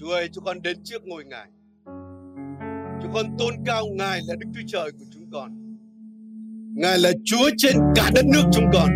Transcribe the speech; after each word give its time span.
Chúa 0.00 0.10
ơi, 0.10 0.28
chúng 0.32 0.44
con 0.44 0.62
đến 0.62 0.76
trước 0.84 1.06
ngôi 1.06 1.24
Ngài. 1.24 1.46
Chúng 3.02 3.12
con 3.14 3.26
tôn 3.38 3.54
cao 3.66 3.86
Ngài 3.98 4.20
là 4.26 4.34
Đức 4.38 4.46
Chúa 4.54 4.66
Trời 4.66 4.90
của 4.98 5.04
chúng 5.14 5.30
con. 5.32 5.76
Ngài 6.74 6.98
là 6.98 7.12
Chúa 7.24 7.50
trên 7.56 7.76
cả 7.94 8.10
đất 8.14 8.24
nước 8.26 8.42
chúng 8.52 8.64
con. 8.72 8.88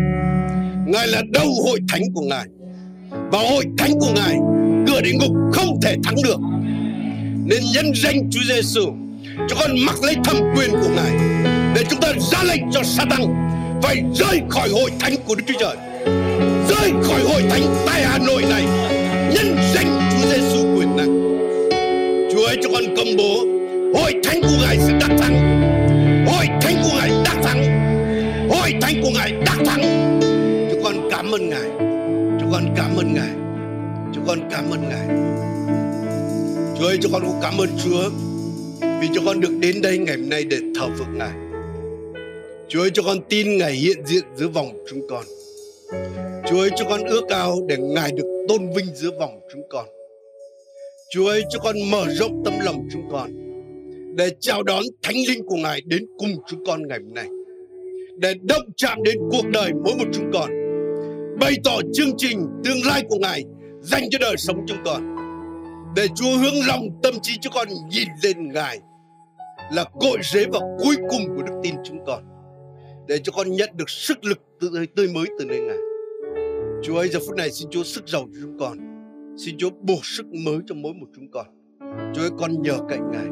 Ngài 0.87 1.07
là 1.07 1.21
đầu 1.33 1.47
hội 1.65 1.79
thánh 1.89 2.01
của 2.13 2.21
Ngài. 2.21 2.47
Và 3.11 3.39
hội 3.39 3.63
thánh 3.77 3.91
của 3.99 4.13
Ngài, 4.15 4.35
cửa 4.87 5.01
địa 5.01 5.13
ngục 5.19 5.35
không 5.53 5.79
thể 5.81 5.95
thắng 6.03 6.15
được. 6.23 6.39
Nên 7.45 7.59
nhân 7.73 7.85
danh 7.95 8.29
Chúa 8.31 8.41
Giêsu, 8.55 8.81
chúng 9.49 9.59
con 9.59 9.71
mặc 9.85 9.95
lấy 10.03 10.15
thẩm 10.23 10.35
quyền 10.55 10.71
của 10.71 10.89
Ngài 10.95 11.11
để 11.75 11.83
chúng 11.89 11.99
ta 12.01 12.13
ra 12.31 12.43
lệnh 12.43 12.71
cho 12.71 12.83
Satan 12.83 13.21
phải 13.83 14.03
rơi 14.13 14.41
khỏi 14.49 14.69
hội 14.69 14.91
thánh 14.99 15.13
của 15.25 15.35
Đức 15.35 15.43
Chúa 15.47 15.59
Trời. 15.59 15.75
rơi 16.69 16.91
khỏi 17.03 17.21
hội 17.23 17.41
thánh 17.49 17.61
tại 17.85 18.03
Hà 18.03 18.17
Nội 18.17 18.41
này. 18.49 18.63
Nhân 19.35 19.55
danh 19.73 20.09
Chúa 20.11 20.29
Giêsu. 20.29 20.60
Chúa 22.41 22.47
ơi 22.47 22.57
cho 22.63 22.69
con 22.73 22.83
công 22.97 23.17
bố 23.17 23.45
hội 23.99 24.13
thánh 24.23 24.41
của 24.41 24.57
Ngài 24.61 24.77
sẽ 24.77 24.93
đắc 24.99 25.15
thắng. 25.19 25.35
Hội 26.27 26.45
thánh 26.61 26.75
của 26.83 26.89
Ngài 26.97 27.09
đắc 27.25 27.35
thắng. 27.43 27.63
Hội 28.49 28.73
thánh 28.81 29.01
của 29.03 29.09
Ngài 29.13 29.31
đắc 29.31 29.57
thắng. 29.65 29.81
Chúng 30.71 30.83
con 30.83 31.09
cảm 31.11 31.31
ơn 31.31 31.49
Ngài. 31.49 31.69
Chúng 32.39 32.51
con 32.51 32.73
cảm 32.75 32.95
ơn 32.97 33.13
Ngài. 33.13 33.29
Chúng 34.15 34.23
con 34.27 34.39
cảm 34.51 34.71
ơn 34.71 34.89
Ngài. 34.89 35.07
Chúa 36.79 36.85
ơi 36.85 36.97
cho 37.01 37.09
con 37.13 37.21
cũng 37.21 37.39
cảm 37.41 37.57
ơn 37.57 37.69
Chúa 37.83 38.09
vì 39.01 39.07
cho 39.15 39.21
con 39.25 39.39
được 39.39 39.57
đến 39.59 39.81
đây 39.81 39.97
ngày 39.97 40.17
hôm 40.17 40.29
nay 40.29 40.43
để 40.43 40.57
thờ 40.79 40.87
phượng 40.97 41.17
Ngài. 41.17 41.33
Chúa 42.69 42.81
ơi 42.81 42.89
cho 42.93 43.03
con 43.03 43.17
tin 43.29 43.57
Ngài 43.57 43.71
hiện 43.71 44.05
diện 44.05 44.23
giữa 44.35 44.47
vòng 44.47 44.85
chúng 44.89 45.07
con. 45.09 45.23
Chúa 46.49 46.59
ơi 46.59 46.69
cho 46.75 46.85
con 46.89 47.03
ước 47.03 47.29
ao 47.29 47.57
để 47.67 47.77
Ngài 47.77 48.11
được 48.11 48.45
tôn 48.47 48.69
vinh 48.75 48.87
giữa 48.95 49.11
vòng 49.19 49.39
chúng 49.53 49.63
con. 49.69 49.85
Chúa 51.13 51.27
ơi 51.27 51.43
cho 51.49 51.59
con 51.59 51.75
mở 51.91 52.05
rộng 52.09 52.41
tâm 52.45 52.53
lòng 52.63 52.87
chúng 52.91 53.09
con 53.11 53.29
để 54.15 54.29
chào 54.39 54.63
đón 54.63 54.83
thánh 55.03 55.15
linh 55.27 55.45
của 55.45 55.55
Ngài 55.55 55.81
đến 55.85 56.05
cùng 56.17 56.29
chúng 56.47 56.65
con 56.65 56.87
ngày 56.87 56.99
hôm 57.03 57.13
nay. 57.13 57.27
Để 58.17 58.33
động 58.41 58.65
chạm 58.77 59.03
đến 59.03 59.17
cuộc 59.31 59.47
đời 59.53 59.71
mỗi 59.83 59.93
một 59.97 60.05
chúng 60.13 60.31
con. 60.33 60.49
Bày 61.39 61.53
tỏ 61.63 61.77
chương 61.93 62.17
trình 62.17 62.47
tương 62.63 62.77
lai 62.85 63.03
của 63.09 63.15
Ngài 63.21 63.43
dành 63.81 64.03
cho 64.11 64.17
đời 64.21 64.35
sống 64.37 64.57
chúng 64.67 64.77
con. 64.85 65.15
Để 65.95 66.07
Chúa 66.15 66.37
hướng 66.37 66.65
lòng 66.67 66.87
tâm 67.03 67.13
trí 67.21 67.37
cho 67.41 67.49
con 67.53 67.67
nhìn 67.89 68.07
lên 68.23 68.51
Ngài 68.53 68.79
là 69.71 69.83
cội 69.99 70.17
rễ 70.33 70.45
và 70.51 70.59
cuối 70.83 70.95
cùng 71.09 71.35
của 71.35 71.41
đức 71.41 71.53
tin 71.63 71.75
chúng 71.83 72.05
con. 72.05 72.23
Để 73.07 73.17
cho 73.23 73.31
con 73.31 73.51
nhận 73.51 73.69
được 73.75 73.89
sức 73.89 74.25
lực 74.25 74.39
tươi, 74.59 74.87
tươi 74.95 75.07
mới 75.07 75.25
từ 75.39 75.45
nơi 75.45 75.59
Ngài. 75.59 75.77
Chúa 76.83 76.97
ơi 76.97 77.09
giờ 77.09 77.19
phút 77.27 77.35
này 77.35 77.51
xin 77.51 77.69
Chúa 77.71 77.83
sức 77.83 78.07
giàu 78.07 78.27
cho 78.33 78.39
chúng 78.41 78.59
con. 78.59 78.90
Xin 79.45 79.57
Chúa 79.57 79.69
bổ 79.81 79.99
sức 80.03 80.25
mới 80.33 80.57
cho 80.67 80.75
mỗi 80.75 80.93
một 80.93 81.07
chúng 81.15 81.31
con. 81.31 81.45
Chúa 82.15 82.21
ơi 82.21 82.29
con 82.39 82.61
nhờ 82.61 82.77
cậy 82.89 82.99
Ngài. 83.11 83.25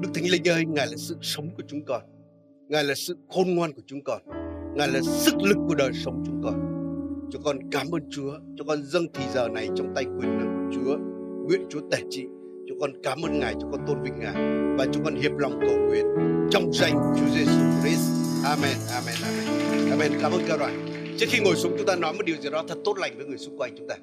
Đức 0.00 0.08
Thánh 0.14 0.24
Linh 0.30 0.48
ơi, 0.48 0.64
Ngài 0.68 0.86
là 0.86 0.96
sự 0.96 1.16
sống 1.22 1.50
của 1.56 1.62
chúng 1.68 1.84
con. 1.84 2.02
Ngài 2.68 2.84
là 2.84 2.94
sự 2.94 3.16
khôn 3.28 3.54
ngoan 3.54 3.72
của 3.72 3.82
chúng 3.86 4.04
con. 4.04 4.22
Ngài 4.74 4.88
là 4.88 5.00
sức 5.00 5.34
lực 5.42 5.56
của 5.68 5.74
đời 5.74 5.90
sống 5.92 6.22
chúng 6.26 6.42
con. 6.44 6.54
Cho 7.30 7.38
con 7.44 7.70
cảm 7.70 7.86
ơn 7.90 8.02
Chúa, 8.10 8.32
cho 8.56 8.64
con 8.64 8.82
dâng 8.82 9.06
thì 9.14 9.24
giờ 9.34 9.48
này 9.48 9.68
trong 9.76 9.92
tay 9.94 10.04
quyền 10.04 10.38
năng 10.38 10.56
của 10.56 10.76
Chúa. 10.76 10.96
Nguyện 11.46 11.66
Chúa 11.70 11.80
tể 11.90 11.98
trị. 12.10 12.24
Cho 12.68 12.74
con 12.80 12.90
cảm 13.02 13.22
ơn 13.22 13.38
Ngài, 13.38 13.54
cho 13.60 13.68
con 13.72 13.80
tôn 13.86 14.02
vinh 14.02 14.18
Ngài 14.18 14.34
và 14.78 14.86
cho 14.92 15.00
con 15.04 15.14
hiệp 15.14 15.32
lòng 15.38 15.58
cầu 15.60 15.78
nguyện 15.88 16.06
trong 16.50 16.72
danh 16.72 16.94
Chúa 17.18 17.28
Giêsu 17.36 17.60
Christ. 17.82 18.10
Amen, 18.44 18.76
amen, 18.90 19.14
amen. 19.24 19.90
Amen. 19.90 20.12
Cảm 20.22 20.32
ơn 20.32 20.40
các 20.48 20.56
đoàn. 20.58 20.86
Trước 21.18 21.26
khi 21.28 21.40
ngồi 21.44 21.56
xuống 21.56 21.72
chúng 21.78 21.86
ta 21.86 21.96
nói 21.96 22.12
một 22.12 22.22
điều 22.26 22.36
gì 22.36 22.50
đó 22.50 22.64
thật 22.68 22.78
tốt 22.84 22.98
lành 22.98 23.12
với 23.16 23.26
người 23.26 23.38
xung 23.38 23.58
quanh 23.58 23.74
chúng 23.78 23.88
ta. 23.88 23.96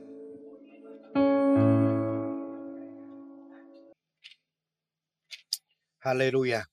Hallelujah. 6.09 6.63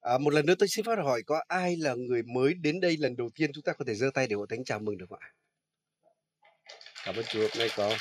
À, 0.00 0.18
một 0.18 0.32
lần 0.32 0.46
nữa 0.46 0.54
tôi 0.58 0.68
xin 0.68 0.84
phát 0.84 0.98
hỏi 0.98 1.22
có 1.26 1.42
ai 1.48 1.76
là 1.76 1.94
người 1.94 2.22
mới 2.22 2.54
đến 2.54 2.80
đây 2.80 2.96
lần 2.96 3.16
đầu 3.16 3.30
tiên 3.34 3.52
chúng 3.52 3.62
ta 3.64 3.72
có 3.72 3.84
thể 3.88 3.94
giơ 3.94 4.10
tay 4.14 4.26
để 4.26 4.36
hội 4.36 4.46
thánh 4.50 4.64
chào 4.64 4.78
mừng 4.78 4.98
được 4.98 5.06
không 5.08 5.18
ạ? 5.20 5.28
Cảm 7.04 7.16
ơn 7.16 7.24
Chúa. 7.24 7.40
Hôm 7.40 7.50
nay 7.58 7.68
có 7.76 7.96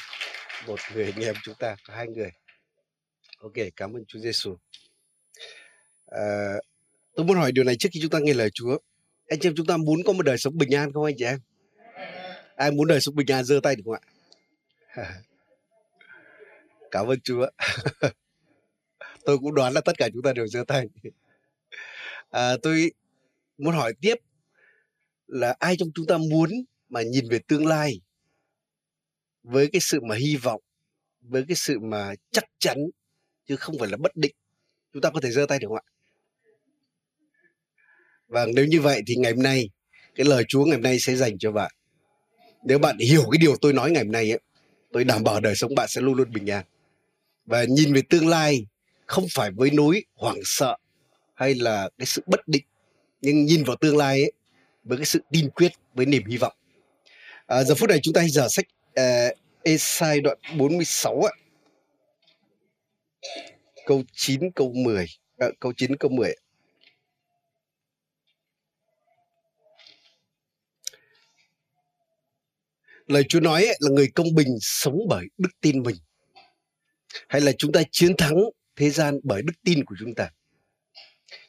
một 0.67 0.79
người 0.93 1.05
anh 1.05 1.23
em 1.23 1.35
chúng 1.43 1.55
ta, 1.59 1.75
có 1.87 1.93
hai 1.93 2.07
người. 2.07 2.31
Ok, 3.39 3.53
cảm 3.75 3.93
ơn 3.93 4.05
Chúa 4.05 4.19
Giêsu. 4.19 4.57
À, 6.05 6.53
tôi 7.15 7.25
muốn 7.25 7.37
hỏi 7.37 7.51
điều 7.51 7.63
này 7.63 7.75
trước 7.79 7.89
khi 7.91 7.99
chúng 8.01 8.11
ta 8.11 8.19
nghe 8.19 8.33
lời 8.33 8.49
Chúa. 8.53 8.77
Anh 9.27 9.39
chị 9.39 9.47
em 9.47 9.55
chúng 9.55 9.65
ta 9.65 9.77
muốn 9.77 10.03
có 10.05 10.13
một 10.13 10.23
đời 10.23 10.37
sống 10.37 10.57
bình 10.57 10.75
an 10.75 10.93
không 10.93 11.03
anh 11.03 11.15
chị 11.17 11.25
em? 11.25 11.39
Ai 12.55 12.71
muốn 12.71 12.87
đời 12.87 13.01
sống 13.01 13.15
bình 13.15 13.31
an 13.31 13.43
giơ 13.43 13.59
tay 13.63 13.75
được 13.75 13.83
không 13.85 13.93
ạ? 13.93 14.03
Cảm 16.91 17.07
ơn 17.07 17.19
Chúa. 17.23 17.47
tôi 19.27 19.37
cũng 19.37 19.55
đoán 19.55 19.73
là 19.73 19.81
tất 19.81 19.97
cả 19.97 20.09
chúng 20.13 20.21
ta 20.21 20.33
đều 20.33 20.47
giơ 20.47 20.63
tay. 20.67 20.87
À, 22.29 22.57
tôi 22.61 22.91
muốn 23.57 23.75
hỏi 23.75 23.93
tiếp 24.01 24.15
là 25.27 25.55
ai 25.59 25.75
trong 25.77 25.89
chúng 25.95 26.05
ta 26.05 26.17
muốn 26.17 26.49
mà 26.89 27.01
nhìn 27.01 27.29
về 27.29 27.39
tương 27.47 27.65
lai 27.65 28.01
với 29.43 29.69
cái 29.73 29.79
sự 29.79 29.99
mà 30.01 30.15
hy 30.15 30.35
vọng, 30.35 30.61
với 31.21 31.43
cái 31.47 31.55
sự 31.55 31.79
mà 31.79 32.13
chắc 32.31 32.43
chắn 32.59 32.77
chứ 33.45 33.55
không 33.55 33.75
phải 33.79 33.89
là 33.89 33.97
bất 33.97 34.15
định. 34.15 34.35
Chúng 34.93 35.01
ta 35.01 35.09
có 35.09 35.21
thể 35.21 35.31
giơ 35.31 35.45
tay 35.45 35.59
được 35.59 35.67
không 35.67 35.77
ạ? 35.77 35.87
Và 38.27 38.45
nếu 38.55 38.65
như 38.65 38.81
vậy 38.81 39.01
thì 39.07 39.15
ngày 39.15 39.33
hôm 39.33 39.43
nay 39.43 39.69
cái 40.15 40.25
lời 40.25 40.43
Chúa 40.47 40.65
ngày 40.65 40.75
hôm 40.75 40.83
nay 40.83 40.99
sẽ 40.99 41.15
dành 41.15 41.37
cho 41.37 41.51
bạn. 41.51 41.71
Nếu 42.63 42.79
bạn 42.79 42.97
hiểu 42.97 43.23
cái 43.31 43.37
điều 43.41 43.55
tôi 43.61 43.73
nói 43.73 43.91
ngày 43.91 44.03
hôm 44.03 44.11
nay 44.11 44.31
ấy, 44.31 44.39
tôi 44.91 45.03
đảm 45.03 45.23
bảo 45.23 45.39
đời 45.39 45.55
sống 45.55 45.75
bạn 45.75 45.87
sẽ 45.89 46.01
luôn 46.01 46.13
luôn 46.13 46.31
bình 46.31 46.49
an. 46.49 46.65
Và 47.45 47.63
nhìn 47.63 47.93
về 47.93 48.01
tương 48.09 48.27
lai 48.27 48.65
không 49.07 49.25
phải 49.33 49.51
với 49.51 49.71
núi 49.71 50.05
hoảng 50.15 50.39
sợ 50.43 50.77
hay 51.35 51.55
là 51.55 51.89
cái 51.97 52.05
sự 52.05 52.21
bất 52.25 52.47
định 52.47 52.63
nhưng 53.21 53.45
nhìn 53.45 53.63
vào 53.63 53.75
tương 53.75 53.97
lai 53.97 54.21
ấy 54.21 54.31
với 54.83 54.97
cái 54.97 55.05
sự 55.05 55.19
tin 55.31 55.49
quyết 55.49 55.71
với 55.93 56.05
niềm 56.05 56.25
hy 56.25 56.37
vọng. 56.37 56.53
À, 57.47 57.63
giờ 57.63 57.75
phút 57.75 57.89
này 57.89 57.99
chúng 58.03 58.13
ta 58.13 58.21
hãy 58.21 58.29
dở 58.29 58.47
sách 58.49 58.65
uh, 58.99 59.37
Esai 59.63 60.21
đoạn 60.21 60.37
46 60.57 61.21
ạ. 61.21 61.33
Câu 63.85 64.03
9 64.13 64.51
câu 64.51 64.73
10, 64.75 65.05
à, 65.37 65.47
câu 65.59 65.73
9 65.77 65.95
câu 65.95 66.11
10. 66.11 66.35
Lời 73.07 73.23
Chúa 73.29 73.39
nói 73.39 73.65
ấy, 73.65 73.77
là 73.79 73.89
người 73.91 74.07
công 74.15 74.35
bình 74.35 74.57
sống 74.61 74.97
bởi 75.09 75.25
đức 75.37 75.49
tin 75.61 75.83
mình. 75.83 75.95
Hay 77.27 77.41
là 77.41 77.51
chúng 77.57 77.71
ta 77.71 77.81
chiến 77.91 78.17
thắng 78.17 78.35
thế 78.77 78.89
gian 78.89 79.19
bởi 79.23 79.41
đức 79.41 79.53
tin 79.63 79.85
của 79.85 79.95
chúng 79.99 80.15
ta. 80.15 80.29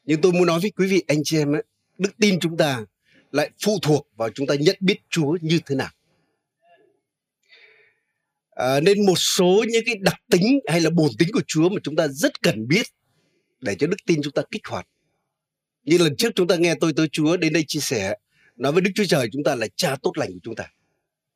Nhưng 0.04 0.20
tôi 0.20 0.32
muốn 0.32 0.46
nói 0.46 0.60
với 0.60 0.70
quý 0.70 0.86
vị 0.86 1.02
anh 1.06 1.20
chị 1.24 1.38
em 1.38 1.52
ấy, 1.52 1.62
đức 1.98 2.10
tin 2.18 2.40
chúng 2.40 2.56
ta 2.56 2.84
lại 3.32 3.50
phụ 3.64 3.78
thuộc 3.82 4.08
vào 4.16 4.30
chúng 4.30 4.46
ta 4.46 4.54
nhận 4.54 4.76
biết 4.80 4.96
Chúa 5.10 5.38
như 5.40 5.60
thế 5.66 5.74
nào. 5.74 5.90
À, 8.50 8.80
nên 8.80 9.06
một 9.06 9.16
số 9.16 9.64
những 9.68 9.82
cái 9.86 9.94
đặc 10.00 10.16
tính 10.30 10.60
hay 10.66 10.80
là 10.80 10.90
bổn 10.90 11.10
tính 11.18 11.28
của 11.32 11.42
Chúa 11.46 11.68
mà 11.68 11.80
chúng 11.82 11.96
ta 11.96 12.08
rất 12.08 12.42
cần 12.42 12.68
biết 12.68 12.86
để 13.60 13.74
cho 13.74 13.86
đức 13.86 13.96
tin 14.06 14.22
chúng 14.22 14.32
ta 14.32 14.42
kích 14.50 14.66
hoạt. 14.66 14.88
Như 15.84 15.98
lần 15.98 16.16
trước 16.16 16.32
chúng 16.34 16.48
ta 16.48 16.56
nghe 16.56 16.74
tôi 16.80 16.92
tới 16.96 17.08
Chúa 17.12 17.36
đến 17.36 17.52
đây 17.52 17.64
chia 17.68 17.80
sẻ 17.80 18.14
nói 18.56 18.72
với 18.72 18.82
Đức 18.82 18.90
Chúa 18.94 19.04
Trời 19.04 19.28
chúng 19.32 19.44
ta 19.44 19.54
là 19.54 19.66
cha 19.76 19.96
tốt 20.02 20.12
lành 20.14 20.32
của 20.32 20.40
chúng 20.42 20.54
ta. 20.54 20.64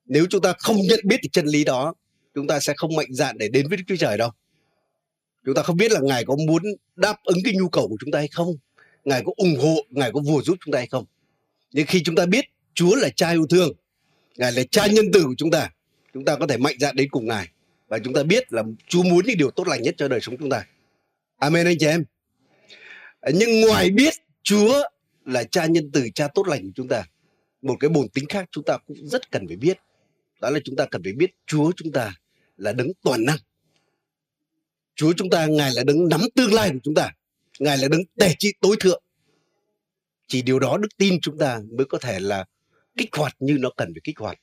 Nếu 0.04 0.26
chúng 0.30 0.42
ta 0.42 0.52
không 0.58 0.76
nhận 0.76 1.00
biết 1.04 1.16
được 1.22 1.28
chân 1.32 1.46
lý 1.46 1.64
đó, 1.64 1.94
chúng 2.34 2.46
ta 2.46 2.60
sẽ 2.60 2.72
không 2.76 2.96
mạnh 2.96 3.14
dạn 3.14 3.38
để 3.38 3.48
đến 3.48 3.68
với 3.68 3.76
Đức 3.76 3.84
Chúa 3.88 3.96
Trời 3.96 4.18
đâu. 4.18 4.30
Chúng 5.44 5.54
ta 5.54 5.62
không 5.62 5.76
biết 5.76 5.92
là 5.92 6.00
Ngài 6.02 6.24
có 6.24 6.36
muốn 6.46 6.62
đáp 6.96 7.16
ứng 7.24 7.38
cái 7.44 7.54
nhu 7.54 7.68
cầu 7.68 7.88
của 7.88 7.96
chúng 8.00 8.10
ta 8.10 8.18
hay 8.18 8.28
không. 8.28 8.56
Ngài 9.04 9.22
có 9.26 9.32
ủng 9.36 9.56
hộ, 9.60 9.76
Ngài 9.90 10.12
có 10.12 10.20
vừa 10.20 10.42
giúp 10.42 10.56
chúng 10.64 10.72
ta 10.72 10.78
hay 10.78 10.86
không. 10.86 11.04
Nhưng 11.72 11.86
khi 11.86 12.02
chúng 12.02 12.14
ta 12.14 12.26
biết 12.26 12.44
Chúa 12.74 12.94
là 12.94 13.08
cha 13.08 13.30
yêu 13.30 13.46
thương, 13.50 13.72
Ngài 14.36 14.52
là 14.52 14.62
cha 14.70 14.86
nhân 14.86 15.04
từ 15.12 15.22
của 15.24 15.34
chúng 15.38 15.50
ta, 15.50 15.70
chúng 16.14 16.24
ta 16.24 16.36
có 16.36 16.46
thể 16.46 16.56
mạnh 16.56 16.76
dạn 16.80 16.96
đến 16.96 17.08
cùng 17.10 17.26
Ngài. 17.26 17.48
Và 17.88 17.98
chúng 17.98 18.14
ta 18.14 18.22
biết 18.22 18.52
là 18.52 18.62
Chúa 18.88 19.02
muốn 19.02 19.26
những 19.26 19.36
điều 19.36 19.50
tốt 19.50 19.68
lành 19.68 19.82
nhất 19.82 19.94
cho 19.98 20.08
đời 20.08 20.20
sống 20.20 20.36
chúng 20.36 20.50
ta. 20.50 20.66
Amen 21.38 21.66
anh 21.66 21.78
chị 21.78 21.86
em. 21.86 22.04
Nhưng 23.34 23.60
ngoài 23.60 23.90
biết 23.90 24.14
Chúa 24.42 24.82
là 25.24 25.44
cha 25.44 25.66
nhân 25.66 25.90
từ, 25.92 26.08
cha 26.14 26.28
tốt 26.28 26.48
lành 26.48 26.62
của 26.62 26.72
chúng 26.74 26.88
ta, 26.88 27.04
một 27.62 27.76
cái 27.80 27.88
bổn 27.88 28.08
tính 28.08 28.24
khác 28.28 28.48
chúng 28.50 28.64
ta 28.64 28.78
cũng 28.86 28.96
rất 29.08 29.30
cần 29.30 29.46
phải 29.48 29.56
biết. 29.56 29.78
Đó 30.40 30.50
là 30.50 30.60
chúng 30.64 30.76
ta 30.76 30.86
cần 30.90 31.02
phải 31.02 31.12
biết 31.12 31.30
Chúa 31.46 31.72
chúng 31.76 31.92
ta 31.92 32.14
là 32.56 32.72
đấng 32.72 32.88
toàn 33.02 33.24
năng. 33.24 33.38
Chúa 34.94 35.12
chúng 35.16 35.30
ta, 35.30 35.46
Ngài 35.46 35.72
là 35.74 35.84
đấng 35.84 36.08
nắm 36.08 36.20
tương 36.34 36.54
lai 36.54 36.70
của 36.70 36.78
chúng 36.82 36.94
ta. 36.94 37.10
Ngài 37.58 37.78
là 37.78 37.88
đấng 37.88 38.00
tề 38.18 38.34
trị 38.38 38.52
tối 38.60 38.76
thượng. 38.80 39.02
Chỉ 40.28 40.42
điều 40.42 40.58
đó 40.58 40.76
đức 40.76 40.88
tin 40.98 41.20
chúng 41.20 41.38
ta 41.38 41.60
mới 41.78 41.84
có 41.84 41.98
thể 41.98 42.20
là 42.20 42.44
kích 42.96 43.08
hoạt 43.12 43.36
như 43.38 43.56
nó 43.60 43.70
cần 43.76 43.92
phải 43.94 44.00
kích 44.04 44.18
hoạt. 44.18 44.38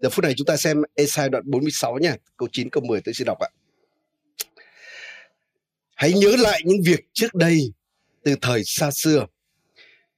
Giờ 0.00 0.10
phút 0.10 0.22
này 0.22 0.34
chúng 0.36 0.46
ta 0.46 0.56
xem 0.56 0.82
Esai 0.94 1.28
đoạn 1.28 1.44
46 1.46 1.98
nha, 1.98 2.16
câu 2.36 2.48
9 2.52 2.70
câu 2.70 2.82
10 2.82 3.00
tôi 3.00 3.14
xin 3.14 3.24
đọc 3.24 3.38
ạ. 3.38 3.48
Hãy 5.94 6.12
nhớ 6.12 6.36
lại 6.38 6.60
những 6.64 6.82
việc 6.84 7.00
trước 7.12 7.34
đây 7.34 7.72
từ 8.24 8.34
thời 8.40 8.62
xa 8.64 8.90
xưa. 8.90 9.26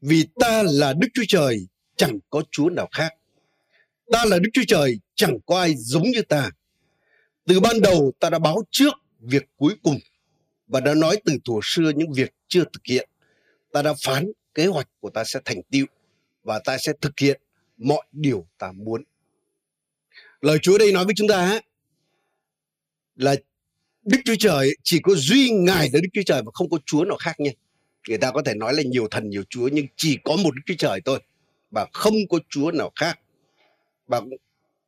Vì 0.01 0.25
ta 0.41 0.63
là 0.63 0.93
Đức 0.93 1.09
Chúa 1.15 1.25
Trời, 1.29 1.67
chẳng 1.97 2.19
có 2.31 2.43
Chúa 2.51 2.71
nào 2.71 2.89
khác. 2.93 3.13
Ta 4.13 4.25
là 4.25 4.39
Đức 4.39 4.51
Chúa 4.53 4.65
Trời, 4.69 4.99
chẳng 5.15 5.39
có 5.47 5.61
ai 5.61 5.75
giống 5.77 6.03
như 6.03 6.23
ta. 6.23 6.51
Từ 7.47 7.61
ban 7.61 7.81
đầu 7.81 8.13
ta 8.21 8.31
đã 8.31 8.39
báo 8.39 8.63
trước 8.71 8.93
việc 9.23 9.43
cuối 9.57 9.75
cùng 9.83 9.99
và 10.67 10.81
đã 10.81 10.95
nói 10.95 11.17
từ 11.25 11.33
thuở 11.45 11.61
xưa 11.63 11.93
những 11.97 12.13
việc 12.13 12.35
chưa 12.49 12.65
thực 12.65 12.83
hiện. 12.85 13.09
Ta 13.73 13.83
đã 13.83 13.95
phán 14.05 14.33
kế 14.55 14.67
hoạch 14.67 14.89
của 15.01 15.11
ta 15.11 15.25
sẽ 15.25 15.41
thành 15.45 15.63
tựu 15.71 15.87
và 16.45 16.59
ta 16.59 16.79
sẽ 16.79 16.93
thực 17.01 17.21
hiện 17.21 17.41
mọi 17.77 18.07
điều 18.13 18.47
ta 18.59 18.73
muốn. 18.73 19.03
Lời 20.41 20.59
Chúa 20.63 20.79
đây 20.79 20.93
nói 20.93 21.05
với 21.05 21.15
chúng 21.17 21.29
ta 21.29 21.61
là 23.17 23.37
Đức 24.03 24.19
Chúa 24.25 24.35
Trời 24.39 24.71
chỉ 24.83 25.01
có 25.03 25.15
duy 25.15 25.51
Ngài 25.51 25.91
là 25.93 26.01
Đức 26.03 26.09
Chúa 26.13 26.23
Trời 26.27 26.43
và 26.43 26.51
không 26.55 26.71
có 26.71 26.79
Chúa 26.87 27.05
nào 27.05 27.17
khác 27.17 27.41
nha. 27.41 27.51
Người 28.09 28.19
ta 28.19 28.31
có 28.31 28.43
thể 28.43 28.55
nói 28.55 28.75
là 28.75 28.83
nhiều 28.83 29.09
thần, 29.11 29.31
nhiều 29.31 29.43
Chúa, 29.49 29.69
nhưng 29.73 29.87
chỉ 29.97 30.19
có 30.25 30.37
một 30.37 30.55
Đức 30.55 30.63
Chúa 30.67 30.75
Trời 30.79 31.01
thôi 31.05 31.21
và 31.71 31.87
không 31.93 32.15
có 32.31 32.39
Chúa 32.49 32.71
nào 32.71 32.93
khác. 32.97 33.19
Và 34.07 34.21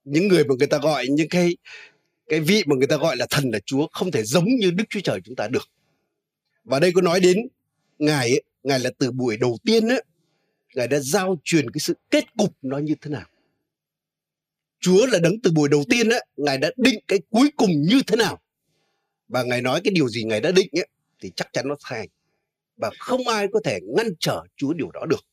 những 0.05 0.29
người 0.29 0.45
mà 0.45 0.55
người 0.59 0.67
ta 0.67 0.79
gọi 0.79 1.07
những 1.09 1.29
cái 1.29 1.57
cái 2.29 2.41
vị 2.41 2.63
mà 2.67 2.77
người 2.77 2.87
ta 2.87 2.97
gọi 2.97 3.17
là 3.17 3.27
thần 3.31 3.51
là 3.51 3.59
Chúa 3.67 3.87
không 3.93 4.11
thể 4.11 4.23
giống 4.23 4.45
như 4.45 4.71
Đức 4.71 4.85
Chúa 4.91 5.01
Trời 5.01 5.21
chúng 5.25 5.37
ta 5.37 5.49
được. 5.49 5.69
Và 6.65 6.81
đây 6.81 6.93
có 6.95 7.03
nói 7.03 7.21
đến 7.21 7.39
Ngài 7.99 8.31
ấy, 8.31 8.43
Ngài 8.63 8.81
là 8.81 8.91
từ 8.99 9.11
buổi 9.11 9.37
đầu 9.37 9.59
tiên 9.65 9.89
ấy, 9.89 10.05
Ngài 10.75 10.89
đã 10.89 10.99
giao 11.01 11.37
truyền 11.45 11.71
cái 11.71 11.81
sự 11.81 11.95
kết 12.11 12.25
cục 12.37 12.57
nó 12.63 12.79
như 12.79 12.95
thế 13.01 13.11
nào. 13.11 13.27
Chúa 14.81 15.07
là 15.07 15.19
đấng 15.19 15.41
từ 15.41 15.51
buổi 15.53 15.69
đầu 15.69 15.85
tiên 15.91 16.09
ấy, 16.09 16.27
Ngài 16.37 16.59
đã 16.59 16.71
định 16.77 17.01
cái 17.09 17.19
cuối 17.31 17.51
cùng 17.57 17.71
như 17.83 18.01
thế 18.07 18.17
nào. 18.17 18.41
Và 19.29 19.43
Ngài 19.43 19.63
nói 19.63 19.81
cái 19.85 19.93
điều 19.95 20.09
gì 20.09 20.25
Ngài 20.25 20.41
đã 20.41 20.53
định 20.53 20.69
ấy, 20.73 20.89
thì 21.21 21.31
chắc 21.37 21.53
chắn 21.53 21.69
nó 21.69 21.77
thành. 21.85 22.09
Và 22.77 22.91
không 22.99 23.29
ai 23.29 23.47
có 23.53 23.61
thể 23.65 23.79
ngăn 23.97 24.07
trở 24.21 24.43
Chúa 24.57 24.73
điều 24.73 24.91
đó 24.91 25.07
được. 25.07 25.25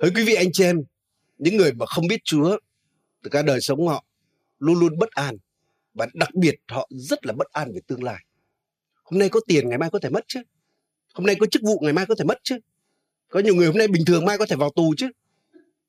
Hỡi 0.00 0.10
quý 0.14 0.24
vị 0.24 0.34
anh 0.34 0.48
chị 0.52 0.64
em, 0.64 0.82
những 1.38 1.56
người 1.56 1.72
mà 1.72 1.86
không 1.86 2.06
biết 2.06 2.20
Chúa, 2.24 2.58
từ 3.22 3.30
cả 3.30 3.42
đời 3.42 3.60
sống 3.60 3.86
họ 3.86 4.04
luôn 4.64 4.78
luôn 4.78 4.98
bất 4.98 5.10
an 5.10 5.36
và 5.94 6.06
đặc 6.14 6.34
biệt 6.34 6.54
họ 6.68 6.88
rất 6.90 7.26
là 7.26 7.32
bất 7.32 7.46
an 7.52 7.72
về 7.74 7.80
tương 7.86 8.02
lai. 8.02 8.24
Hôm 9.04 9.18
nay 9.18 9.28
có 9.28 9.40
tiền 9.46 9.68
ngày 9.68 9.78
mai 9.78 9.90
có 9.90 9.98
thể 9.98 10.08
mất 10.08 10.24
chứ. 10.28 10.42
Hôm 11.14 11.26
nay 11.26 11.36
có 11.40 11.46
chức 11.46 11.62
vụ 11.62 11.80
ngày 11.82 11.92
mai 11.92 12.06
có 12.06 12.14
thể 12.18 12.24
mất 12.24 12.38
chứ. 12.42 12.58
Có 13.28 13.40
nhiều 13.40 13.54
người 13.54 13.66
hôm 13.66 13.78
nay 13.78 13.88
bình 13.88 14.04
thường 14.04 14.24
mai 14.24 14.38
có 14.38 14.46
thể 14.46 14.56
vào 14.56 14.70
tù 14.76 14.94
chứ. 14.96 15.08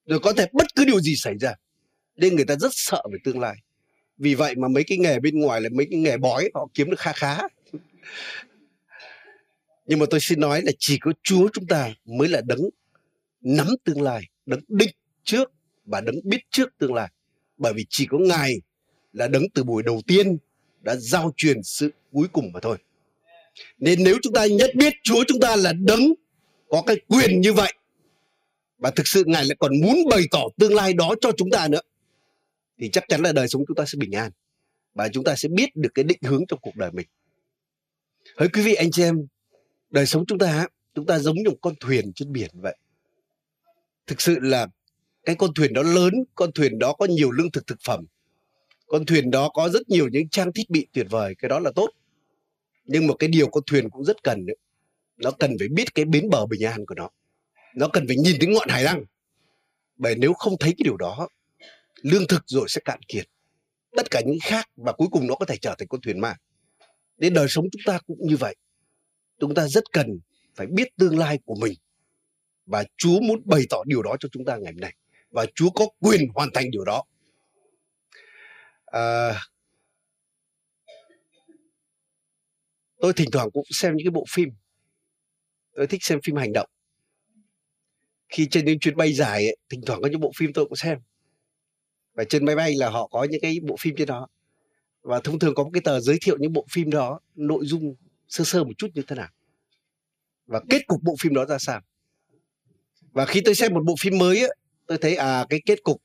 Rồi 0.06 0.20
có 0.20 0.34
thể 0.34 0.48
bất 0.54 0.68
cứ 0.76 0.86
điều 0.86 1.00
gì 1.00 1.16
xảy 1.16 1.38
ra. 1.38 1.54
Nên 2.16 2.36
người 2.36 2.46
ta 2.46 2.56
rất 2.56 2.72
sợ 2.74 3.04
về 3.12 3.18
tương 3.24 3.40
lai. 3.40 3.56
Vì 4.18 4.36
vậy 4.36 4.56
mà 4.56 4.68
mấy 4.68 4.84
cái 4.88 4.98
nghề 4.98 5.20
bên 5.20 5.40
ngoài 5.40 5.62
là 5.62 5.70
mấy 5.74 5.88
cái 5.92 6.00
nghề 6.00 6.18
bói 6.18 6.50
họ 6.54 6.68
kiếm 6.74 6.90
được 6.90 7.00
khá 7.00 7.14
khá. 7.14 7.38
Nhưng 9.86 10.00
mà 10.00 10.06
tôi 10.10 10.20
xin 10.20 10.40
nói 10.40 10.62
là 10.62 10.72
chỉ 10.80 10.98
có 11.02 11.12
Chúa 11.24 11.50
chúng 11.54 11.68
ta 11.68 11.94
mới 12.06 12.28
là 12.28 12.42
đấng 12.42 12.62
nắm 13.42 13.68
tương 13.84 14.02
lai, 14.02 14.24
đấng 14.46 14.60
định 14.68 14.96
trước 15.24 15.52
và 15.86 16.02
đấng 16.02 16.16
biết 16.24 16.40
trước 16.50 16.78
tương 16.78 16.94
lai. 16.94 17.12
Bởi 17.58 17.74
vì 17.74 17.86
chỉ 17.90 18.06
có 18.06 18.18
Ngài 18.18 18.62
là 19.14 19.28
đấng 19.28 19.44
từ 19.54 19.64
buổi 19.64 19.84
đầu 19.84 20.02
tiên 20.08 20.38
đã 20.82 20.96
giao 20.96 21.34
truyền 21.38 21.64
sự 21.64 21.92
cuối 22.12 22.28
cùng 22.34 22.52
mà 22.54 22.60
thôi. 22.60 22.78
Nên 23.78 24.04
nếu 24.04 24.18
chúng 24.22 24.34
ta 24.34 24.46
nhất 24.46 24.72
biết 24.76 24.94
Chúa 25.04 25.24
chúng 25.28 25.40
ta 25.40 25.56
là 25.56 25.74
đấng 25.74 26.14
có 26.70 26.84
cái 26.88 26.96
quyền 27.08 27.42
như 27.42 27.54
vậy 27.54 27.74
và 28.78 28.92
thực 28.92 29.08
sự 29.08 29.24
Ngài 29.28 29.46
lại 29.46 29.56
còn 29.60 29.72
muốn 29.82 29.98
bày 30.10 30.24
tỏ 30.32 30.44
tương 30.58 30.74
lai 30.74 30.94
đó 30.94 31.16
cho 31.22 31.32
chúng 31.38 31.50
ta 31.52 31.68
nữa 31.68 31.82
thì 32.80 32.90
chắc 32.90 33.04
chắn 33.08 33.22
là 33.22 33.32
đời 33.32 33.48
sống 33.48 33.64
chúng 33.68 33.76
ta 33.76 33.86
sẽ 33.86 33.98
bình 33.98 34.12
an 34.12 34.32
và 34.94 35.10
chúng 35.10 35.24
ta 35.24 35.36
sẽ 35.36 35.50
biết 35.50 35.76
được 35.76 35.90
cái 35.96 36.04
định 36.04 36.20
hướng 36.22 36.44
trong 36.48 36.60
cuộc 36.62 36.76
đời 36.76 36.92
mình. 36.92 37.08
Hỡi 38.38 38.50
quý 38.50 38.62
vị 38.62 38.74
anh 38.74 38.92
chị 38.92 39.04
em, 39.04 39.28
đời 39.90 40.06
sống 40.06 40.26
chúng 40.26 40.40
ta 40.40 40.68
chúng 40.96 41.06
ta 41.06 41.20
giống 41.20 41.36
như 41.36 41.50
một 41.50 41.58
con 41.62 41.74
thuyền 41.80 42.14
trên 42.16 42.32
biển 42.32 42.52
vậy. 42.54 42.78
Thực 44.08 44.22
sự 44.22 44.40
là 44.42 44.68
cái 45.26 45.36
con 45.36 45.54
thuyền 45.54 45.74
đó 45.74 45.82
lớn, 45.82 46.14
con 46.36 46.52
thuyền 46.52 46.80
đó 46.80 46.94
có 46.94 47.06
nhiều 47.06 47.32
lương 47.32 47.52
thực 47.52 47.68
thực 47.68 47.78
phẩm. 47.86 48.06
Con 48.88 49.06
thuyền 49.06 49.32
đó 49.32 49.50
có 49.50 49.70
rất 49.70 49.90
nhiều 49.90 50.08
những 50.08 50.30
trang 50.30 50.54
thiết 50.54 50.70
bị 50.70 50.88
tuyệt 50.94 51.08
vời, 51.10 51.36
cái 51.38 51.50
đó 51.50 51.60
là 51.60 51.72
tốt. 51.76 51.90
Nhưng 52.86 53.08
một 53.08 53.16
cái 53.20 53.30
điều 53.30 53.48
con 53.48 53.64
thuyền 53.68 53.90
cũng 53.90 54.04
rất 54.06 54.24
cần 54.24 54.46
nữa. 54.46 54.54
Nó 55.18 55.32
cần 55.32 55.56
phải 55.60 55.68
biết 55.68 55.96
cái 55.96 56.06
bến 56.06 56.30
bờ 56.30 56.46
bình 56.46 56.62
an 56.64 56.86
của 56.86 56.96
nó. 56.96 57.10
Nó 57.76 57.88
cần 57.88 58.08
phải 58.08 58.16
nhìn 58.18 58.40
đến 58.40 58.54
ngọn 58.54 58.70
hải 58.70 58.84
đăng. 58.84 59.04
Bởi 59.98 60.16
nếu 60.16 60.34
không 60.34 60.58
thấy 60.60 60.72
cái 60.78 60.84
điều 60.84 60.98
đó, 60.98 61.28
lương 62.02 62.28
thực 62.28 62.44
rồi 62.46 62.66
sẽ 62.70 62.82
cạn 62.86 63.00
kiệt. 63.08 63.26
Tất 63.96 64.12
cả 64.12 64.22
những 64.26 64.38
khác 64.44 64.70
và 64.76 64.92
cuối 64.92 65.08
cùng 65.12 65.28
nó 65.28 65.36
có 65.36 65.46
thể 65.46 65.58
trở 65.58 65.76
thành 65.78 65.88
con 65.88 66.02
thuyền 66.02 66.22
ma. 66.22 66.36
Đến 67.18 67.34
đời 67.34 67.48
sống 67.50 67.66
chúng 67.72 67.82
ta 67.86 68.00
cũng 68.08 68.18
như 68.28 68.38
vậy. 68.38 68.56
Chúng 69.40 69.56
ta 69.56 69.68
rất 69.68 69.84
cần 69.92 70.20
phải 70.56 70.68
biết 70.68 70.96
tương 70.98 71.18
lai 71.18 71.40
của 71.46 71.56
mình. 71.56 71.74
Và 72.66 72.84
Chúa 72.98 73.20
muốn 73.20 73.42
bày 73.46 73.62
tỏ 73.70 73.84
điều 73.86 74.02
đó 74.02 74.16
cho 74.20 74.30
chúng 74.32 74.46
ta 74.46 74.58
ngày 74.58 74.74
hôm 74.74 74.82
nay. 74.82 74.96
Và 75.36 75.46
Chúa 75.56 75.70
có 75.70 75.88
quyền 76.00 76.22
hoàn 76.36 76.50
thành 76.54 76.72
điều 76.72 76.86
đó. 76.86 77.04
À, 78.86 79.42
tôi 82.98 83.14
thỉnh 83.14 83.32
thoảng 83.32 83.52
cũng 83.52 83.66
xem 83.70 83.96
những 83.96 84.06
cái 84.06 84.12
bộ 84.12 84.26
phim. 84.30 84.50
Tôi 85.76 85.88
thích 85.88 86.04
xem 86.04 86.20
phim 86.24 86.36
hành 86.36 86.54
động. 86.54 86.70
Khi 88.30 88.48
trên 88.52 88.66
những 88.66 88.80
chuyến 88.80 88.98
bay 88.98 89.14
dài 89.14 89.46
ấy, 89.46 89.58
thỉnh 89.70 89.82
thoảng 89.86 90.02
có 90.02 90.08
những 90.08 90.20
bộ 90.20 90.32
phim 90.38 90.54
tôi 90.54 90.66
cũng 90.66 90.76
xem. 90.76 91.00
Và 92.14 92.24
trên 92.24 92.46
máy 92.46 92.56
bay 92.56 92.74
là 92.76 92.90
họ 92.90 93.08
có 93.08 93.28
những 93.30 93.42
cái 93.42 93.60
bộ 93.64 93.76
phim 93.80 93.96
trên 93.98 94.08
đó. 94.08 94.28
Và 95.02 95.22
thông 95.24 95.40
thường 95.40 95.56
có 95.56 95.64
một 95.64 95.70
cái 95.74 95.82
tờ 95.82 96.00
giới 96.00 96.18
thiệu 96.22 96.38
những 96.40 96.54
bộ 96.54 96.66
phim 96.72 96.90
đó 96.90 97.20
nội 97.36 97.66
dung 97.66 97.96
sơ 98.28 98.44
sơ 98.44 98.64
một 98.64 98.74
chút 98.78 98.88
như 98.94 99.02
thế 99.08 99.16
nào. 99.16 99.30
Và 100.46 100.62
kết 100.70 100.88
cục 100.88 101.04
bộ 101.04 101.16
phim 101.20 101.34
đó 101.34 101.46
ra 101.46 101.58
sao. 101.58 101.82
Và 103.12 103.26
khi 103.26 103.42
tôi 103.46 103.56
xem 103.56 103.74
một 103.74 103.82
bộ 103.86 103.96
phim 104.00 104.18
mới 104.18 104.42
ấy, 104.42 104.56
tôi 104.88 104.98
thấy 104.98 105.16
à 105.16 105.46
cái 105.50 105.62
kết 105.66 105.84
cục, 105.84 106.02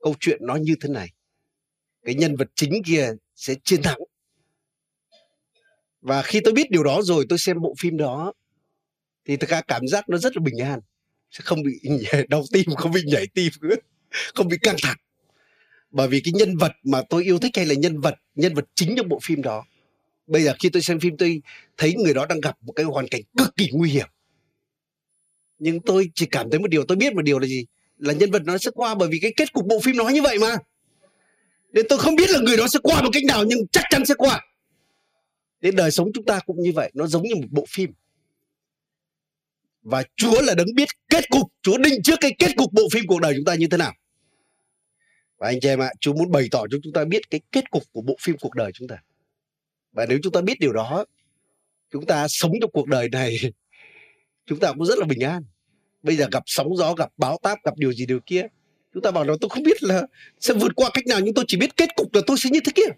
câu 0.00 0.14
chuyện 0.20 0.38
nó 0.46 0.56
như 0.56 0.74
thế 0.80 0.88
này. 0.88 1.08
Cái 2.04 2.14
nhân 2.14 2.36
vật 2.36 2.48
chính 2.54 2.82
kia 2.82 3.12
sẽ 3.36 3.54
chiến 3.64 3.82
thắng. 3.82 3.98
Và 6.00 6.22
khi 6.22 6.40
tôi 6.44 6.52
biết 6.52 6.70
điều 6.70 6.82
đó 6.84 7.00
rồi, 7.02 7.26
tôi 7.28 7.38
xem 7.38 7.60
bộ 7.60 7.74
phim 7.78 7.96
đó, 7.96 8.32
thì 9.24 9.36
thực 9.36 9.50
ra 9.50 9.60
cảm 9.60 9.86
giác 9.86 10.08
nó 10.08 10.18
rất 10.18 10.36
là 10.36 10.42
bình 10.42 10.58
an. 10.58 10.80
Sẽ 11.30 11.40
không 11.44 11.62
bị 11.62 11.80
đau 12.28 12.44
tim, 12.52 12.64
không 12.76 12.92
bị 12.92 13.00
nhảy 13.06 13.26
tim 13.26 13.52
nữa. 13.60 13.74
Không 14.34 14.48
bị 14.48 14.58
căng 14.62 14.76
thẳng. 14.82 14.96
Bởi 15.90 16.08
vì 16.08 16.20
cái 16.20 16.32
nhân 16.32 16.56
vật 16.56 16.72
mà 16.82 17.02
tôi 17.10 17.24
yêu 17.24 17.38
thích 17.38 17.52
hay 17.56 17.66
là 17.66 17.74
nhân 17.74 18.00
vật 18.00 18.14
nhân 18.34 18.54
vật 18.54 18.64
chính 18.74 18.94
trong 18.96 19.08
bộ 19.08 19.18
phim 19.22 19.42
đó, 19.42 19.64
bây 20.26 20.42
giờ 20.42 20.54
khi 20.58 20.68
tôi 20.68 20.82
xem 20.82 21.00
phim, 21.00 21.16
tôi 21.16 21.42
thấy 21.76 21.94
người 21.94 22.14
đó 22.14 22.26
đang 22.26 22.40
gặp 22.40 22.56
một 22.60 22.72
cái 22.72 22.84
hoàn 22.84 23.08
cảnh 23.08 23.20
cực 23.38 23.56
kỳ 23.56 23.68
nguy 23.72 23.90
hiểm. 23.90 24.06
Nhưng 25.58 25.80
tôi 25.80 26.10
chỉ 26.14 26.26
cảm 26.26 26.50
thấy 26.50 26.60
một 26.60 26.70
điều, 26.70 26.84
tôi 26.84 26.96
biết 26.96 27.14
một 27.14 27.22
điều 27.22 27.38
là 27.38 27.46
gì? 27.46 27.66
Là 28.00 28.14
nhân 28.14 28.30
vật 28.30 28.42
nó 28.44 28.58
sẽ 28.58 28.70
qua 28.74 28.94
bởi 28.94 29.08
vì 29.08 29.18
cái 29.22 29.32
kết 29.36 29.52
cục 29.52 29.66
bộ 29.66 29.80
phim 29.80 29.96
nói 29.96 30.12
như 30.12 30.22
vậy 30.22 30.38
mà. 30.38 30.56
Nên 31.72 31.86
tôi 31.88 31.98
không 31.98 32.16
biết 32.16 32.30
là 32.30 32.38
người 32.40 32.56
đó 32.56 32.68
sẽ 32.68 32.78
qua 32.82 33.02
một 33.02 33.10
cách 33.12 33.24
nào, 33.24 33.44
nhưng 33.44 33.66
chắc 33.72 33.84
chắn 33.90 34.06
sẽ 34.06 34.14
qua. 34.18 34.46
Đến 35.60 35.76
đời 35.76 35.90
sống 35.90 36.08
chúng 36.14 36.24
ta 36.24 36.40
cũng 36.46 36.62
như 36.62 36.72
vậy, 36.74 36.90
nó 36.94 37.06
giống 37.06 37.22
như 37.22 37.34
một 37.34 37.48
bộ 37.50 37.64
phim. 37.68 37.90
Và 39.82 40.04
Chúa 40.16 40.42
là 40.42 40.54
đấng 40.54 40.74
biết 40.74 40.88
kết 41.08 41.28
cục, 41.30 41.52
Chúa 41.62 41.78
định 41.78 42.02
trước 42.02 42.16
cái 42.20 42.34
kết 42.38 42.56
cục 42.56 42.72
bộ 42.72 42.82
phim 42.92 43.06
cuộc 43.06 43.20
đời 43.20 43.32
chúng 43.36 43.44
ta 43.44 43.54
như 43.54 43.66
thế 43.70 43.76
nào. 43.76 43.92
Và 45.38 45.46
anh 45.46 45.60
chị 45.60 45.68
em 45.68 45.82
ạ, 45.82 45.90
Chúa 46.00 46.12
muốn 46.12 46.30
bày 46.30 46.48
tỏ 46.50 46.64
cho 46.70 46.78
chúng 46.82 46.92
ta 46.92 47.04
biết 47.04 47.30
cái 47.30 47.40
kết 47.52 47.70
cục 47.70 47.82
của 47.92 48.02
bộ 48.02 48.16
phim 48.20 48.36
cuộc 48.40 48.54
đời 48.54 48.72
chúng 48.74 48.88
ta. 48.88 48.96
Và 49.92 50.06
nếu 50.06 50.18
chúng 50.22 50.32
ta 50.32 50.40
biết 50.40 50.60
điều 50.60 50.72
đó, 50.72 51.04
chúng 51.90 52.06
ta 52.06 52.28
sống 52.28 52.52
trong 52.60 52.70
cuộc 52.70 52.88
đời 52.88 53.08
này, 53.08 53.38
chúng 54.46 54.58
ta 54.58 54.72
cũng 54.72 54.84
rất 54.84 54.98
là 54.98 55.06
bình 55.06 55.20
an 55.20 55.42
bây 56.02 56.16
giờ 56.16 56.26
gặp 56.32 56.42
sóng 56.46 56.76
gió 56.76 56.94
gặp 56.94 57.10
báo 57.16 57.38
táp 57.42 57.58
gặp 57.64 57.76
điều 57.76 57.92
gì 57.92 58.06
điều 58.06 58.20
kia. 58.26 58.46
Chúng 58.94 59.02
ta 59.02 59.10
bảo 59.10 59.24
là 59.24 59.34
tôi 59.40 59.48
không 59.48 59.62
biết 59.62 59.82
là 59.82 60.02
sẽ 60.40 60.54
vượt 60.54 60.72
qua 60.76 60.90
cách 60.94 61.06
nào 61.06 61.20
nhưng 61.20 61.34
tôi 61.34 61.44
chỉ 61.48 61.56
biết 61.56 61.76
kết 61.76 61.88
cục 61.96 62.14
là 62.14 62.20
tôi 62.26 62.36
sẽ 62.40 62.50
như 62.50 62.60
thế 62.64 62.72
kia. 62.74 62.92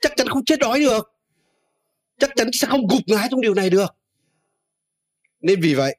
Chắc 0.00 0.12
chắn 0.16 0.28
không 0.28 0.44
chết 0.44 0.58
đói 0.58 0.80
được. 0.80 1.12
Chắc 2.18 2.30
chắn 2.36 2.50
sẽ 2.52 2.68
không 2.68 2.86
gục 2.86 3.00
ngã 3.06 3.26
trong 3.30 3.40
điều 3.40 3.54
này 3.54 3.70
được. 3.70 3.94
Nên 5.40 5.60
vì 5.60 5.74
vậy 5.74 5.96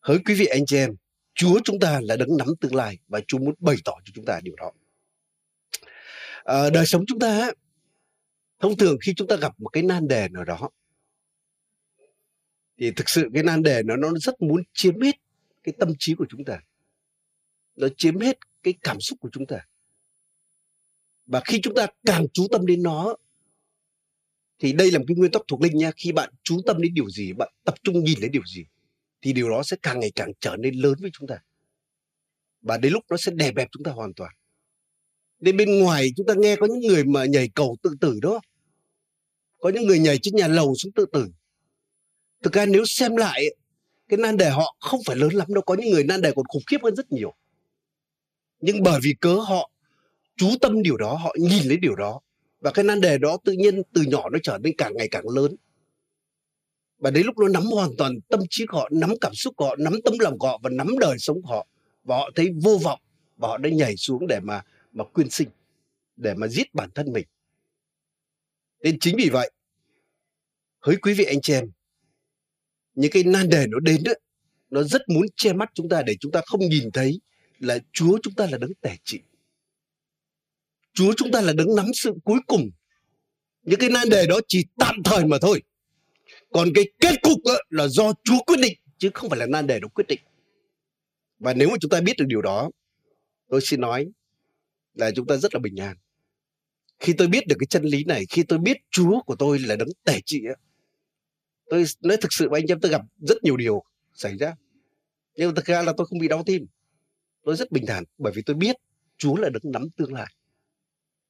hỡi 0.00 0.18
quý 0.26 0.34
vị 0.34 0.46
anh 0.46 0.66
chị 0.66 0.76
em 0.76 0.90
Chúa 1.34 1.60
chúng 1.64 1.80
ta 1.80 2.00
là 2.02 2.16
đấng 2.16 2.36
nắm 2.36 2.48
tương 2.60 2.74
lai 2.74 2.98
và 3.08 3.20
Chúa 3.28 3.38
muốn 3.38 3.54
bày 3.58 3.76
tỏ 3.84 3.92
cho 4.04 4.12
chúng 4.14 4.24
ta 4.24 4.40
điều 4.42 4.54
đó. 4.56 4.70
À, 6.44 6.70
đời 6.70 6.86
sống 6.86 7.04
chúng 7.06 7.18
ta 7.18 7.50
thông 8.60 8.76
thường 8.76 8.96
khi 9.02 9.14
chúng 9.16 9.28
ta 9.28 9.36
gặp 9.36 9.52
một 9.58 9.68
cái 9.68 9.82
nan 9.82 10.08
đề 10.08 10.28
nào 10.28 10.44
đó 10.44 10.70
thì 12.78 12.90
thực 12.90 13.08
sự 13.08 13.28
cái 13.34 13.42
nan 13.42 13.62
đề 13.62 13.82
nó 13.82 13.96
nó 13.96 14.12
rất 14.20 14.42
muốn 14.42 14.62
chiếm 14.72 15.00
hết 15.00 15.16
cái 15.62 15.74
tâm 15.78 15.92
trí 15.98 16.14
của 16.14 16.26
chúng 16.28 16.44
ta. 16.44 16.60
Nó 17.76 17.88
chiếm 17.96 18.18
hết 18.18 18.38
cái 18.62 18.74
cảm 18.80 19.00
xúc 19.00 19.18
của 19.20 19.28
chúng 19.32 19.46
ta. 19.46 19.66
Và 21.26 21.42
khi 21.44 21.60
chúng 21.62 21.74
ta 21.74 21.86
càng 22.06 22.26
chú 22.32 22.46
tâm 22.52 22.66
đến 22.66 22.82
nó 22.82 23.16
thì 24.58 24.72
đây 24.72 24.90
là 24.90 24.98
một 24.98 25.04
cái 25.08 25.16
nguyên 25.16 25.30
tắc 25.30 25.42
thuộc 25.48 25.60
linh 25.60 25.76
nha. 25.76 25.90
Khi 25.96 26.12
bạn 26.12 26.32
chú 26.42 26.60
tâm 26.66 26.82
đến 26.82 26.94
điều 26.94 27.10
gì, 27.10 27.32
bạn 27.32 27.52
tập 27.64 27.74
trung 27.82 28.04
nhìn 28.04 28.20
đến 28.20 28.32
điều 28.32 28.44
gì 28.46 28.64
thì 29.22 29.32
điều 29.32 29.50
đó 29.50 29.62
sẽ 29.62 29.76
càng 29.82 30.00
ngày 30.00 30.12
càng 30.14 30.32
trở 30.40 30.56
nên 30.56 30.74
lớn 30.74 30.94
với 31.00 31.10
chúng 31.12 31.28
ta 31.28 31.38
và 32.62 32.78
đến 32.78 32.92
lúc 32.92 33.04
nó 33.10 33.16
sẽ 33.16 33.32
đè 33.32 33.52
bẹp 33.52 33.68
chúng 33.72 33.82
ta 33.82 33.92
hoàn 33.92 34.14
toàn 34.14 34.34
đến 35.40 35.56
bên 35.56 35.78
ngoài 35.78 36.08
chúng 36.16 36.26
ta 36.26 36.34
nghe 36.36 36.56
có 36.56 36.66
những 36.66 36.80
người 36.80 37.04
mà 37.04 37.24
nhảy 37.24 37.48
cầu 37.54 37.76
tự 37.82 37.90
tử 38.00 38.18
đó 38.22 38.40
có 39.58 39.70
những 39.74 39.86
người 39.86 39.98
nhảy 39.98 40.18
trên 40.22 40.36
nhà 40.36 40.48
lầu 40.48 40.74
xuống 40.74 40.92
tự 40.92 41.06
tử 41.12 41.28
thực 42.42 42.52
ra 42.52 42.66
nếu 42.66 42.84
xem 42.84 43.16
lại 43.16 43.44
cái 44.08 44.18
nan 44.18 44.36
đề 44.36 44.50
họ 44.50 44.76
không 44.80 45.00
phải 45.06 45.16
lớn 45.16 45.34
lắm 45.34 45.54
đâu, 45.54 45.62
có 45.62 45.74
những 45.74 45.90
người 45.90 46.04
nan 46.04 46.20
đề 46.20 46.32
còn 46.36 46.46
khủng 46.48 46.62
khiếp 46.66 46.78
hơn 46.82 46.96
rất 46.96 47.12
nhiều. 47.12 47.34
Nhưng 48.60 48.82
bởi 48.82 49.00
vì 49.02 49.14
cớ 49.20 49.34
họ 49.34 49.70
chú 50.36 50.50
tâm 50.60 50.82
điều 50.82 50.96
đó, 50.96 51.14
họ 51.14 51.34
nhìn 51.38 51.68
lấy 51.68 51.76
điều 51.76 51.94
đó, 51.94 52.20
và 52.60 52.70
cái 52.70 52.84
nan 52.84 53.00
đề 53.00 53.18
đó 53.18 53.36
tự 53.44 53.52
nhiên 53.52 53.82
từ 53.94 54.02
nhỏ 54.02 54.28
nó 54.30 54.38
trở 54.42 54.58
nên 54.58 54.74
càng 54.78 54.92
ngày 54.96 55.08
càng 55.10 55.28
lớn. 55.28 55.56
Và 56.98 57.10
đến 57.10 57.26
lúc 57.26 57.38
nó 57.38 57.48
nắm 57.48 57.62
hoàn 57.62 57.90
toàn 57.98 58.20
tâm 58.28 58.40
trí 58.50 58.66
của 58.66 58.78
họ, 58.78 58.88
nắm 58.92 59.14
cảm 59.20 59.34
xúc 59.34 59.56
của 59.56 59.66
họ, 59.66 59.76
nắm 59.76 59.92
tấm 60.04 60.14
lòng 60.18 60.38
của 60.38 60.46
họ 60.46 60.60
và 60.62 60.70
nắm 60.70 60.98
đời 60.98 61.18
sống 61.18 61.42
của 61.42 61.48
họ, 61.48 61.66
và 62.04 62.16
họ 62.16 62.30
thấy 62.34 62.48
vô 62.62 62.78
vọng, 62.82 63.00
và 63.36 63.48
họ 63.48 63.58
đã 63.58 63.70
nhảy 63.70 63.96
xuống 63.96 64.26
để 64.26 64.40
mà 64.40 64.62
mà 64.92 65.04
quyên 65.04 65.30
sinh, 65.30 65.48
để 66.16 66.34
mà 66.34 66.46
giết 66.46 66.74
bản 66.74 66.90
thân 66.94 67.12
mình. 67.12 67.26
Nên 68.82 68.98
chính 68.98 69.16
vì 69.16 69.28
vậy, 69.32 69.50
hỡi 70.80 70.96
quý 70.96 71.14
vị 71.14 71.24
anh 71.24 71.40
chị 71.40 71.52
em 71.52 71.70
những 72.94 73.10
cái 73.10 73.24
nan 73.24 73.48
đề 73.48 73.66
nó 73.66 73.78
đến 73.78 74.02
đó 74.04 74.12
nó 74.70 74.82
rất 74.82 75.02
muốn 75.08 75.26
che 75.36 75.52
mắt 75.52 75.70
chúng 75.74 75.88
ta 75.88 76.02
để 76.02 76.16
chúng 76.20 76.32
ta 76.32 76.40
không 76.46 76.60
nhìn 76.60 76.90
thấy 76.90 77.20
là 77.58 77.78
Chúa 77.92 78.18
chúng 78.22 78.34
ta 78.34 78.46
là 78.50 78.58
đấng 78.58 78.74
tể 78.80 78.96
trị. 79.04 79.20
Chúa 80.92 81.12
chúng 81.16 81.30
ta 81.32 81.40
là 81.40 81.52
đấng 81.52 81.76
nắm 81.76 81.86
sự 81.94 82.12
cuối 82.24 82.40
cùng. 82.46 82.70
Những 83.62 83.80
cái 83.80 83.90
nan 83.90 84.08
đề 84.08 84.26
đó 84.26 84.40
chỉ 84.48 84.64
tạm 84.78 84.94
thời 85.04 85.24
mà 85.24 85.38
thôi. 85.40 85.62
Còn 86.50 86.68
cái 86.74 86.84
kết 87.00 87.22
cục 87.22 87.38
là 87.70 87.88
do 87.88 88.12
Chúa 88.24 88.42
quyết 88.46 88.58
định 88.62 88.78
chứ 88.98 89.10
không 89.14 89.30
phải 89.30 89.38
là 89.38 89.46
nan 89.46 89.66
đề 89.66 89.80
nó 89.80 89.88
quyết 89.88 90.04
định. 90.08 90.20
Và 91.38 91.54
nếu 91.54 91.68
mà 91.68 91.76
chúng 91.80 91.90
ta 91.90 92.00
biết 92.00 92.16
được 92.18 92.24
điều 92.28 92.42
đó, 92.42 92.70
tôi 93.48 93.60
xin 93.60 93.80
nói 93.80 94.06
là 94.94 95.10
chúng 95.10 95.26
ta 95.26 95.36
rất 95.36 95.54
là 95.54 95.60
bình 95.60 95.76
an. 95.76 95.96
Khi 96.98 97.12
tôi 97.12 97.28
biết 97.28 97.46
được 97.46 97.56
cái 97.58 97.66
chân 97.66 97.84
lý 97.84 98.04
này, 98.04 98.24
khi 98.30 98.42
tôi 98.42 98.58
biết 98.58 98.76
Chúa 98.90 99.20
của 99.26 99.36
tôi 99.36 99.58
là 99.58 99.76
đấng 99.76 99.88
tể 100.04 100.20
trị, 100.26 100.40
tôi 101.72 101.84
nói 102.00 102.16
thực 102.16 102.32
sự 102.32 102.48
với 102.48 102.60
anh 102.60 102.66
em, 102.68 102.80
tôi 102.80 102.90
gặp 102.90 103.02
rất 103.18 103.44
nhiều 103.44 103.56
điều 103.56 103.84
xảy 104.14 104.36
ra. 104.38 104.54
Nhưng 105.34 105.54
thực 105.54 105.64
ra 105.64 105.82
là 105.82 105.92
tôi 105.96 106.06
không 106.06 106.18
bị 106.18 106.28
đau 106.28 106.42
tim. 106.46 106.66
Tôi 107.44 107.56
rất 107.56 107.72
bình 107.72 107.86
thản, 107.86 108.04
bởi 108.18 108.32
vì 108.36 108.42
tôi 108.42 108.56
biết 108.56 108.76
Chúa 109.16 109.36
là 109.36 109.48
đấng 109.48 109.72
nắm 109.72 109.88
tương 109.96 110.12
lai. 110.12 110.26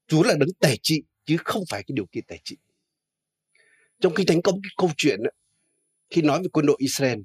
Chúa 0.07 0.23
là 0.23 0.35
đấng 0.35 0.49
tể 0.61 0.77
trị, 0.83 1.03
chứ 1.25 1.37
không 1.45 1.63
phải 1.71 1.83
cái 1.83 1.93
điều 1.95 2.07
kiện 2.07 2.25
tể 2.29 2.39
trị. 2.45 2.57
Trong 4.01 4.15
kinh 4.17 4.27
thánh 4.27 4.43
có 4.43 4.53
một 4.53 4.59
cái 4.63 4.71
câu 4.77 4.91
chuyện 4.97 5.21
khi 6.11 6.23
nói 6.23 6.43
về 6.43 6.49
quân 6.53 6.67
đội 6.67 6.77
Israel, 6.79 7.19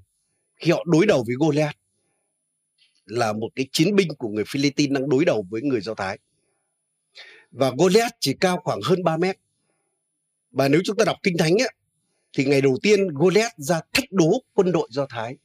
khi 0.56 0.72
họ 0.72 0.84
đối 0.88 1.06
đầu 1.06 1.24
với 1.28 1.36
Goliath, 1.40 1.78
là 3.06 3.34
một 3.34 3.50
cái 3.56 3.68
chiến 3.72 3.96
binh 3.96 4.08
của 4.18 4.30
người 4.30 4.44
Philippines 4.48 4.94
đang 4.94 5.10
đối 5.10 5.26
đầu 5.26 5.46
với 5.50 5.62
người 5.62 5.82
Do 5.82 5.94
Thái. 5.94 6.20
Và 7.52 7.72
Goliath 7.78 8.14
chỉ 8.20 8.36
cao 8.40 8.62
khoảng 8.64 8.80
hơn 8.84 9.04
3 9.04 9.18
mét. 9.18 9.38
Và 10.52 10.68
nếu 10.68 10.82
chúng 10.86 10.98
ta 10.98 11.06
đọc 11.06 11.18
kinh 11.24 11.38
thánh 11.38 11.54
ấy 11.62 11.74
thì 12.38 12.46
ngày 12.46 12.62
đầu 12.62 12.78
tiên 12.82 13.08
Goliath 13.08 13.58
ra 13.58 13.82
thách 13.94 14.12
đố 14.12 14.44
quân 14.54 14.72
đội 14.72 14.88
Do 14.92 15.06
Thái 15.10 15.38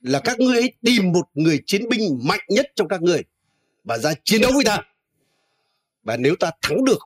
là 0.00 0.20
các 0.24 0.40
ngươi 0.40 0.56
ấy 0.56 0.72
tìm 0.82 1.12
một 1.12 1.28
người 1.34 1.60
chiến 1.66 1.88
binh 1.88 2.18
mạnh 2.22 2.40
nhất 2.48 2.66
trong 2.76 2.88
các 2.88 3.02
ngươi 3.02 3.22
và 3.84 3.98
ra 3.98 4.12
chiến 4.24 4.40
đấu 4.40 4.52
với 4.54 4.64
ta. 4.64 4.78
Và 6.02 6.16
nếu 6.16 6.36
ta 6.36 6.50
thắng 6.62 6.84
được 6.84 6.98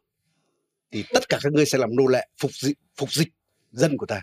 thì 0.90 1.04
tất 1.14 1.28
cả 1.28 1.38
các 1.42 1.52
ngươi 1.52 1.66
sẽ 1.66 1.78
làm 1.78 1.96
nô 1.96 2.06
lệ 2.06 2.28
phục 2.38 2.50
dịch, 2.52 2.78
phục 2.96 3.12
dịch 3.12 3.28
dân 3.72 3.96
của 3.96 4.06
ta. 4.06 4.22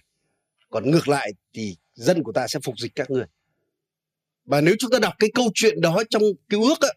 Còn 0.69 0.91
ngược 0.91 1.07
lại 1.07 1.31
thì 1.53 1.75
dân 1.93 2.23
của 2.23 2.31
ta 2.31 2.47
sẽ 2.47 2.59
phục 2.63 2.79
dịch 2.79 2.95
các 2.95 3.09
ngươi. 3.09 3.25
Và 4.45 4.62
nếu 4.62 4.75
chúng 4.79 4.91
ta 4.91 5.00
đọc 5.00 5.13
cái 5.19 5.29
câu 5.33 5.51
chuyện 5.53 5.81
đó 5.81 6.03
trong 6.09 6.23
cái 6.50 6.59
ước 6.63 6.81
á, 6.81 6.93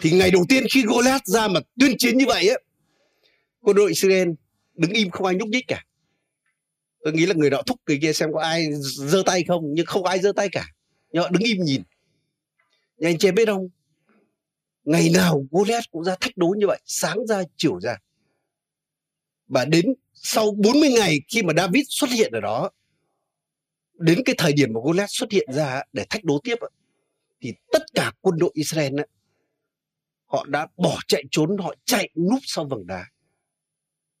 thì 0.00 0.10
ngày 0.10 0.30
đầu 0.30 0.44
tiên 0.48 0.64
khi 0.74 0.82
Goliath 0.82 1.26
ra 1.26 1.48
mà 1.48 1.60
tuyên 1.78 1.94
chiến 1.98 2.18
như 2.18 2.24
vậy 2.26 2.48
á, 2.48 2.56
quân 3.60 3.76
đội 3.76 3.88
Israel 3.88 4.28
đứng 4.74 4.90
im 4.90 5.10
không 5.10 5.26
ai 5.26 5.34
nhúc 5.34 5.48
nhích 5.48 5.64
cả 5.68 5.84
tôi 7.02 7.12
nghĩ 7.12 7.26
là 7.26 7.34
người 7.34 7.50
đó 7.50 7.62
thúc 7.66 7.80
người 7.86 7.98
kia 8.02 8.12
xem 8.12 8.32
có 8.32 8.40
ai 8.40 8.66
giơ 8.82 9.22
tay 9.26 9.44
không, 9.48 9.62
nhưng 9.74 9.86
không 9.86 10.04
ai 10.04 10.18
giơ 10.18 10.32
tay 10.32 10.48
cả. 10.52 10.66
Nhưng 11.12 11.22
họ 11.22 11.28
đứng 11.28 11.42
im 11.42 11.62
nhìn. 11.62 11.82
Nhà 12.98 13.08
anh 13.08 13.18
chị 13.18 13.30
biết 13.30 13.46
không? 13.46 13.68
Ngày 14.84 15.10
nào 15.14 15.46
Goliath 15.50 15.90
cũng 15.90 16.04
ra 16.04 16.16
thách 16.20 16.36
đố 16.36 16.48
như 16.58 16.66
vậy, 16.66 16.80
sáng 16.84 17.26
ra, 17.26 17.42
chiều 17.56 17.80
ra. 17.80 17.96
Và 19.46 19.64
đến 19.64 19.94
sau 20.14 20.50
40 20.50 20.90
ngày 20.90 21.20
khi 21.28 21.42
mà 21.42 21.52
David 21.56 21.84
xuất 21.88 22.10
hiện 22.10 22.32
ở 22.32 22.40
đó, 22.40 22.70
đến 23.98 24.22
cái 24.24 24.34
thời 24.38 24.52
điểm 24.52 24.72
mà 24.72 24.80
Goliath 24.84 25.10
xuất 25.10 25.32
hiện 25.32 25.48
ra 25.52 25.82
để 25.92 26.04
thách 26.10 26.24
đố 26.24 26.40
tiếp 26.44 26.56
thì 27.40 27.52
tất 27.72 27.82
cả 27.94 28.12
quân 28.20 28.38
đội 28.38 28.50
Israel 28.54 28.94
họ 30.26 30.44
đã 30.48 30.66
bỏ 30.76 30.98
chạy 31.08 31.24
trốn, 31.30 31.58
họ 31.58 31.74
chạy 31.84 32.08
núp 32.16 32.38
sau 32.42 32.64
vầng 32.64 32.86
đá 32.86 33.06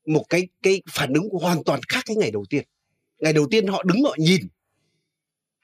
một 0.06 0.24
cái 0.28 0.48
cái 0.62 0.82
phản 0.90 1.12
ứng 1.12 1.28
hoàn 1.42 1.64
toàn 1.64 1.80
khác 1.88 2.00
cái 2.06 2.16
ngày 2.16 2.30
đầu 2.30 2.44
tiên. 2.50 2.64
Ngày 3.18 3.32
đầu 3.32 3.46
tiên 3.50 3.66
họ 3.66 3.82
đứng 3.82 4.02
họ 4.02 4.16
nhìn. 4.18 4.40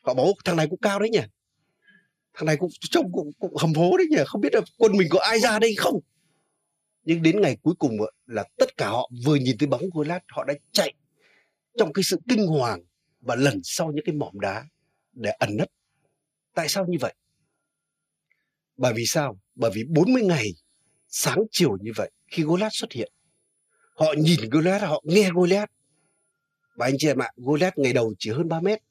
Họ 0.02 0.14
bảo 0.14 0.33
thằng 0.45 0.57
này 0.57 0.66
cũng 0.71 0.78
cao 0.78 0.99
đấy 0.99 1.11
nhỉ? 1.11 1.21
Thằng 2.35 2.47
này 2.47 2.57
cũng 2.57 2.71
trông 2.90 3.12
cũng, 3.12 3.31
cũng 3.38 3.57
hầm 3.57 3.75
hố 3.75 3.97
đấy 3.97 4.07
nhỉ? 4.11 4.23
Không 4.26 4.40
biết 4.40 4.55
là 4.55 4.61
quân 4.78 4.97
mình 4.97 5.09
có 5.11 5.21
ai 5.21 5.40
ra 5.40 5.59
đây 5.59 5.75
không? 5.76 6.00
Nhưng 7.05 7.23
đến 7.23 7.40
ngày 7.40 7.57
cuối 7.62 7.75
cùng 7.78 7.97
là 8.26 8.45
tất 8.57 8.76
cả 8.76 8.88
họ 8.88 9.11
vừa 9.25 9.37
nhìn 9.37 9.59
thấy 9.59 9.69
bóng 9.69 9.83
lát 10.07 10.21
họ 10.28 10.45
đã 10.45 10.55
chạy 10.73 10.95
trong 11.78 11.93
cái 11.93 12.02
sự 12.02 12.19
kinh 12.28 12.47
hoàng 12.47 12.81
và 13.21 13.35
lần 13.35 13.61
sau 13.64 13.93
những 13.93 14.05
cái 14.05 14.14
mỏm 14.14 14.40
đá 14.40 14.64
để 15.12 15.31
ẩn 15.31 15.57
nấp. 15.57 15.69
Tại 16.55 16.69
sao 16.69 16.87
như 16.88 16.99
vậy? 17.00 17.14
Bởi 18.76 18.93
vì 18.97 19.07
sao? 19.07 19.40
Bởi 19.55 19.71
vì 19.75 19.85
40 19.85 20.23
ngày 20.23 20.47
sáng 21.09 21.38
chiều 21.50 21.76
như 21.81 21.90
vậy 21.97 22.11
khi 22.26 22.43
Golat 22.43 22.73
xuất 22.75 22.93
hiện 22.93 23.12
họ 23.96 24.14
nhìn 24.18 24.50
Goliath 24.50 24.82
họ 24.82 25.02
nghe 25.04 25.30
Goliath. 25.34 25.70
Và 26.76 26.86
anh 26.86 26.94
chị 26.98 27.08
em 27.08 27.22
ạ 27.22 27.30
Goliath 27.36 27.78
ngày 27.78 27.92
đầu 27.92 28.14
chỉ 28.18 28.30
hơn 28.30 28.48
3 28.48 28.60
mét 28.60 28.82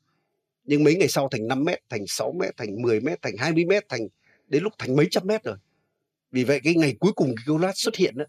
nhưng 0.63 0.83
mấy 0.83 0.95
ngày 0.95 1.07
sau 1.07 1.27
thành 1.31 1.47
5 1.47 1.63
mét 1.63 1.79
thành 1.89 2.07
6 2.07 2.31
mét 2.31 2.57
thành 2.57 2.81
10 2.81 2.99
mét 2.99 3.21
thành 3.21 3.37
20 3.37 3.65
mét 3.65 3.89
thành 3.89 4.07
đến 4.47 4.63
lúc 4.63 4.73
thành 4.77 4.95
mấy 4.95 5.07
trăm 5.11 5.27
mét 5.27 5.43
rồi. 5.43 5.57
Vì 6.31 6.43
vậy 6.43 6.59
cái 6.63 6.75
ngày 6.75 6.95
cuối 6.99 7.11
cùng 7.15 7.35
Goliath 7.45 7.77
xuất 7.77 7.95
hiện 7.95 8.17
đó, 8.17 8.25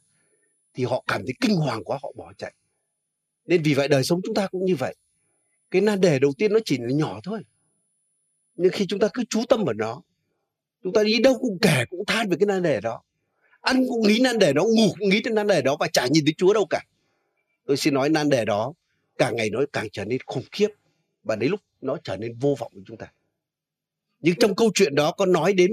thì 0.75 0.85
họ 0.85 1.05
cảm 1.07 1.23
thấy 1.27 1.35
kinh 1.41 1.57
hoàng 1.57 1.85
quá 1.85 1.99
họ 2.03 2.13
bỏ 2.17 2.33
chạy. 2.39 2.55
Nên 3.47 3.63
vì 3.63 3.75
vậy 3.75 3.89
đời 3.89 4.05
sống 4.05 4.21
chúng 4.25 4.35
ta 4.35 4.47
cũng 4.47 4.65
như 4.65 4.77
vậy. 4.77 4.95
Cái 5.71 5.83
nan 5.83 6.01
đề 6.01 6.19
đầu 6.19 6.33
tiên 6.39 6.53
nó 6.53 6.59
chỉ 6.65 6.79
là 6.79 6.91
nhỏ 6.91 7.21
thôi. 7.25 7.43
Nhưng 8.55 8.73
khi 8.73 8.87
chúng 8.89 9.01
ta 9.01 9.09
cứ 9.15 9.25
chú 9.31 9.45
tâm 9.49 9.65
vào 9.65 9.75
nó 9.75 10.03
chúng 10.83 10.93
ta 10.93 11.03
đi 11.03 11.19
đâu 11.19 11.39
cũng 11.39 11.59
kể 11.63 11.85
cũng 11.91 12.07
than 12.07 12.29
về 12.29 12.37
cái 12.41 12.47
nan 12.47 12.63
đề 12.63 12.81
đó 12.81 13.03
ăn 13.67 13.85
cũng 13.89 14.03
nghĩ 14.09 14.21
nan 14.23 14.39
đề 14.39 14.53
đó 14.53 14.63
ngủ 14.63 14.95
cũng 14.99 15.09
nghĩ 15.09 15.23
đến 15.23 15.35
nan 15.35 15.47
đề 15.47 15.63
đó 15.63 15.77
và 15.81 15.89
chả 15.93 16.07
nhìn 16.07 16.25
thấy 16.25 16.35
chúa 16.39 16.53
đâu 16.53 16.67
cả. 16.71 16.85
Tôi 17.67 17.77
xin 17.77 17.95
nói 17.95 18.09
nan 18.09 18.29
đề 18.29 18.45
đó 18.45 18.73
càng 19.19 19.37
ngày 19.37 19.51
nó 19.51 19.61
càng 19.73 19.89
trở 19.93 20.05
nên 20.05 20.19
khủng 20.27 20.45
khiếp 20.53 20.69
và 21.23 21.37
đến 21.37 21.51
lúc 21.51 21.61
nó 21.81 21.97
trở 22.05 22.17
nên 22.17 22.39
vô 22.39 22.57
vọng 22.59 22.73
với 22.75 22.83
chúng 22.87 22.97
ta. 22.97 23.13
Nhưng 24.21 24.35
trong 24.41 24.57
câu 24.57 24.71
chuyện 24.75 24.95
đó 24.95 25.13
có 25.13 25.27
nói 25.27 25.53
đến 25.53 25.71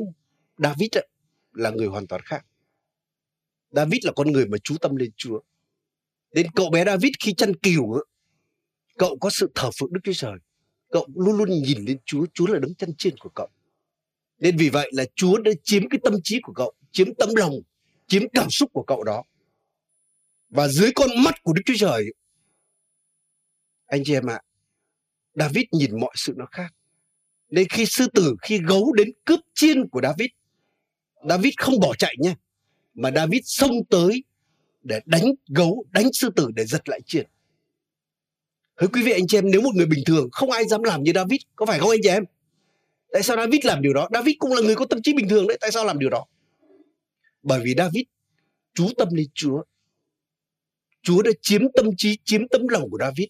David 0.58 0.98
ấy, 0.98 1.08
là 1.54 1.70
người 1.70 1.88
hoàn 1.88 2.08
toàn 2.08 2.22
khác. 2.26 2.46
David 3.72 4.06
là 4.06 4.12
con 4.16 4.32
người 4.32 4.46
mà 4.46 4.58
chú 4.64 4.78
tâm 4.82 4.96
lên 4.96 5.12
Chúa. 5.18 5.40
Đến 6.32 6.48
cậu 6.56 6.70
bé 6.70 6.86
David 6.86 7.12
khi 7.20 7.34
chăn 7.34 7.56
cừu 7.56 8.00
cậu 8.98 9.18
có 9.18 9.30
sự 9.30 9.52
thờ 9.56 9.70
phượng 9.80 9.94
Đức 9.94 10.00
Chúa 10.04 10.14
Trời. 10.14 10.38
Cậu 10.90 11.08
luôn 11.16 11.38
luôn 11.38 11.50
nhìn 11.50 11.86
lên 11.86 11.98
Chúa 12.06 12.26
Chúa 12.34 12.48
là 12.48 12.60
đấng 12.60 12.76
chân 12.76 12.94
chiên 12.98 13.18
của 13.18 13.30
cậu. 13.30 13.50
Nên 14.40 14.58
vì 14.58 14.70
vậy 14.70 14.92
là 14.94 15.06
Chúa 15.16 15.38
đã 15.38 15.52
chiếm 15.64 15.90
cái 15.90 16.00
tâm 16.04 16.14
trí 16.24 16.40
của 16.42 16.54
cậu 16.54 16.74
chiếm 16.92 17.14
tấm 17.14 17.30
lòng 17.36 17.54
chiếm 18.14 18.30
cảm 18.34 18.50
xúc 18.50 18.70
của 18.74 18.84
cậu 18.84 19.04
đó. 19.04 19.24
Và 20.50 20.68
dưới 20.68 20.92
con 20.96 21.10
mắt 21.24 21.44
của 21.44 21.54
Đức 21.54 21.62
Chúa 21.66 21.74
Trời, 21.78 22.06
anh 23.86 24.02
chị 24.06 24.14
em 24.14 24.30
ạ, 24.30 24.42
David 25.36 25.64
nhìn 25.72 26.00
mọi 26.00 26.12
sự 26.16 26.34
nó 26.38 26.46
khác. 26.52 26.74
Nên 27.50 27.68
khi 27.70 27.86
sư 27.86 28.08
tử, 28.14 28.36
khi 28.42 28.60
gấu 28.68 28.94
đến 28.94 29.10
cướp 29.26 29.40
chiên 29.54 29.90
của 29.90 30.02
David 30.04 30.28
David 31.30 31.54
không 31.58 31.80
bỏ 31.80 31.96
chạy 31.96 32.16
nha, 32.20 32.36
mà 32.94 33.12
David 33.16 33.42
xông 33.44 33.86
tới 33.90 34.24
để 34.84 35.00
đánh 35.06 35.26
gấu, 35.48 35.86
đánh 35.92 36.14
sư 36.14 36.30
tử 36.36 36.48
để 36.56 36.66
giật 36.66 36.90
lại 36.90 37.00
chiên. 37.06 37.28
Hỡi 38.76 38.88
quý 38.94 39.04
vị 39.04 39.12
anh 39.12 39.28
chị 39.28 39.38
em, 39.38 39.52
nếu 39.52 39.62
một 39.62 39.76
người 39.76 39.86
bình 39.86 40.04
thường, 40.06 40.30
không 40.32 40.52
ai 40.52 40.68
dám 40.68 40.84
làm 40.84 41.04
như 41.04 41.12
David, 41.16 41.42
có 41.56 41.66
phải 41.66 41.80
không 41.80 41.90
anh 41.90 42.00
chị 42.04 42.10
em? 42.10 42.24
Tại 43.12 43.24
sao 43.24 43.38
David 43.38 43.66
làm 43.66 43.82
điều 43.82 43.94
đó? 43.94 44.10
David 44.14 44.36
cũng 44.40 44.54
là 44.54 44.62
người 44.62 44.76
có 44.76 44.86
tâm 44.86 45.02
trí 45.02 45.14
bình 45.14 45.30
thường 45.30 45.48
đấy, 45.48 45.58
tại 45.62 45.72
sao 45.72 45.86
làm 45.86 46.00
điều 46.00 46.10
đó? 46.10 46.26
Bởi 47.44 47.62
vì 47.64 47.74
David 47.78 48.04
chú 48.74 48.90
tâm 48.98 49.08
lên 49.12 49.28
Chúa 49.34 49.64
Chúa 51.02 51.22
đã 51.22 51.32
chiếm 51.42 51.62
tâm 51.76 51.86
trí 51.98 52.18
chiếm 52.24 52.48
tấm 52.48 52.68
lòng 52.68 52.90
của 52.90 52.98
David 53.00 53.28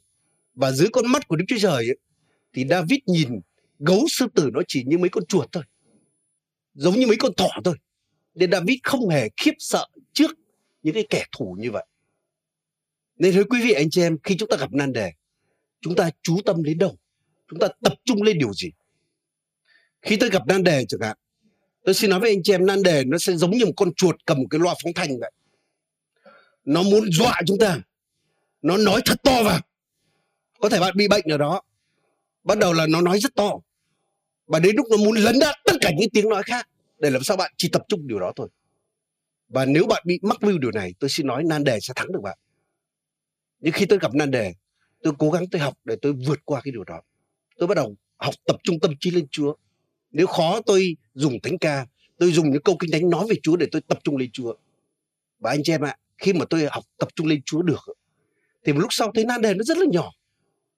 và 0.53 0.72
dưới 0.72 0.88
con 0.93 1.12
mắt 1.12 1.27
của 1.27 1.36
Đức 1.36 1.46
Chúa 1.48 1.60
Trời 1.60 1.88
ấy, 1.88 1.98
thì 2.53 2.65
David 2.70 3.00
nhìn 3.05 3.39
gấu 3.79 4.05
sư 4.10 4.25
tử 4.36 4.50
nó 4.53 4.62
chỉ 4.67 4.84
như 4.84 4.98
mấy 4.98 5.10
con 5.10 5.25
chuột 5.25 5.51
thôi. 5.51 5.63
Giống 6.74 6.93
như 6.93 7.08
mấy 7.08 7.17
con 7.20 7.34
thỏ 7.38 7.50
thôi. 7.63 7.75
Nên 8.36 8.51
David 8.51 8.77
không 8.84 9.10
hề 9.10 9.29
khiếp 9.38 9.53
sợ 9.60 9.88
trước 10.13 10.32
những 10.84 10.93
cái 10.93 11.08
kẻ 11.10 11.25
thù 11.32 11.58
như 11.60 11.72
vậy. 11.72 11.86
Nên 13.15 13.34
thưa 13.34 13.43
quý 13.43 13.62
vị 13.63 13.72
anh 13.74 13.89
chị 13.89 14.01
em, 14.01 14.17
khi 14.24 14.38
chúng 14.38 14.50
ta 14.50 14.58
gặp 14.58 14.74
nan 14.74 14.93
đề, 14.93 15.12
chúng 15.82 15.96
ta 15.96 16.10
chú 16.22 16.38
tâm 16.46 16.63
đến 16.63 16.77
đâu? 16.77 16.98
Chúng 17.48 17.60
ta 17.60 17.67
tập 17.82 17.93
trung 18.05 18.24
lên 18.24 18.38
điều 18.38 18.53
gì? 18.53 18.72
Khi 20.01 20.17
tôi 20.17 20.29
gặp 20.29 20.48
nan 20.48 20.63
đề 20.63 20.86
chẳng 20.86 21.01
hạn, 21.01 21.17
tôi 21.83 21.93
xin 21.93 22.09
nói 22.09 22.19
với 22.19 22.29
anh 22.29 22.43
chị 22.43 22.53
em, 22.53 22.65
nan 22.65 22.83
đề 22.83 23.03
nó 23.03 23.17
sẽ 23.17 23.35
giống 23.35 23.51
như 23.51 23.65
một 23.65 23.73
con 23.75 23.93
chuột 23.93 24.15
cầm 24.25 24.37
cái 24.49 24.59
loa 24.59 24.75
phóng 24.83 24.93
thanh 24.93 25.19
vậy. 25.19 25.31
Nó 26.65 26.83
muốn 26.83 27.11
dọa 27.11 27.41
chúng 27.47 27.57
ta. 27.59 27.81
Nó 28.61 28.77
nói 28.77 29.01
thật 29.05 29.23
to 29.23 29.43
vào. 29.43 29.59
Có 30.59 30.69
thể 30.69 30.79
bạn 30.79 30.93
bị 30.97 31.07
bệnh 31.07 31.25
ở 31.31 31.37
đó. 31.37 31.61
Bắt 32.43 32.57
đầu 32.57 32.73
là 32.73 32.87
nó 32.87 33.01
nói 33.01 33.19
rất 33.19 33.35
to. 33.35 33.51
Và 34.47 34.59
đến 34.59 34.75
lúc 34.75 34.87
nó 34.91 34.97
muốn 34.97 35.15
lấn 35.15 35.39
át 35.39 35.55
tất 35.65 35.73
cả 35.81 35.91
những 35.97 36.09
tiếng 36.09 36.29
nói 36.29 36.43
khác, 36.43 36.69
để 36.99 37.09
làm 37.09 37.23
sao 37.23 37.37
bạn 37.37 37.53
chỉ 37.57 37.69
tập 37.69 37.81
trung 37.87 38.07
điều 38.07 38.19
đó 38.19 38.33
thôi. 38.35 38.49
Và 39.49 39.65
nếu 39.65 39.85
bạn 39.85 40.03
bị 40.05 40.19
mắc 40.21 40.43
mưu 40.43 40.57
điều 40.57 40.71
này, 40.71 40.93
tôi 40.99 41.09
xin 41.09 41.27
nói 41.27 41.43
nan 41.43 41.63
đề 41.63 41.79
sẽ 41.81 41.93
thắng 41.95 42.11
được 42.11 42.19
bạn. 42.23 42.37
Nhưng 43.59 43.73
khi 43.73 43.85
tôi 43.85 43.99
gặp 43.99 44.15
nan 44.15 44.31
đề, 44.31 44.53
tôi 45.03 45.13
cố 45.19 45.31
gắng 45.31 45.45
tôi 45.51 45.61
học 45.61 45.73
để 45.83 45.95
tôi 46.01 46.13
vượt 46.13 46.39
qua 46.45 46.61
cái 46.63 46.71
điều 46.71 46.83
đó. 46.83 47.01
Tôi 47.57 47.67
bắt 47.67 47.75
đầu 47.75 47.95
học 48.17 48.33
tập 48.45 48.55
trung 48.63 48.79
tâm 48.79 48.93
trí 48.99 49.11
lên 49.11 49.27
chúa 49.31 49.53
nếu 50.13 50.27
khó 50.27 50.62
tôi 50.65 50.96
dùng 51.13 51.39
thánh 51.43 51.58
ca, 51.58 51.86
tôi 52.17 52.32
dùng 52.32 52.51
những 52.51 52.62
câu 52.62 52.77
kinh 52.79 52.91
thánh 52.91 53.10
nói 53.10 53.25
về 53.29 53.36
chúa 53.43 53.55
để 53.55 53.67
tôi 53.72 53.82
tập 53.82 54.00
trung 54.03 54.17
lên 54.17 54.29
chúa. 54.34 54.53
Và 55.39 55.51
anh 55.51 55.63
chị 55.63 55.74
em 55.74 55.82
ạ, 55.82 55.98
khi 56.17 56.34
mà 56.34 56.46
tôi 56.50 56.67
học 56.72 56.84
tập 56.98 57.08
trung 57.15 57.27
lên 57.27 57.41
chúa 57.46 57.62
được, 57.62 57.82
thì 58.63 58.74
một 58.74 58.79
lúc 58.79 58.93
sau 58.93 59.12
thấy 59.15 59.25
nan 59.25 59.41
đề 59.41 59.53
nó 59.53 59.63
rất 59.63 59.77
là 59.77 59.86
nhỏ. 59.91 60.12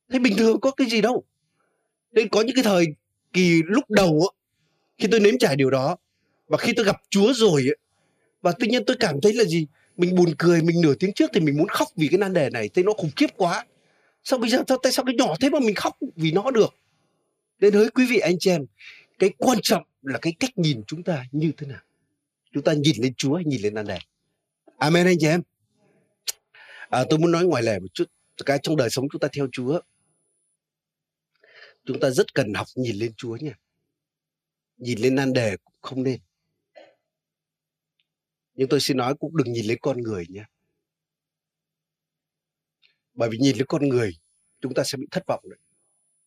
Thấy 0.09 0.19
bình 0.19 0.37
thường 0.37 0.59
có 0.59 0.71
cái 0.71 0.87
gì 0.89 1.01
đâu. 1.01 1.23
Nên 2.11 2.29
có 2.29 2.41
những 2.41 2.55
cái 2.55 2.63
thời 2.63 2.85
kỳ 3.33 3.61
lúc 3.65 3.89
đầu 3.89 4.29
khi 4.97 5.07
tôi 5.11 5.19
nếm 5.19 5.37
trải 5.37 5.55
điều 5.55 5.69
đó, 5.69 5.97
và 6.47 6.57
khi 6.57 6.73
tôi 6.75 6.85
gặp 6.85 7.01
chúa 7.09 7.33
rồi 7.33 7.67
và 8.41 8.51
tự 8.51 8.67
nhiên 8.67 8.85
tôi 8.85 8.97
cảm 8.99 9.21
thấy 9.21 9.33
là 9.33 9.43
gì? 9.43 9.67
Mình 9.97 10.15
buồn 10.15 10.33
cười, 10.37 10.61
mình 10.61 10.81
nửa 10.81 10.93
tiếng 10.95 11.13
trước 11.13 11.31
thì 11.33 11.39
mình 11.39 11.57
muốn 11.57 11.67
khóc 11.67 11.87
vì 11.95 12.07
cái 12.07 12.17
nan 12.17 12.33
đề 12.33 12.49
này, 12.49 12.69
thấy 12.69 12.83
nó 12.83 12.93
khủng 12.93 13.11
khiếp 13.15 13.29
quá. 13.37 13.65
Sao 14.23 14.39
bây 14.39 14.49
giờ, 14.49 14.63
sao, 14.67 14.77
tại 14.83 14.91
sao 14.91 15.05
cái 15.05 15.15
nhỏ 15.15 15.35
thế 15.39 15.49
mà 15.49 15.59
mình 15.59 15.75
khóc 15.75 15.97
vì 16.15 16.31
nó 16.31 16.51
được? 16.51 16.75
Nên 17.59 17.73
hỡi 17.73 17.89
quý 17.89 18.05
vị 18.05 18.17
anh 18.17 18.35
chị 18.39 18.51
em 18.51 18.65
cái 19.19 19.29
quan 19.37 19.57
trọng 19.61 19.83
là 20.01 20.19
cái 20.21 20.33
cách 20.39 20.57
nhìn 20.57 20.83
chúng 20.87 21.03
ta 21.03 21.25
như 21.31 21.51
thế 21.57 21.67
nào. 21.67 21.81
Chúng 22.51 22.63
ta 22.63 22.73
nhìn 22.73 22.95
lên 23.01 23.13
chúa 23.17 23.39
nhìn 23.45 23.61
lên 23.61 23.75
anh 23.75 23.87
đề. 23.87 23.99
Amen 24.77 25.05
anh 25.05 25.15
chị 25.19 25.27
em. 25.27 25.41
À, 26.89 27.03
tôi 27.09 27.19
muốn 27.19 27.31
nói 27.31 27.45
ngoài 27.45 27.63
lề 27.63 27.79
một 27.79 27.93
chút. 27.93 28.11
Cái 28.45 28.59
trong 28.63 28.75
đời 28.75 28.89
sống 28.89 29.05
chúng 29.11 29.19
ta 29.19 29.27
theo 29.33 29.47
chúa 29.51 29.81
chúng 31.85 31.99
ta 31.99 32.09
rất 32.09 32.33
cần 32.33 32.53
học 32.53 32.67
nhìn 32.75 32.95
lên 32.95 33.13
chúa 33.17 33.37
nha. 33.41 33.53
Nhìn 34.77 34.99
lên 34.99 35.15
nan 35.15 35.33
đề 35.33 35.57
cũng 35.57 35.73
không 35.81 36.03
nên. 36.03 36.19
Nhưng 38.53 38.69
tôi 38.69 38.79
xin 38.79 38.97
nói 38.97 39.15
cũng 39.19 39.37
đừng 39.37 39.53
nhìn 39.53 39.65
lên 39.65 39.77
con 39.81 40.01
người 40.01 40.25
nhé 40.29 40.43
bởi 43.15 43.29
vì 43.29 43.37
nhìn 43.37 43.57
lên 43.57 43.65
con 43.67 43.89
người 43.89 44.11
chúng 44.61 44.73
ta 44.73 44.83
sẽ 44.83 44.97
bị 44.97 45.07
thất 45.11 45.23
vọng 45.27 45.43
đấy. 45.49 45.59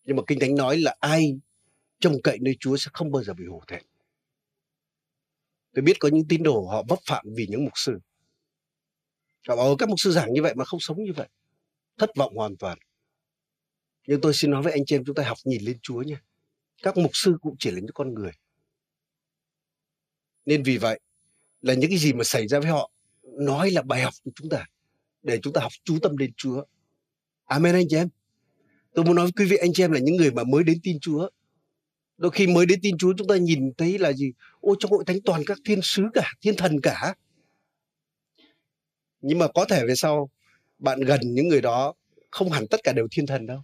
Nhưng 0.05 0.17
mà 0.17 0.23
kinh 0.27 0.41
thánh 0.41 0.55
nói 0.55 0.79
là 0.79 0.97
ai 1.01 1.39
trông 2.01 2.23
cậy 2.25 2.39
nơi 2.41 2.57
chúa 2.61 2.77
sẽ 2.77 2.91
không 2.95 3.13
bao 3.13 3.25
giờ 3.25 3.35
bị 3.35 3.45
hổ 3.47 3.63
thẹn 3.69 3.83
tôi 5.75 5.83
biết 5.83 5.97
có 6.01 6.09
những 6.13 6.29
tín 6.29 6.43
đồ 6.43 6.67
họ 6.67 6.85
vấp 6.89 6.99
phạm 7.07 7.27
vì 7.37 7.47
những 7.49 7.65
mục 7.65 7.73
sư 7.75 7.99
họ 9.49 9.57
bảo 9.57 9.67
ờ, 9.67 9.77
các 9.79 9.89
mục 9.89 10.01
sư 10.01 10.11
giảng 10.11 10.33
như 10.33 10.43
vậy 10.43 10.55
mà 10.55 10.65
không 10.65 10.81
sống 10.81 11.05
như 11.05 11.13
vậy 11.17 11.29
thất 11.99 12.11
vọng 12.17 12.37
hoàn 12.37 12.57
toàn 12.57 12.79
nhưng 14.07 14.21
tôi 14.21 14.35
xin 14.35 14.51
nói 14.51 14.63
với 14.63 14.73
anh 14.73 14.83
chị 14.87 14.97
em, 14.97 15.05
chúng 15.05 15.15
ta 15.15 15.23
học 15.23 15.39
nhìn 15.45 15.63
lên 15.63 15.79
chúa 15.83 16.03
nha 16.03 16.23
các 16.83 16.97
mục 16.97 17.11
sư 17.15 17.37
cũng 17.41 17.57
chỉ 17.59 17.71
là 17.71 17.81
những 17.81 17.95
con 17.95 18.15
người 18.15 18.33
nên 20.49 20.63
vì 20.63 20.79
vậy 20.79 21.01
là 21.61 21.75
những 21.75 21.91
cái 21.91 21.99
gì 21.99 22.13
mà 22.13 22.25
xảy 22.25 22.49
ra 22.49 22.61
với 22.61 22.71
họ, 22.71 22.91
nói 23.23 23.71
là 23.71 23.83
bài 23.83 24.03
học 24.03 24.15
của 24.25 24.31
chúng 24.35 24.49
ta, 24.49 24.67
để 25.23 25.39
chúng 25.43 25.53
ta 25.53 25.61
học 25.61 25.73
chú 25.85 25.99
tâm 26.03 26.19
đến 26.19 26.31
Chúa. 26.37 26.65
Amen, 27.45 27.75
anh 27.75 27.87
chị 27.89 27.97
em. 27.97 28.09
Tôi 28.95 29.05
muốn 29.05 29.17
nói 29.17 29.25
với 29.25 29.33
quý 29.37 29.45
vị, 29.51 29.57
anh 29.57 29.73
chị 29.73 29.85
em 29.85 29.93
là 29.93 30.01
những 30.01 30.17
người 30.17 30.31
mà 30.31 30.45
mới 30.45 30.65
đến 30.65 30.79
tin 30.83 31.01
Chúa. 31.01 31.29
Đôi 32.19 32.31
khi 32.31 32.47
mới 32.47 32.67
đến 32.67 32.81
tin 32.83 32.99
Chúa 32.99 33.13
chúng 33.19 33.27
ta 33.27 33.37
nhìn 33.37 33.73
thấy 33.79 33.99
là 33.99 34.13
gì? 34.13 34.33
Ôi 34.61 34.77
trong 34.79 34.91
hội 34.91 35.05
thánh 35.07 35.19
toàn 35.25 35.43
các 35.47 35.59
thiên 35.65 35.81
sứ 35.83 36.03
cả, 36.15 36.33
thiên 36.41 36.57
thần 36.57 36.81
cả. 36.81 37.15
Nhưng 39.21 39.39
mà 39.39 39.49
có 39.55 39.65
thể 39.65 39.87
về 39.87 39.95
sau 39.95 40.31
bạn 40.79 41.01
gần 41.01 41.21
những 41.23 41.49
người 41.49 41.61
đó 41.61 41.95
không 42.31 42.51
hẳn 42.51 42.67
tất 42.71 42.81
cả 42.85 42.93
đều 42.93 43.09
thiên 43.11 43.27
thần 43.27 43.47
đâu. 43.47 43.63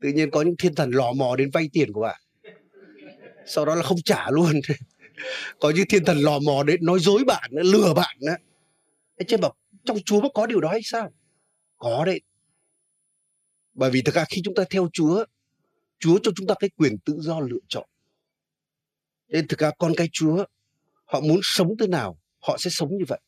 Tự 0.00 0.08
nhiên 0.08 0.30
có 0.30 0.42
những 0.42 0.56
thiên 0.56 0.74
thần 0.74 0.90
lò 0.90 1.12
mò 1.12 1.36
đến 1.36 1.50
vay 1.50 1.70
tiền 1.72 1.92
của 1.92 2.00
bạn. 2.00 2.20
Sau 3.46 3.64
đó 3.64 3.74
là 3.74 3.82
không 3.82 4.02
trả 4.04 4.30
luôn. 4.30 4.60
có 5.60 5.70
những 5.70 5.86
thiên 5.88 6.04
thần 6.04 6.18
lò 6.18 6.38
mò 6.38 6.62
đến 6.62 6.84
nói 6.84 6.98
dối 7.00 7.24
bạn 7.24 7.50
lừa 7.52 7.94
bạn 7.94 8.16
đó 8.20 8.32
anh 9.16 9.26
chị 9.26 9.36
bảo 9.36 9.54
trong 9.84 9.98
chúa 10.04 10.28
có 10.34 10.46
điều 10.46 10.60
đó 10.60 10.68
hay 10.68 10.80
sao 10.84 11.12
có 11.76 12.04
đấy 12.04 12.20
bởi 13.74 13.90
vì 13.90 14.02
thực 14.02 14.14
ra 14.14 14.24
khi 14.28 14.40
chúng 14.44 14.54
ta 14.54 14.64
theo 14.70 14.88
chúa 14.92 15.24
chúa 15.98 16.18
cho 16.22 16.32
chúng 16.36 16.46
ta 16.46 16.54
cái 16.60 16.70
quyền 16.76 16.98
tự 16.98 17.16
do 17.20 17.40
lựa 17.40 17.58
chọn. 17.68 17.88
Nên 19.28 19.48
thực 19.48 19.58
ra 19.58 19.70
con 19.78 19.92
cái 19.96 20.08
chúa, 20.12 20.44
họ 21.04 21.20
muốn 21.20 21.40
sống 21.42 21.68
thế 21.80 21.86
nào, 21.86 22.18
họ 22.38 22.56
sẽ 22.58 22.70
sống 22.70 22.88
như 22.98 23.04
vậy. 23.08 23.20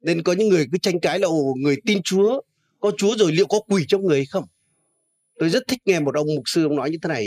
Nên 0.00 0.22
có 0.22 0.32
những 0.32 0.48
người 0.48 0.66
cứ 0.72 0.78
tranh 0.78 1.00
cãi 1.00 1.18
là, 1.18 1.28
ồ, 1.28 1.54
người 1.58 1.76
tin 1.86 2.02
chúa, 2.04 2.40
có 2.80 2.92
chúa 2.96 3.16
rồi 3.16 3.32
liệu 3.32 3.46
có 3.46 3.60
quỷ 3.60 3.84
trong 3.88 4.06
người 4.06 4.18
hay 4.18 4.26
không? 4.26 4.44
Tôi 5.38 5.50
rất 5.50 5.62
thích 5.68 5.82
nghe 5.84 6.00
một 6.00 6.14
ông 6.14 6.26
mục 6.34 6.44
sư 6.46 6.64
ông 6.64 6.76
nói 6.76 6.90
như 6.90 6.98
thế 7.02 7.08
này 7.08 7.26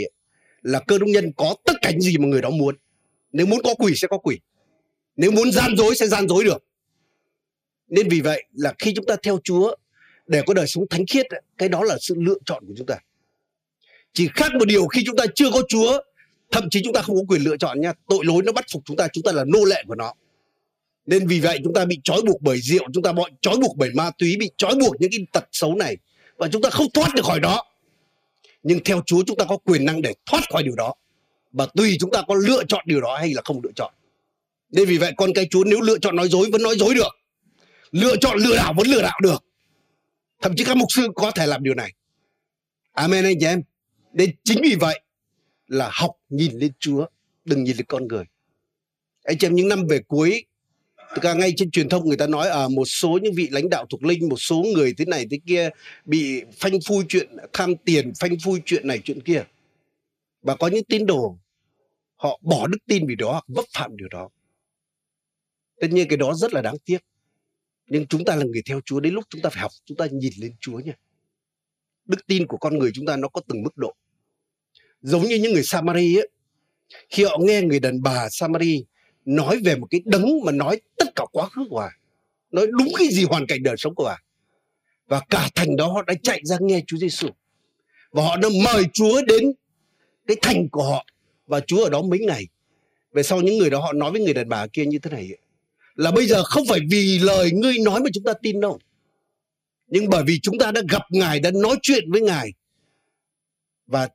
là 0.62 0.80
cơ 0.80 0.98
đốc 0.98 1.08
nhân 1.08 1.32
có 1.36 1.54
tất 1.64 1.74
cả 1.82 1.90
những 1.90 2.00
gì 2.00 2.18
mà 2.18 2.26
người 2.28 2.42
đó 2.42 2.50
muốn. 2.50 2.76
Nếu 3.32 3.46
muốn 3.46 3.60
có 3.64 3.74
quỷ 3.74 3.92
sẽ 3.96 4.08
có 4.10 4.18
quỷ 4.18 4.38
nếu 5.18 5.30
muốn 5.30 5.52
gian 5.52 5.76
dối 5.76 5.94
sẽ 5.96 6.06
gian 6.06 6.28
dối 6.28 6.44
được. 6.44 6.64
Nên 7.88 8.08
vì 8.08 8.20
vậy 8.20 8.44
là 8.52 8.74
khi 8.78 8.92
chúng 8.96 9.06
ta 9.06 9.16
theo 9.22 9.38
chúa 9.44 9.76
để 10.26 10.42
có 10.46 10.54
đời 10.54 10.66
sống 10.66 10.84
thánh 10.90 11.06
khiết 11.06 11.26
cái 11.58 11.68
đó 11.68 11.84
là 11.84 11.96
sự 12.00 12.14
lựa 12.18 12.38
chọn 12.44 12.64
của 12.66 12.74
chúng 12.76 12.86
ta 12.86 12.96
chỉ 14.12 14.28
khác 14.34 14.52
một 14.58 14.64
điều 14.64 14.86
khi 14.86 15.02
chúng 15.06 15.16
ta 15.16 15.24
chưa 15.34 15.50
có 15.50 15.62
chúa, 15.68 16.02
thậm 16.50 16.70
chí 16.70 16.80
chúng 16.84 16.92
ta 16.92 17.02
không 17.02 17.16
có 17.16 17.22
quyền 17.28 17.42
lựa 17.42 17.56
chọn 17.56 17.80
nha. 17.80 17.92
Tội 18.08 18.24
lỗi 18.24 18.42
nó 18.44 18.52
bắt 18.52 18.64
phục 18.72 18.82
chúng 18.84 18.96
ta 18.96 19.08
chúng 19.12 19.24
ta 19.24 19.32
là 19.32 19.44
nô 19.44 19.64
lệ 19.64 19.84
của 19.86 19.94
nó. 19.94 20.14
Nên 21.06 21.26
vì 21.26 21.40
vậy 21.40 21.58
chúng 21.64 21.74
ta 21.74 21.84
bị 21.84 22.00
trói 22.04 22.22
buộc 22.22 22.42
bởi 22.42 22.60
rượu, 22.60 22.84
chúng 22.94 23.02
ta 23.02 23.12
bị 23.12 23.22
trói 23.40 23.56
buộc 23.56 23.76
bởi 23.76 23.90
ma 23.94 24.10
túy, 24.18 24.36
bị 24.36 24.50
trói 24.56 24.74
buộc 24.74 25.00
những 25.00 25.10
cái 25.10 25.26
tật 25.32 25.44
xấu 25.52 25.74
này. 25.74 25.96
Và 26.36 26.48
chúng 26.52 26.62
ta 26.62 26.70
không 26.70 26.86
thoát 26.94 27.14
được 27.14 27.24
khỏi 27.24 27.40
đó. 27.40 27.64
Nhưng 28.62 28.84
theo 28.84 29.02
chúa 29.06 29.22
chúng 29.26 29.36
ta 29.36 29.44
có 29.44 29.56
quyền 29.56 29.84
năng 29.84 30.02
để 30.02 30.14
thoát 30.26 30.42
khỏi 30.52 30.62
điều 30.62 30.74
đó. 30.74 30.94
Và 31.52 31.66
tùy 31.66 31.96
chúng 32.00 32.10
ta 32.10 32.22
có 32.28 32.34
lựa 32.34 32.64
chọn 32.68 32.84
điều 32.86 33.00
đó 33.00 33.16
hay 33.16 33.34
là 33.34 33.42
không 33.44 33.60
lựa 33.62 33.72
chọn. 33.76 33.94
Nên 34.70 34.88
vì 34.88 34.98
vậy 34.98 35.12
con 35.16 35.32
cái 35.34 35.46
chúa 35.50 35.64
nếu 35.64 35.80
lựa 35.80 35.98
chọn 35.98 36.16
nói 36.16 36.28
dối 36.28 36.48
vẫn 36.52 36.62
nói 36.62 36.76
dối 36.78 36.94
được. 36.94 37.16
Lựa 37.90 38.16
chọn 38.16 38.38
lừa 38.38 38.56
đảo 38.56 38.74
vẫn 38.76 38.86
lừa 38.86 39.02
đảo 39.02 39.18
được. 39.22 39.44
Thậm 40.42 40.56
chí 40.56 40.64
các 40.64 40.76
mục 40.76 40.92
sư 40.92 41.08
có 41.14 41.30
thể 41.30 41.46
làm 41.46 41.62
điều 41.62 41.74
này. 41.74 41.92
Amen 42.92 43.24
anh 43.24 43.36
chị 43.40 43.46
em 43.46 43.62
nên 44.18 44.30
chính 44.44 44.58
vì 44.62 44.74
vậy 44.80 45.00
là 45.66 45.90
học 45.92 46.10
nhìn 46.28 46.58
lên 46.58 46.72
chúa 46.78 47.06
đừng 47.44 47.64
nhìn 47.64 47.76
lên 47.76 47.86
con 47.88 48.08
người. 48.08 48.24
Anh 49.24 49.38
chị 49.38 49.46
em 49.46 49.54
những 49.54 49.68
năm 49.68 49.86
về 49.86 50.00
cuối 50.08 50.44
Thực 51.14 51.24
ra 51.24 51.34
ngay 51.34 51.52
trên 51.56 51.70
truyền 51.70 51.88
thông 51.88 52.08
người 52.08 52.16
ta 52.16 52.26
nói 52.26 52.48
à 52.48 52.68
một 52.68 52.84
số 52.84 53.18
những 53.22 53.34
vị 53.34 53.48
lãnh 53.50 53.68
đạo 53.70 53.86
thuộc 53.90 54.04
linh, 54.04 54.28
một 54.28 54.36
số 54.36 54.64
người 54.74 54.94
thế 54.98 55.04
này 55.04 55.26
thế 55.30 55.38
kia 55.46 55.70
bị 56.04 56.42
phanh 56.52 56.72
phui 56.86 57.04
chuyện 57.08 57.36
tham 57.52 57.76
tiền, 57.84 58.12
phanh 58.20 58.38
phui 58.44 58.60
chuyện 58.64 58.86
này 58.86 59.00
chuyện 59.04 59.20
kia. 59.20 59.44
Và 60.42 60.56
có 60.56 60.66
những 60.66 60.84
tín 60.84 61.06
đồ 61.06 61.38
họ 62.16 62.40
bỏ 62.42 62.66
đức 62.66 62.78
tin 62.86 63.06
vì 63.06 63.14
đó 63.14 63.42
vấp 63.48 63.64
phạm 63.72 63.96
điều 63.96 64.08
đó. 64.08 64.28
Tất 65.80 65.88
nhiên 65.90 66.08
cái 66.08 66.16
đó 66.16 66.34
rất 66.34 66.54
là 66.54 66.62
đáng 66.62 66.76
tiếc. 66.84 66.98
Nhưng 67.86 68.06
chúng 68.06 68.24
ta 68.24 68.36
là 68.36 68.44
người 68.44 68.62
theo 68.66 68.80
Chúa 68.84 69.00
đến 69.00 69.14
lúc 69.14 69.24
chúng 69.30 69.42
ta 69.42 69.50
phải 69.50 69.60
học 69.60 69.70
chúng 69.84 69.96
ta 69.96 70.06
nhìn 70.12 70.32
lên 70.38 70.52
Chúa 70.60 70.78
nha. 70.78 70.92
Đức 72.04 72.26
tin 72.26 72.46
của 72.46 72.56
con 72.56 72.78
người 72.78 72.90
chúng 72.94 73.06
ta 73.06 73.16
nó 73.16 73.28
có 73.28 73.40
từng 73.48 73.62
mức 73.62 73.76
độ 73.76 73.94
giống 75.02 75.22
như 75.22 75.36
những 75.36 75.52
người 75.52 75.62
Samari 75.62 76.16
ấy 76.16 76.28
khi 77.10 77.24
họ 77.24 77.38
nghe 77.40 77.62
người 77.62 77.80
đàn 77.80 78.02
bà 78.02 78.28
Samari 78.30 78.84
nói 79.24 79.60
về 79.64 79.76
một 79.76 79.86
cái 79.90 80.00
đấng 80.04 80.44
mà 80.44 80.52
nói 80.52 80.80
tất 80.96 81.08
cả 81.16 81.24
quá 81.32 81.48
khứ 81.48 81.62
của 81.70 81.76
bà 81.76 81.90
nói 82.50 82.66
đúng 82.66 82.88
cái 82.98 83.08
gì 83.08 83.24
hoàn 83.24 83.46
cảnh 83.46 83.62
đời 83.62 83.74
sống 83.78 83.94
của 83.94 84.04
bà 84.04 84.16
và 85.06 85.20
cả 85.30 85.48
thành 85.54 85.76
đó 85.76 85.92
họ 85.92 86.02
đã 86.02 86.14
chạy 86.22 86.40
ra 86.44 86.56
nghe 86.60 86.82
Chúa 86.86 86.96
Giêsu 86.96 87.28
và 88.12 88.22
họ 88.22 88.36
đã 88.36 88.48
mời 88.64 88.84
Chúa 88.92 89.22
đến 89.22 89.52
cái 90.26 90.36
thành 90.42 90.68
của 90.68 90.82
họ 90.82 91.06
và 91.46 91.60
Chúa 91.60 91.84
ở 91.84 91.90
đó 91.90 92.02
mấy 92.02 92.18
ngày. 92.18 92.46
Về 93.12 93.22
sau 93.22 93.40
những 93.40 93.58
người 93.58 93.70
đó 93.70 93.80
họ 93.80 93.92
nói 93.92 94.12
với 94.12 94.20
người 94.20 94.34
đàn 94.34 94.48
bà 94.48 94.66
kia 94.66 94.84
như 94.84 94.98
thế 94.98 95.10
này 95.10 95.28
là 95.94 96.10
bây 96.10 96.26
giờ 96.26 96.42
không 96.44 96.66
phải 96.68 96.80
vì 96.90 97.18
lời 97.18 97.50
ngươi 97.52 97.78
nói 97.78 98.00
mà 98.00 98.10
chúng 98.12 98.24
ta 98.24 98.32
tin 98.42 98.60
đâu. 98.60 98.78
Nhưng 99.86 100.08
bởi 100.08 100.24
vì 100.26 100.38
chúng 100.42 100.58
ta 100.58 100.72
đã 100.72 100.82
gặp 100.90 101.02
Ngài, 101.10 101.40
đã 101.40 101.50
nói 101.50 101.76
chuyện 101.82 102.10
với 102.10 102.20
Ngài 102.20 102.52
và 103.86 104.08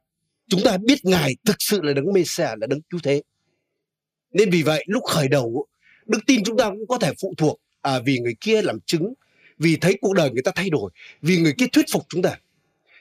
chúng 0.47 0.62
ta 0.63 0.77
biết 0.77 1.06
Ngài 1.06 1.36
thực 1.45 1.56
sự 1.60 1.82
là 1.82 1.93
đấng 1.93 2.13
mê 2.13 2.23
là 2.38 2.67
đấng 2.67 2.82
cứu 2.82 2.99
thế. 3.03 3.21
Nên 4.32 4.49
vì 4.49 4.63
vậy 4.63 4.84
lúc 4.88 5.03
khởi 5.03 5.27
đầu 5.27 5.67
đức 6.06 6.19
tin 6.27 6.43
chúng 6.43 6.58
ta 6.58 6.69
cũng 6.69 6.88
có 6.88 6.97
thể 6.97 7.12
phụ 7.21 7.34
thuộc. 7.38 7.60
À, 7.82 7.99
vì 7.99 8.19
người 8.19 8.36
kia 8.41 8.62
làm 8.62 8.79
chứng 8.86 9.13
vì 9.58 9.77
thấy 9.77 9.97
cuộc 10.01 10.13
đời 10.13 10.32
người 10.32 10.41
ta 10.43 10.51
thay 10.56 10.69
đổi 10.69 10.91
vì 11.21 11.38
người 11.38 11.53
kia 11.58 11.67
thuyết 11.67 11.86
phục 11.91 12.06
chúng 12.10 12.21
ta. 12.21 12.39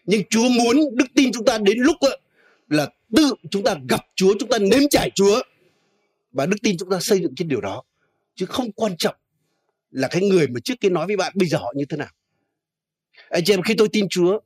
Nhưng 0.04 0.22
Chúa 0.30 0.48
muốn 0.48 0.76
đức 0.96 1.06
tin 1.14 1.32
chúng 1.32 1.44
ta 1.44 1.58
đến 1.58 1.78
lúc 1.78 1.96
là 2.68 2.88
tự 3.16 3.34
chúng 3.50 3.64
ta 3.64 3.76
gặp 3.88 4.00
Chúa, 4.14 4.34
chúng 4.40 4.48
ta 4.48 4.58
nếm 4.58 4.80
trải 4.90 5.10
Chúa. 5.14 5.42
Và 6.32 6.46
đức 6.46 6.56
tin 6.62 6.76
chúng 6.78 6.90
ta 6.90 7.00
xây 7.00 7.20
dựng 7.20 7.34
trên 7.34 7.48
điều 7.48 7.60
đó. 7.60 7.82
Chứ 8.34 8.46
không 8.46 8.72
quan 8.72 8.96
trọng 8.96 9.14
là 9.90 10.08
cái 10.08 10.22
người 10.22 10.48
mà 10.48 10.60
trước 10.64 10.74
kia 10.80 10.88
nói 10.88 11.06
với 11.06 11.16
bạn 11.16 11.32
bây 11.36 11.48
giờ 11.48 11.58
họ 11.58 11.72
như 11.76 11.84
thế 11.84 11.96
nào. 11.96 12.10
Anh 13.28 13.44
chị 13.44 13.52
em 13.52 13.62
khi 13.62 13.74
tôi 13.74 13.88
tin 13.88 14.06
Chúa, 14.10 14.40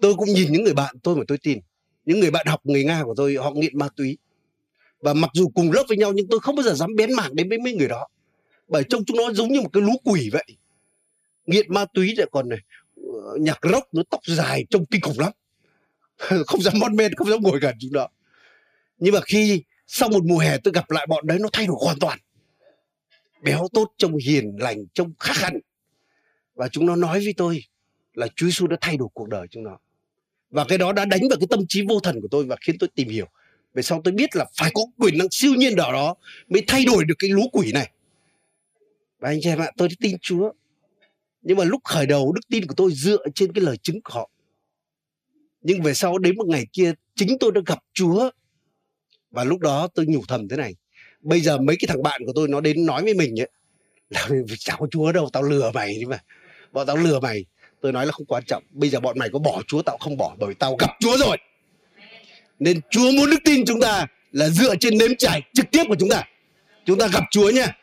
tôi 0.00 0.14
cũng 0.14 0.28
nhìn 0.28 0.52
những 0.52 0.64
người 0.64 0.74
bạn 0.74 0.96
tôi 1.02 1.16
mà 1.16 1.22
tôi 1.28 1.38
tin, 1.38 1.58
những 2.06 2.20
người 2.20 2.30
bạn 2.30 2.46
học 2.46 2.60
người 2.64 2.84
Nga 2.84 3.02
của 3.04 3.14
tôi, 3.16 3.36
họ 3.36 3.50
nghiện 3.50 3.78
ma 3.78 3.88
túy. 3.96 4.18
Và 5.00 5.14
mặc 5.14 5.30
dù 5.34 5.48
cùng 5.48 5.72
lớp 5.72 5.84
với 5.88 5.96
nhau, 5.96 6.12
nhưng 6.12 6.28
tôi 6.28 6.40
không 6.40 6.56
bao 6.56 6.62
giờ 6.62 6.74
dám 6.74 6.94
bén 6.96 7.12
mảng 7.12 7.34
đến 7.34 7.48
với 7.48 7.58
mấy 7.58 7.74
người 7.74 7.88
đó. 7.88 8.08
Bởi 8.68 8.82
trông 8.88 9.04
chúng 9.04 9.16
nó 9.16 9.32
giống 9.32 9.52
như 9.52 9.60
một 9.60 9.70
cái 9.72 9.82
lũ 9.82 9.92
quỷ 10.04 10.30
vậy. 10.32 10.46
Nghiện 11.46 11.74
ma 11.74 11.84
túy 11.94 12.14
lại 12.16 12.26
còn 12.32 12.48
này 12.48 12.58
ờ, 12.96 13.36
nhạc 13.40 13.58
rock, 13.62 13.94
nó 13.94 14.02
tóc 14.10 14.20
dài, 14.26 14.66
trông 14.70 14.86
kinh 14.86 15.00
khủng 15.00 15.18
lắm. 15.18 15.32
Không 16.46 16.62
dám 16.62 16.74
mon 16.78 16.96
men, 16.96 17.14
không 17.14 17.30
dám 17.30 17.42
ngồi 17.42 17.60
gần 17.60 17.74
chúng 17.80 17.92
đó 17.92 18.08
nhưng 18.98 19.14
mà 19.14 19.20
khi 19.20 19.62
sau 19.86 20.08
một 20.08 20.24
mùa 20.24 20.38
hè 20.38 20.58
tôi 20.58 20.72
gặp 20.74 20.90
lại 20.90 21.06
bọn 21.06 21.26
đấy, 21.26 21.38
nó 21.40 21.48
thay 21.52 21.66
đổi 21.66 21.76
hoàn 21.80 21.98
toàn. 21.98 22.18
Béo 23.42 23.68
tốt, 23.72 23.92
trông 23.96 24.16
hiền 24.16 24.56
lành, 24.60 24.86
trông 24.94 25.12
khác 25.18 25.36
hẳn. 25.36 25.58
Và 26.54 26.68
chúng 26.68 26.86
nó 26.86 26.96
nói 26.96 27.18
với 27.18 27.34
tôi 27.36 27.64
là 28.14 28.28
Chúa 28.36 28.46
Giêsu 28.46 28.66
đã 28.66 28.76
thay 28.80 28.96
đổi 28.96 29.08
cuộc 29.14 29.28
đời 29.28 29.46
chúng 29.50 29.62
nó 29.62 29.78
và 30.50 30.64
cái 30.68 30.78
đó 30.78 30.92
đã 30.92 31.04
đánh 31.04 31.28
vào 31.30 31.38
cái 31.38 31.46
tâm 31.50 31.60
trí 31.68 31.82
vô 31.88 32.00
thần 32.00 32.20
của 32.20 32.28
tôi 32.30 32.44
và 32.44 32.56
khiến 32.60 32.76
tôi 32.78 32.88
tìm 32.94 33.08
hiểu 33.08 33.26
về 33.76 33.82
sau 33.82 34.00
tôi 34.04 34.14
biết 34.14 34.36
là 34.36 34.46
phải 34.58 34.70
có 34.74 34.82
quyền 34.98 35.18
năng 35.18 35.28
siêu 35.30 35.54
nhiên 35.54 35.76
đó 35.76 35.92
đó 35.92 36.14
mới 36.48 36.62
thay 36.66 36.84
đổi 36.84 37.04
được 37.04 37.14
cái 37.18 37.30
lũ 37.30 37.42
quỷ 37.52 37.72
này. 37.72 37.90
Và 39.18 39.28
anh 39.28 39.38
chị 39.42 39.48
em 39.48 39.58
ạ, 39.58 39.70
tôi 39.76 39.88
tin 40.00 40.16
Chúa. 40.22 40.52
Nhưng 41.42 41.56
mà 41.56 41.64
lúc 41.64 41.84
khởi 41.84 42.06
đầu, 42.06 42.32
đức 42.32 42.40
tin 42.48 42.66
của 42.66 42.74
tôi 42.74 42.92
dựa 42.92 43.24
trên 43.34 43.52
cái 43.52 43.64
lời 43.64 43.76
chứng 43.76 44.00
của 44.02 44.14
họ. 44.14 44.30
Nhưng 45.62 45.82
về 45.82 45.94
sau, 45.94 46.18
đến 46.18 46.36
một 46.36 46.46
ngày 46.48 46.66
kia, 46.72 46.92
chính 47.14 47.38
tôi 47.38 47.52
đã 47.52 47.60
gặp 47.66 47.78
Chúa. 47.92 48.30
Và 49.30 49.44
lúc 49.44 49.60
đó 49.60 49.88
tôi 49.94 50.06
nhủ 50.06 50.22
thầm 50.28 50.48
thế 50.48 50.56
này, 50.56 50.74
bây 51.20 51.40
giờ 51.40 51.58
mấy 51.58 51.76
cái 51.80 51.86
thằng 51.88 52.02
bạn 52.02 52.20
của 52.26 52.32
tôi 52.34 52.48
nó 52.48 52.60
đến 52.60 52.86
nói 52.86 53.02
với 53.02 53.14
mình 53.14 53.40
ấy, 53.40 53.50
là 54.10 54.28
chả 54.58 54.76
có 54.78 54.86
Chúa 54.90 55.12
đâu, 55.12 55.28
tao 55.32 55.42
lừa 55.42 55.70
mày 55.74 55.94
đi 55.94 56.04
mà. 56.04 56.18
Bọn 56.72 56.86
tao 56.86 56.96
lừa 56.96 57.20
mày 57.20 57.44
tôi 57.86 57.92
nói 57.92 58.06
là 58.06 58.12
không 58.12 58.26
quan 58.26 58.44
trọng. 58.44 58.62
Bây 58.70 58.90
giờ 58.90 59.00
bọn 59.00 59.18
mày 59.18 59.28
có 59.32 59.38
bỏ 59.38 59.62
Chúa, 59.66 59.82
tao 59.82 59.96
không 59.96 60.16
bỏ, 60.16 60.36
bởi 60.38 60.54
tao 60.54 60.76
gặp 60.76 60.90
Chúa 61.00 61.16
rồi. 61.16 61.36
Nên 62.58 62.80
Chúa 62.90 63.10
muốn 63.12 63.30
đức 63.30 63.36
tin 63.44 63.64
chúng 63.66 63.80
ta 63.80 64.06
là 64.32 64.48
dựa 64.48 64.74
trên 64.80 64.98
nếm 64.98 65.16
trải 65.18 65.42
trực 65.54 65.70
tiếp 65.70 65.82
của 65.88 65.96
chúng 65.98 66.08
ta. 66.08 66.24
Chúng 66.86 66.98
ta 66.98 67.08
gặp 67.12 67.24
Chúa 67.30 67.50
nha 67.50 67.76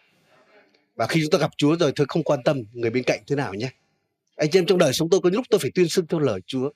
và 0.96 1.08
khi 1.08 1.22
chúng 1.22 1.30
ta 1.32 1.38
gặp 1.38 1.52
Chúa 1.58 1.76
rồi 1.76 1.92
tôi 1.96 2.08
không 2.10 2.24
quan 2.24 2.44
tâm 2.44 2.64
người 2.74 2.90
bên 2.90 3.04
cạnh 3.04 3.20
thế 3.28 3.36
nào 3.36 3.54
nhé. 3.54 3.70
Anh 4.36 4.50
chị 4.52 4.60
em 4.60 4.66
trong 4.66 4.78
đời 4.78 4.94
sống 4.94 5.10
tôi 5.10 5.20
có 5.22 5.30
lúc 5.34 5.46
tôi 5.50 5.60
phải 5.60 5.72
tuyên 5.76 5.90
xưng 5.90 6.08
theo 6.08 6.20
lời 6.20 6.40
Chúa. 6.48 6.70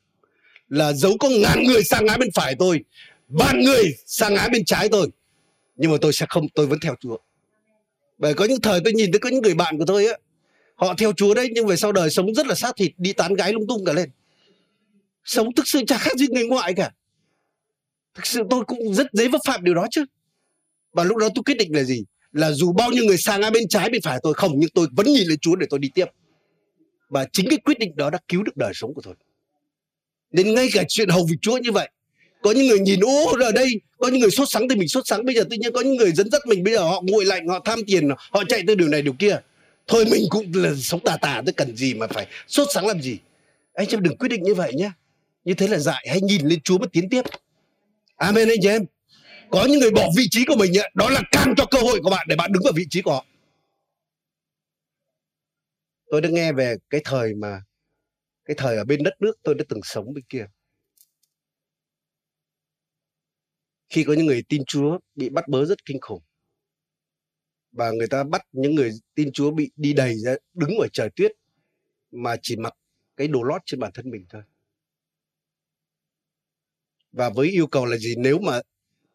Là 0.70 0.94
dấu 0.94 1.18
có 1.20 1.30
ngàn 1.30 1.63
người 1.63 1.84
sang 1.84 2.06
ngã 2.06 2.18
bên 2.18 2.30
phải 2.36 2.56
tôi, 2.60 2.84
vạn 3.28 3.60
người 3.60 3.84
sang 4.06 4.34
ngã 4.34 4.48
bên 4.48 4.66
trái 4.66 4.90
tôi. 4.90 5.08
Nhưng 5.76 5.92
mà 5.92 5.98
tôi 6.02 6.13
sẽ 6.13 6.26
không, 6.30 6.50
tôi 6.56 6.68
vẫn 6.68 6.80
theo 6.80 6.96
Chúa. 7.00 7.18
Bởi 8.18 8.34
có 8.34 8.46
những 8.46 8.62
thời 8.62 8.80
tôi 8.84 8.94
nhìn 8.94 9.12
thấy 9.12 9.20
có 9.20 9.30
những 9.30 9.42
người 9.42 9.54
bạn 9.54 9.78
của 9.78 9.86
tôi 9.86 10.08
á 10.08 10.13
họ 10.78 10.94
theo 10.98 11.13
Chúa 11.13 11.34
đấy, 11.34 11.50
nhưng 11.52 11.68
về 11.68 11.76
sau 11.76 11.92
đời 11.92 12.10
sống 12.10 12.34
rất 12.34 12.48
là 12.48 12.56
sát 12.56 12.76
thịt, 12.78 12.92
đi 12.98 13.13
tán 13.13 13.34
gái 13.34 13.54
lung 13.54 13.68
tung 13.68 13.86
cả 13.86 13.94
lên. 13.94 14.10
Sống 15.24 15.56
thực 15.56 15.68
sự 15.68 15.82
chả 15.88 15.98
khác 15.98 16.16
gì 16.18 16.28
người 16.30 16.48
ngoại 16.48 16.74
cả. 16.74 16.92
Thực 18.16 18.26
sự 18.26 18.42
tôi 18.50 18.63
cũng 18.66 18.94
rất 18.94 19.08
dễ 19.13 19.28
vấp 19.28 19.42
phạm 19.48 19.63
điều 19.63 19.74
đó 19.74 19.88
chứ. 19.92 20.06
Và 20.94 21.04
lúc 21.04 21.18
đó 21.18 21.30
tôi 21.36 21.44
quyết 21.44 21.58
định 21.58 21.76
là 21.76 21.84
gì? 21.84 22.04
Là 22.32 22.52
dù 22.52 22.72
bao 22.72 22.92
nhiêu 22.92 23.06
người 23.06 23.18
sang 23.18 23.42
ai 23.42 23.52
bên 23.52 23.68
trái 23.68 23.90
bên 23.90 24.02
phải 24.02 24.20
tôi 24.24 24.34
không, 24.34 24.52
nhưng 24.56 24.70
tôi 24.70 24.88
vẫn 24.92 25.06
nhìn 25.06 25.28
lên 25.28 25.40
Chúa 25.40 25.56
để 25.56 25.68
tôi 25.70 25.80
đi 25.80 25.90
tiếp. 25.94 26.06
Và 27.10 27.28
chính 27.34 27.50
cái 27.50 27.58
quyết 27.58 27.80
định 27.80 27.96
đó 27.96 28.10
đã 28.10 28.20
cứu 28.28 28.44
được 28.44 28.58
đời 28.58 28.72
sống 28.76 28.94
của 28.94 29.02
tôi. 29.02 29.13
Nên 30.32 30.54
ngay 30.54 30.70
cả 30.74 30.84
chuyện 30.88 31.10
hầu 31.10 31.26
việc 31.26 31.38
Chúa 31.42 31.58
như 31.58 31.72
vậy, 31.72 31.90
có 32.42 32.52
những 32.52 32.68
người 32.68 32.80
nhìn, 32.80 33.00
ô 33.00 33.26
ở 33.42 33.52
đây, 33.52 33.82
có 33.98 34.08
những 34.08 34.20
người 34.20 34.32
sốt 34.32 34.48
sắng 34.52 34.70
thì 34.70 34.76
mình 34.76 34.88
sốt 34.88 35.08
sắng, 35.08 35.26
bây 35.26 35.36
giờ 35.36 35.44
tự 35.50 35.58
nhiên 35.60 35.74
có 35.74 35.82
những 35.82 35.96
người 35.96 36.12
dẫn 36.12 36.30
dắt 36.32 36.42
mình, 36.48 36.63
bây 36.63 36.74
giờ 36.74 36.80
họ 36.80 37.02
nguội 37.06 37.26
lạnh, 37.26 37.48
họ 37.48 37.60
tham 37.66 37.80
tiền, 37.88 38.10
họ 38.32 38.44
chạy 38.50 38.63
từ 38.68 38.76
điều 38.76 38.88
này 38.88 39.02
điều 39.02 39.13
kia 39.20 39.40
thôi 39.88 40.06
mình 40.12 40.23
cũng 40.30 40.52
là 40.54 40.76
sống 40.76 41.00
tà 41.04 41.17
tà 41.21 41.41
tôi 41.45 41.54
cần 41.54 41.76
gì 41.76 41.93
mà 41.93 42.08
phải 42.08 42.28
sốt 42.47 42.67
sáng 42.73 42.88
làm 42.88 43.02
gì? 43.02 43.19
Anh 43.73 43.88
em 43.89 44.04
đừng 44.04 44.17
quyết 44.17 44.30
định 44.30 44.43
như 44.43 44.56
vậy 44.56 44.73
nhé 44.73 44.91
như 45.43 45.54
thế 45.54 45.67
là 45.67 45.80
dại, 45.80 46.06
hãy 46.10 46.21
nhìn 46.21 46.47
lên 46.47 46.62
Chúa 46.62 46.78
mà 46.78 46.88
tiến 46.91 47.10
tiếp. 47.10 47.21
Amen 48.15 48.50
anh 48.50 48.58
chị 48.62 48.67
em. 48.67 48.86
Có 49.52 49.65
những 49.69 49.80
người 49.80 49.91
bỏ 49.91 50.08
vị 50.17 50.28
trí 50.32 50.45
của 50.45 50.56
mình 50.56 50.71
đó 50.93 51.10
là 51.10 51.21
càng 51.32 51.54
cho 51.58 51.65
cơ 51.71 51.80
hội 51.80 52.00
của 52.04 52.10
bạn 52.10 52.28
để 52.30 52.36
bạn 52.36 52.52
đứng 52.52 52.63
vào 52.63 52.73
vị 52.76 52.86
trí 52.89 53.02
của 53.02 53.12
họ. 53.12 53.26
Tôi 56.10 56.21
đã 56.21 56.30
nghe 56.30 56.54
về 56.54 56.76
cái 56.89 57.02
thời 57.04 57.34
mà, 57.36 57.62
cái 58.45 58.56
thời 58.58 58.78
ở 58.78 58.84
bên 58.84 59.04
đất 59.04 59.13
nước 59.19 59.34
tôi 59.43 59.56
đã 59.56 59.65
từng 59.69 59.80
sống 59.84 60.13
bên 60.13 60.23
kia. 60.30 60.45
Khi 63.89 64.04
có 64.04 64.13
những 64.13 64.26
người 64.26 64.43
tin 64.50 64.65
Chúa 64.67 65.00
bị 65.15 65.30
bắt 65.30 65.47
bớ 65.47 65.65
rất 65.65 65.86
kinh 65.86 66.02
khủng 66.02 66.23
và 67.71 67.91
người 67.91 68.08
ta 68.08 68.23
bắt 68.23 68.41
những 68.51 68.75
người 68.75 68.91
tin 69.15 69.32
Chúa 69.34 69.51
bị 69.51 69.71
đi 69.75 69.93
đầy 69.93 70.15
ra, 70.15 70.36
đứng 70.53 70.77
ở 70.77 70.88
trời 70.93 71.10
tuyết, 71.15 71.32
mà 72.12 72.36
chỉ 72.41 72.56
mặc 72.56 72.73
cái 73.17 73.27
đồ 73.27 73.43
lót 73.43 73.62
trên 73.65 73.80
bản 73.80 73.91
thân 73.93 74.10
mình 74.10 74.25
thôi. 74.30 74.41
Và 77.12 77.30
với 77.30 77.47
yêu 77.47 77.67
cầu 77.67 77.86
là 77.86 77.97
gì? 77.97 78.15
Nếu 78.17 78.39
mà 78.39 78.62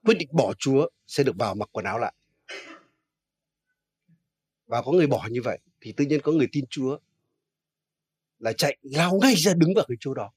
quyết 0.04 0.14
định 0.18 0.28
bỏ 0.32 0.54
Chúa, 0.58 0.88
sẽ 1.06 1.24
được 1.24 1.36
vào 1.38 1.54
mặc 1.54 1.68
quần 1.72 1.84
áo 1.84 1.98
lại. 1.98 2.14
Và 4.66 4.82
có 4.82 4.92
người 4.92 5.06
bỏ 5.06 5.28
như 5.30 5.42
vậy, 5.42 5.58
thì 5.80 5.92
tự 5.92 6.04
nhiên 6.04 6.20
có 6.20 6.32
người 6.32 6.48
tin 6.52 6.64
Chúa 6.70 6.98
là 8.38 8.52
chạy 8.52 8.78
lao 8.82 9.18
ngay 9.22 9.34
ra 9.34 9.54
đứng 9.54 9.74
vào 9.74 9.84
cái 9.88 9.96
chỗ 10.00 10.14
đó. 10.14 10.32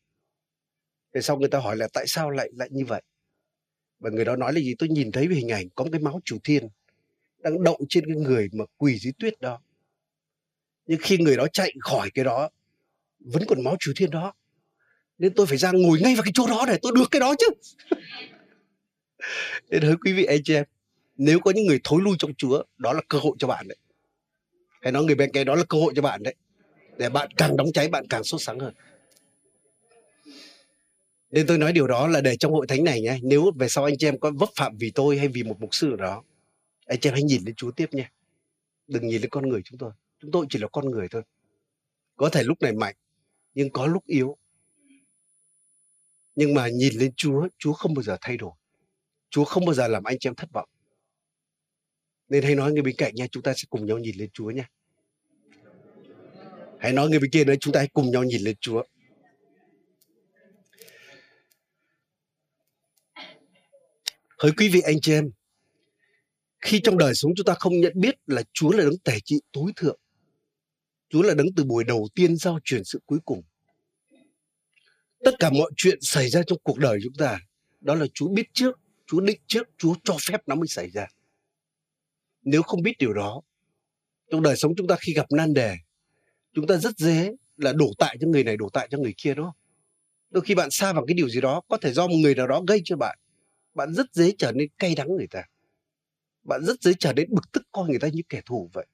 Thế 1.13 1.21
sau 1.21 1.38
người 1.38 1.49
ta 1.49 1.60
hỏi 1.60 1.78
là 1.78 1.88
tại 1.93 2.06
sao 2.08 2.30
lại 2.30 2.49
lại 2.54 2.69
như 2.71 2.86
vậy? 2.86 3.01
Và 3.99 4.10
người 4.10 4.25
đó 4.25 4.36
nói 4.36 4.54
là 4.54 4.60
gì? 4.60 4.75
Tôi 4.80 4.89
nhìn 4.89 5.12
thấy 5.12 5.28
về 5.28 5.36
hình 5.36 5.49
ảnh 5.49 5.69
có 5.75 5.84
một 5.84 5.89
cái 5.91 6.01
máu 6.01 6.19
chủ 6.25 6.38
thiên 6.43 6.67
đang 7.45 7.63
đậu 7.63 7.77
trên 7.89 8.05
cái 8.05 8.15
người 8.15 8.49
mà 8.53 8.65
quỳ 8.77 8.99
dưới 8.99 9.13
tuyết 9.19 9.41
đó. 9.41 9.60
Nhưng 10.88 10.99
khi 11.01 11.17
người 11.17 11.38
đó 11.38 11.47
chạy 11.53 11.73
khỏi 11.79 12.10
cái 12.13 12.25
đó, 12.25 12.49
vẫn 13.19 13.43
còn 13.47 13.63
máu 13.63 13.75
chủ 13.79 13.91
thiên 13.95 14.12
đó. 14.12 14.34
Nên 15.17 15.34
tôi 15.34 15.45
phải 15.45 15.58
ra 15.58 15.71
ngồi 15.71 15.99
ngay 16.01 16.15
vào 16.15 16.23
cái 16.23 16.31
chỗ 16.36 16.47
đó 16.47 16.65
để 16.67 16.77
tôi 16.81 16.91
được 16.95 17.12
cái 17.12 17.19
đó 17.19 17.36
chứ. 17.39 17.47
Nên 19.69 19.81
hỡi 19.81 19.95
quý 20.05 20.13
vị 20.13 20.25
anh 20.25 20.39
chị 20.43 20.53
em, 20.53 20.65
nếu 21.17 21.39
có 21.39 21.51
những 21.51 21.65
người 21.65 21.79
thối 21.84 22.01
lui 22.01 22.15
trong 22.19 22.34
Chúa, 22.34 22.63
đó 22.77 22.93
là 22.93 23.01
cơ 23.08 23.17
hội 23.17 23.31
cho 23.39 23.47
bạn 23.47 23.67
đấy. 23.67 23.77
Hay 24.81 24.91
nói 24.91 25.03
người 25.03 25.15
bên 25.15 25.31
kia 25.31 25.43
đó 25.43 25.55
là 25.55 25.63
cơ 25.69 25.77
hội 25.77 25.93
cho 25.95 26.01
bạn 26.01 26.23
đấy. 26.23 26.36
Để 26.97 27.10
bạn 27.10 27.29
càng 27.38 27.58
đóng 27.58 27.71
cháy, 27.73 27.88
bạn 27.88 28.08
càng 28.08 28.23
sốt 28.23 28.41
sáng 28.41 28.60
hơn. 28.60 28.73
Nên 31.31 31.47
tôi 31.47 31.58
nói 31.58 31.73
điều 31.73 31.88
đó 31.88 32.08
là 32.08 32.21
để 32.21 32.38
trong 32.38 32.51
hội 32.51 32.67
thánh 32.67 32.84
này 32.84 33.01
nhé, 33.01 33.17
nếu 33.21 33.51
về 33.55 33.69
sau 33.69 33.84
anh 33.84 33.97
chị 33.97 34.08
em 34.08 34.19
có 34.19 34.31
vấp 34.36 34.49
phạm 34.55 34.77
vì 34.77 34.91
tôi 34.95 35.17
hay 35.17 35.27
vì 35.27 35.43
một 35.43 35.62
mục 35.62 35.75
sư 35.75 35.88
nào 35.88 35.97
đó 35.97 36.23
anh 36.86 37.00
chị 37.00 37.10
em 37.10 37.13
hãy 37.13 37.24
nhìn 37.24 37.41
lên 37.45 37.56
Chúa 37.56 37.71
tiếp 37.71 37.93
nha. 37.93 38.12
Đừng 38.88 39.08
nhìn 39.08 39.21
lên 39.21 39.30
con 39.30 39.50
người 39.50 39.62
chúng 39.65 39.78
tôi. 39.78 39.91
Chúng 40.19 40.32
tôi 40.32 40.45
chỉ 40.50 40.60
là 40.60 40.67
con 40.67 40.91
người 40.91 41.08
thôi. 41.12 41.24
Có 42.15 42.30
thể 42.30 42.43
lúc 42.43 42.62
này 42.62 42.74
mạnh 42.74 42.95
nhưng 43.54 43.69
có 43.69 43.88
lúc 43.88 44.06
yếu. 44.06 44.38
Nhưng 46.36 46.54
mà 46.54 46.67
nhìn 46.69 46.93
lên 46.93 47.13
Chúa 47.15 47.48
Chúa 47.58 47.74
không 47.74 47.93
bao 47.93 48.04
giờ 48.04 48.17
thay 48.21 48.38
đổi. 48.38 48.52
Chúa 49.30 49.45
không 49.45 49.65
bao 49.65 49.74
giờ 49.74 49.88
làm 49.88 50.04
anh 50.04 50.19
chị 50.19 50.30
em 50.30 50.36
thất 50.36 50.52
vọng. 50.54 50.69
Nên 52.30 52.43
hãy 52.43 52.56
nói 52.56 52.71
người 52.71 52.82
bên 52.82 52.95
cạnh 52.98 53.15
nha 53.15 53.28
chúng 53.32 53.43
ta 53.43 53.54
sẽ 53.54 53.63
cùng 53.69 53.86
nhau 53.86 53.98
nhìn 53.98 54.15
lên 54.17 54.30
Chúa 54.34 54.52
nha. 54.52 54.69
Hãy 56.80 56.93
nói 56.93 57.10
người 57.10 57.19
bên 57.19 57.32
kia 57.32 57.43
nữa 57.43 57.54
chúng 57.60 57.74
ta 57.74 57.80
hãy 57.80 57.88
cùng 57.93 58.12
nhau 58.12 58.24
nhìn 58.24 58.41
lên 58.41 58.56
Chúa. 58.60 58.84
Hỡi 64.38 64.52
quý 64.58 64.69
vị 64.69 64.82
anh 64.82 65.02
chị 65.02 65.13
em 65.13 65.32
khi 66.65 66.80
trong 66.84 66.97
đời 66.97 67.13
sống 67.15 67.32
chúng 67.36 67.45
ta 67.45 67.54
không 67.60 67.80
nhận 67.80 67.93
biết 67.95 68.15
là 68.28 68.43
Chúa 68.54 68.71
là 68.71 68.84
đấng 68.84 68.97
tể 69.04 69.17
trị 69.25 69.41
tối 69.51 69.71
thượng. 69.75 69.99
Chúa 71.10 71.21
là 71.21 71.34
đấng 71.34 71.47
từ 71.56 71.63
buổi 71.63 71.84
đầu 71.84 72.08
tiên 72.15 72.38
giao 72.38 72.60
truyền 72.63 72.84
sự 72.84 73.01
cuối 73.06 73.19
cùng. 73.25 73.41
Tất 75.23 75.32
cả 75.39 75.49
mọi 75.49 75.71
chuyện 75.78 75.97
xảy 76.01 76.30
ra 76.30 76.41
trong 76.47 76.58
cuộc 76.63 76.80
đời 76.80 76.99
chúng 77.04 77.13
ta, 77.13 77.39
đó 77.82 77.95
là 77.95 78.06
Chúa 78.13 78.28
biết 78.28 78.47
trước, 78.54 78.80
Chúa 79.08 79.19
định 79.19 79.41
trước, 79.47 79.67
Chúa 79.78 79.95
cho 80.04 80.17
phép 80.28 80.41
nó 80.47 80.56
mới 80.56 80.67
xảy 80.67 80.89
ra. 80.89 81.08
Nếu 82.41 82.62
không 82.62 82.82
biết 82.82 82.93
điều 82.99 83.13
đó, 83.13 83.41
trong 84.32 84.41
đời 84.41 84.56
sống 84.56 84.73
chúng 84.78 84.88
ta 84.88 84.95
khi 84.99 85.13
gặp 85.13 85.25
nan 85.32 85.54
đề, 85.54 85.75
chúng 86.54 86.67
ta 86.67 86.78
rất 86.78 86.97
dễ 86.97 87.32
là 87.58 87.73
đổ 87.73 87.93
tại 87.97 88.17
cho 88.21 88.28
người 88.28 88.43
này, 88.43 88.58
đổ 88.58 88.69
tại 88.73 88.88
cho 88.91 88.97
người 88.97 89.13
kia 89.17 89.34
đó 89.34 89.54
đôi 90.30 90.43
khi 90.43 90.56
bạn 90.56 90.71
xa 90.71 90.93
vào 90.93 91.06
cái 91.06 91.13
điều 91.13 91.30
gì 91.30 91.41
đó, 91.41 91.62
có 91.67 91.78
thể 91.78 91.93
do 91.93 92.08
một 92.08 92.15
người 92.15 92.36
nào 92.36 92.47
đó 92.47 92.62
gây 92.67 92.82
cho 92.86 92.97
bạn 92.97 93.17
bạn 93.73 93.93
rất 93.93 94.13
dễ 94.13 94.32
trở 94.38 94.51
nên 94.51 94.67
cay 94.78 94.95
đắng 94.95 95.15
người 95.15 95.28
ta 95.28 95.43
bạn 96.45 96.65
rất 96.65 96.81
dễ 96.81 96.91
trở 96.99 97.13
đến 97.13 97.29
bực 97.31 97.51
tức 97.51 97.63
coi 97.71 97.89
người 97.89 97.99
ta 97.99 98.08
như 98.08 98.21
kẻ 98.29 98.41
thù 98.45 98.69
vậy. 98.73 98.86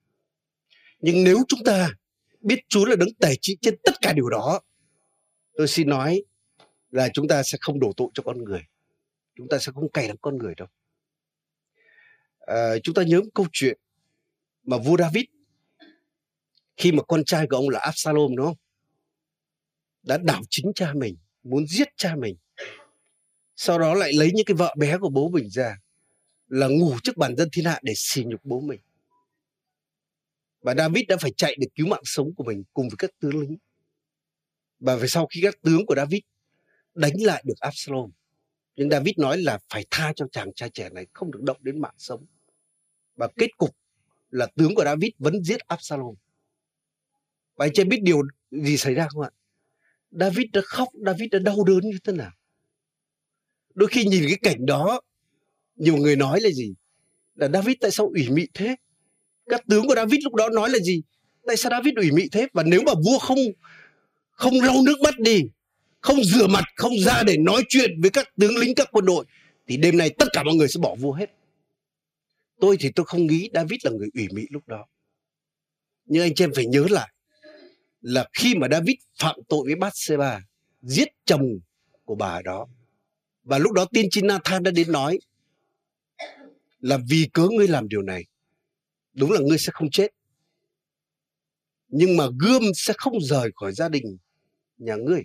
Nhưng 1.00 1.24
nếu 1.24 1.38
chúng 1.48 1.64
ta 1.66 1.90
biết 2.42 2.60
Chúa 2.70 2.86
là 2.86 2.96
đấng 2.96 3.14
tài 3.20 3.36
trị 3.42 3.58
trên 3.62 3.76
tất 3.84 3.94
cả 4.02 4.14
điều 4.14 4.30
đó 4.30 4.62
tôi 5.58 5.68
xin 5.68 5.90
nói 5.90 6.24
là 6.90 7.10
chúng 7.14 7.28
ta 7.28 7.44
sẽ 7.44 7.58
không 7.62 7.80
đổ 7.80 7.92
tội 7.98 8.08
cho 8.14 8.24
con 8.24 8.44
người. 8.44 8.62
Chúng 9.36 9.48
ta 9.50 9.60
sẽ 9.60 9.72
không 9.72 9.92
cay 9.92 10.08
đắng 10.08 10.18
con 10.22 10.38
người 10.38 10.54
đâu. 10.58 10.68
À, 12.40 12.74
chúng 12.84 12.96
ta 12.96 13.04
nhớ 13.04 13.22
một 13.22 13.30
câu 13.34 13.46
chuyện 13.52 13.80
mà 14.64 14.78
vua 14.78 14.98
David 14.98 15.26
khi 16.78 16.92
mà 16.92 17.04
con 17.04 17.24
trai 17.26 17.48
của 17.48 17.56
ông 17.56 17.70
là 17.70 17.80
Absalom 17.80 18.36
đúng 18.36 18.46
không? 18.46 18.58
Đã 20.04 20.18
đảo 20.18 20.42
chính 20.50 20.72
cha 20.76 20.94
mình 20.94 21.18
muốn 21.44 21.68
giết 21.68 21.88
cha 21.96 22.16
mình. 22.16 22.36
Sau 23.56 23.80
đó 23.80 23.94
lại 23.94 24.14
lấy 24.14 24.32
những 24.34 24.46
cái 24.46 24.56
vợ 24.56 24.76
bé 24.78 24.98
của 24.98 25.10
bố 25.10 25.30
mình 25.30 25.50
ra 25.50 25.78
là 26.52 26.68
ngủ 26.68 26.98
trước 27.04 27.18
bàn 27.18 27.36
dân 27.38 27.50
thiên 27.52 27.66
hạ 27.66 27.80
để 27.84 27.94
xỉ 27.96 28.24
nhục 28.24 28.46
bố 28.46 28.62
mình. 28.62 28.80
Và 30.62 30.76
David 30.76 31.04
đã 31.08 31.18
phải 31.18 31.32
chạy 31.38 31.56
để 31.60 31.68
cứu 31.76 31.88
mạng 31.88 32.02
sống 32.04 32.34
của 32.36 32.44
mình 32.44 32.64
cùng 32.74 32.90
với 32.90 32.96
các 32.98 33.12
tướng 33.20 33.40
lính. 33.40 33.58
Và 34.80 34.96
về 34.96 35.08
sau 35.08 35.28
khi 35.28 35.42
các 35.44 35.62
tướng 35.62 35.86
của 35.86 35.96
David 35.96 36.22
đánh 36.94 37.14
lại 37.18 37.44
được 37.46 37.54
Absalom, 37.60 38.12
nhưng 38.76 38.90
David 38.90 39.18
nói 39.18 39.38
là 39.38 39.60
phải 39.70 39.86
tha 39.92 40.14
cho 40.16 40.28
chàng 40.32 40.54
trai 40.54 40.70
trẻ 40.70 40.90
này, 40.90 41.08
không 41.14 41.32
được 41.32 41.42
động 41.42 41.58
đến 41.60 41.82
mạng 41.82 41.96
sống. 41.98 42.26
Và 43.16 43.28
kết 43.36 43.58
cục 43.58 43.76
là 44.30 44.48
tướng 44.56 44.76
của 44.76 44.84
David 44.84 45.12
vẫn 45.20 45.44
giết 45.44 45.60
Absalom. 45.60 46.16
Và 47.56 47.66
anh 47.66 47.72
chị 47.74 47.84
biết 47.84 48.00
điều 48.02 48.22
gì 48.52 48.78
xảy 48.78 48.94
ra 48.94 49.08
không 49.10 49.22
ạ? 49.22 49.30
David 50.12 50.46
đã 50.54 50.62
khóc, 50.66 50.88
David 51.06 51.30
đã 51.32 51.40
đau 51.40 51.64
đớn 51.64 51.80
như 51.80 51.98
thế 52.04 52.14
nào? 52.14 52.32
Đôi 53.74 53.90
khi 53.90 54.06
nhìn 54.06 54.24
cái 54.28 54.38
cảnh 54.42 54.66
đó 54.66 55.02
nhiều 55.82 55.98
người 55.98 56.16
nói 56.16 56.42
là 56.42 56.50
gì? 56.50 56.74
Là 57.36 57.48
David 57.48 57.76
tại 57.82 57.92
sao 57.92 58.08
ủy 58.08 58.30
mị 58.30 58.48
thế? 58.54 58.76
Các 59.50 59.62
tướng 59.68 59.88
của 59.88 59.96
David 59.96 60.24
lúc 60.24 60.36
đó 60.36 60.50
nói 60.50 60.70
là 60.70 60.80
gì? 60.80 61.02
Tại 61.48 61.58
sao 61.58 61.70
David 61.70 61.94
ủy 61.96 62.12
mị 62.12 62.30
thế? 62.32 62.48
Và 62.54 62.64
nếu 62.64 62.82
mà 62.86 62.94
vua 63.06 63.20
không 63.20 63.40
không 64.32 64.54
lau 64.62 64.76
nước 64.86 65.02
mắt 65.04 65.20
đi 65.20 65.42
không 66.02 66.24
rửa 66.24 66.48
mặt 66.48 66.64
không 66.76 66.94
ra 67.00 67.24
để 67.24 67.38
nói 67.38 67.64
chuyện 67.70 68.02
với 68.02 68.10
các 68.10 68.28
tướng 68.40 68.58
lính 68.58 68.76
các 68.76 68.88
quân 68.92 69.06
đội 69.06 69.26
thì 69.68 69.78
đêm 69.78 69.98
nay 69.98 70.10
tất 70.20 70.28
cả 70.34 70.44
mọi 70.44 70.56
người 70.56 70.68
sẽ 70.68 70.80
bỏ 70.80 70.96
vua 70.96 71.14
hết. 71.14 71.30
Tôi 72.60 72.78
thì 72.80 72.90
tôi 72.96 73.06
không 73.06 73.28
nghĩ 73.28 73.50
David 73.54 73.80
là 73.84 73.92
người 73.92 74.10
ủy 74.14 74.28
mị 74.32 74.44
lúc 74.50 74.68
đó. 74.68 74.86
Nhưng 76.06 76.22
anh 76.22 76.36
chị 76.36 76.44
em 76.44 76.52
phải 76.56 76.66
nhớ 76.66 76.86
lại 76.90 77.10
là 78.02 78.30
khi 78.34 78.56
mà 78.56 78.68
David 78.72 78.96
phạm 79.20 79.36
tội 79.50 79.62
với 79.66 79.76
Bathsheba 79.76 80.42
giết 80.82 81.08
chồng 81.26 81.60
của 82.06 82.16
bà 82.16 82.42
đó 82.42 82.68
và 83.44 83.58
lúc 83.58 83.72
đó 83.72 83.86
tiên 83.86 84.08
tri 84.12 84.22
Nathan 84.22 84.64
đã 84.64 84.72
đến 84.72 84.92
nói 84.92 85.20
là 86.82 86.98
vì 87.10 87.30
cớ 87.34 87.48
ngươi 87.52 87.68
làm 87.68 87.88
điều 87.88 88.02
này. 88.02 88.26
Đúng 89.14 89.32
là 89.32 89.40
ngươi 89.42 89.58
sẽ 89.58 89.72
không 89.74 89.90
chết. 89.92 90.08
Nhưng 91.88 92.18
mà 92.18 92.26
gươm 92.40 92.64
sẽ 92.76 92.94
không 92.98 93.22
rời 93.22 93.52
khỏi 93.56 93.74
gia 93.74 93.90
đình 93.90 94.18
nhà 94.78 94.96
ngươi. 94.96 95.24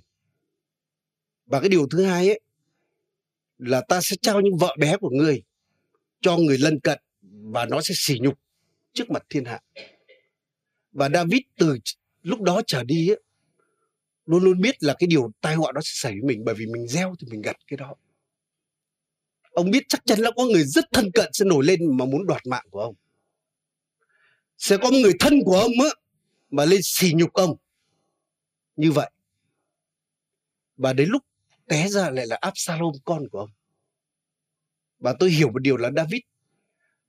Và 1.47 1.61
cái 1.61 1.69
điều 1.69 1.87
thứ 1.91 2.05
hai 2.05 2.29
ấy 2.29 2.41
là 3.59 3.83
ta 3.89 4.01
sẽ 4.03 4.17
trao 4.23 4.41
những 4.41 4.57
vợ 4.57 4.77
bé 4.79 4.97
của 4.97 5.11
ngươi 5.11 5.43
cho 6.21 6.37
người 6.37 6.59
lân 6.59 6.81
cận 6.81 6.99
và 7.23 7.67
nó 7.67 7.81
sẽ 7.81 7.95
sỉ 7.97 8.19
nhục 8.21 8.39
trước 8.93 9.11
mặt 9.11 9.23
thiên 9.29 9.45
hạ. 9.45 9.61
Và 10.93 11.09
David 11.09 11.41
từ 11.57 11.79
lúc 12.23 12.41
đó 12.41 12.61
trở 12.67 12.85
đi 12.85 13.09
ấy, 13.09 13.21
luôn 14.27 14.45
luôn 14.45 14.61
biết 14.61 14.83
là 14.83 14.95
cái 14.99 15.07
điều 15.07 15.31
tai 15.41 15.55
họa 15.55 15.73
đó 15.73 15.81
sẽ 15.85 15.91
xảy 15.95 16.13
với 16.13 16.23
mình 16.23 16.45
bởi 16.45 16.55
vì 16.55 16.67
mình 16.67 16.89
gieo 16.89 17.15
thì 17.21 17.27
mình 17.31 17.43
gặt 17.43 17.57
cái 17.67 17.77
đó 17.77 17.95
ông 19.57 19.71
biết 19.71 19.85
chắc 19.89 20.03
chắn 20.07 20.19
là 20.21 20.31
có 20.37 20.45
người 20.45 20.65
rất 20.65 20.85
thân 20.93 21.11
cận 21.15 21.31
sẽ 21.33 21.45
nổi 21.45 21.65
lên 21.65 21.97
mà 21.97 22.05
muốn 22.05 22.27
đoạt 22.27 22.47
mạng 22.47 22.67
của 22.71 22.81
ông. 22.81 22.95
Sẽ 24.59 24.77
có 24.77 24.91
một 24.91 24.97
người 25.03 25.13
thân 25.21 25.41
của 25.45 25.59
ông 25.59 25.73
á, 25.85 25.91
mà 26.51 26.65
lên 26.65 26.81
xỉ 26.85 27.13
nhục 27.15 27.33
ông. 27.33 27.57
Như 28.77 28.93
vậy, 28.93 29.11
và 30.77 30.93
đến 30.93 31.09
lúc 31.09 31.23
té 31.69 31.89
ra 31.89 32.11
lại 32.11 32.27
là 32.27 32.39
Absalom 32.41 32.93
con 33.05 33.29
của 33.29 33.39
ông. 33.39 33.51
Và 34.99 35.15
tôi 35.21 35.31
hiểu 35.31 35.51
một 35.51 35.59
điều 35.59 35.77
là 35.77 35.91
David, 35.97 36.21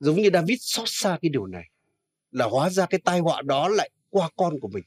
giống 0.00 0.22
như 0.22 0.30
David 0.32 0.58
xót 0.60 0.88
xa 0.88 1.18
cái 1.22 1.28
điều 1.28 1.46
này, 1.46 1.64
là 2.30 2.44
hóa 2.44 2.70
ra 2.70 2.86
cái 2.86 3.00
tai 3.04 3.20
họa 3.20 3.42
đó 3.42 3.68
lại 3.68 3.90
qua 4.10 4.30
con 4.36 4.60
của 4.60 4.68
mình. 4.68 4.84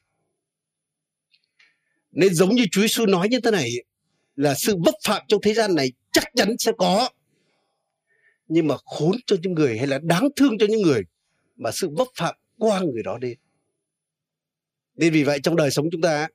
Nên 2.12 2.34
giống 2.34 2.56
như 2.56 2.66
Chúa 2.72 2.82
Giêsu 2.82 3.06
nói 3.06 3.30
như 3.30 3.40
thế 3.40 3.52
này, 3.52 3.72
là 4.36 4.54
sự 4.56 4.76
vấp 4.86 4.96
phạm 5.04 5.22
trong 5.28 5.42
thế 5.42 5.54
gian 5.54 5.76
này 5.76 5.92
chắc 6.12 6.24
chắn 6.36 6.56
sẽ 6.60 6.72
có 6.78 7.10
nhưng 8.52 8.68
mà 8.68 8.76
khốn 8.86 9.12
cho 9.26 9.36
những 9.42 9.54
người 9.54 9.78
hay 9.78 9.88
là 9.88 10.00
đáng 10.04 10.28
thương 10.36 10.58
cho 10.58 10.66
những 10.70 10.82
người 10.82 11.02
mà 11.56 11.72
sự 11.72 11.90
vấp 11.90 12.08
phạm 12.16 12.36
qua 12.58 12.80
người 12.80 13.04
đó 13.04 13.18
đi 13.18 13.36
nên 14.96 15.14
vì 15.14 15.24
vậy 15.24 15.40
trong 15.44 15.56
đời 15.56 15.72
sống 15.72 15.86
chúng 15.92 16.02
ta 16.02 16.28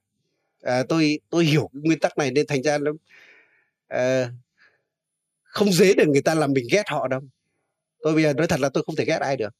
à, 0.62 0.82
tôi 0.88 1.18
tôi 1.30 1.44
hiểu 1.44 1.70
cái 1.72 1.80
nguyên 1.84 1.98
tắc 1.98 2.18
này 2.18 2.30
nên 2.30 2.46
thành 2.46 2.62
ra 2.62 2.78
nó 2.78 2.92
à, 3.88 4.30
không 5.42 5.72
dễ 5.72 5.94
để 5.96 6.04
người 6.06 6.22
ta 6.22 6.34
làm 6.34 6.52
mình 6.52 6.66
ghét 6.72 6.82
họ 6.86 7.08
đâu. 7.08 7.20
Tôi 8.00 8.14
bây 8.14 8.22
giờ 8.22 8.32
nói 8.32 8.46
thật 8.46 8.60
là 8.60 8.68
tôi 8.68 8.82
không 8.86 8.96
thể 8.96 9.04
ghét 9.04 9.18
ai 9.20 9.36
được. 9.36 9.54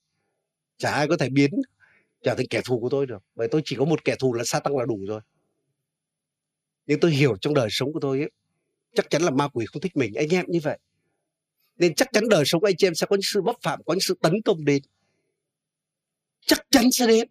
Chả 0.79 0.91
ai 0.91 1.09
có 1.09 1.17
thể 1.17 1.29
biến 1.29 1.51
trở 2.23 2.35
thành 2.35 2.47
kẻ 2.51 2.61
thù 2.65 2.81
của 2.81 2.89
tôi 2.89 3.07
được. 3.07 3.23
Bởi 3.35 3.49
tôi 3.49 3.63
chỉ 3.65 3.77
có 3.77 3.85
một 3.85 4.05
kẻ 4.05 4.17
thù 4.19 4.35
là 4.35 4.45
sa 4.45 4.61
tăng 4.61 4.77
là 4.77 4.85
đủ 4.85 4.99
rồi. 5.07 5.21
Nhưng 6.87 7.01
tôi 7.01 7.11
hiểu 7.11 7.37
trong 7.41 7.55
đời 7.55 7.69
sống 7.71 7.93
của 7.93 8.01
tôi 8.01 8.21
ấy, 8.21 8.31
chắc 8.95 9.11
chắn 9.11 9.23
là 9.23 9.31
ma 9.31 9.49
quỷ 9.49 9.67
không 9.67 9.83
thích 9.83 9.97
mình. 9.97 10.15
Anh 10.15 10.29
em 10.29 10.45
như 10.49 10.61
vậy 10.63 10.79
nên 11.77 11.95
chắc 11.95 12.09
chắn 12.13 12.29
đời 12.29 12.45
sống 12.47 12.65
anh 12.65 12.77
chị 12.79 12.87
em 12.87 12.95
sẽ 12.95 13.07
có 13.11 13.17
những 13.17 13.23
sự 13.23 13.43
bấp 13.43 13.57
phạm, 13.63 13.83
có 13.87 13.95
những 13.95 14.01
sự 14.01 14.15
tấn 14.23 14.43
công 14.45 14.65
đến. 14.65 14.83
Chắc 16.47 16.67
chắn 16.71 16.85
sẽ 16.93 17.07
đến. 17.07 17.29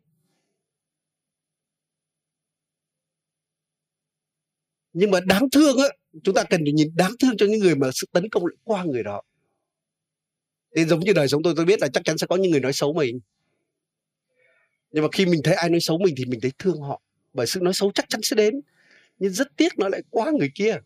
Nhưng 4.93 5.11
mà 5.11 5.19
đáng 5.19 5.49
thương 5.49 5.77
á, 5.77 5.85
chúng 6.23 6.35
ta 6.35 6.43
cần 6.43 6.61
phải 6.65 6.73
nhìn 6.73 6.91
đáng 6.95 7.11
thương 7.19 7.37
cho 7.37 7.45
những 7.45 7.59
người 7.59 7.75
mà 7.75 7.89
sự 7.93 8.07
tấn 8.11 8.29
công 8.29 8.45
lại 8.45 8.55
qua 8.63 8.83
người 8.83 9.03
đó. 9.03 9.21
Nên 10.75 10.89
giống 10.89 10.99
như 10.99 11.13
đời 11.13 11.27
sống 11.27 11.43
tôi 11.43 11.53
tôi 11.55 11.65
biết 11.65 11.79
là 11.81 11.87
chắc 11.93 12.03
chắn 12.03 12.17
sẽ 12.17 12.27
có 12.27 12.35
những 12.35 12.51
người 12.51 12.59
nói 12.59 12.73
xấu 12.73 12.93
mình. 12.93 13.19
Nhưng 14.91 15.03
mà 15.03 15.09
khi 15.11 15.25
mình 15.25 15.41
thấy 15.43 15.53
ai 15.53 15.69
nói 15.69 15.79
xấu 15.81 15.97
mình 15.97 16.15
thì 16.17 16.25
mình 16.25 16.39
thấy 16.41 16.51
thương 16.59 16.81
họ. 16.81 17.01
Bởi 17.33 17.47
sự 17.47 17.59
nói 17.59 17.73
xấu 17.73 17.91
chắc 17.91 18.05
chắn 18.09 18.21
sẽ 18.23 18.35
đến. 18.35 18.61
Nhưng 19.19 19.33
rất 19.33 19.47
tiếc 19.57 19.79
nó 19.79 19.89
lại 19.89 20.01
qua 20.09 20.31
người 20.39 20.51
kia. 20.55 20.77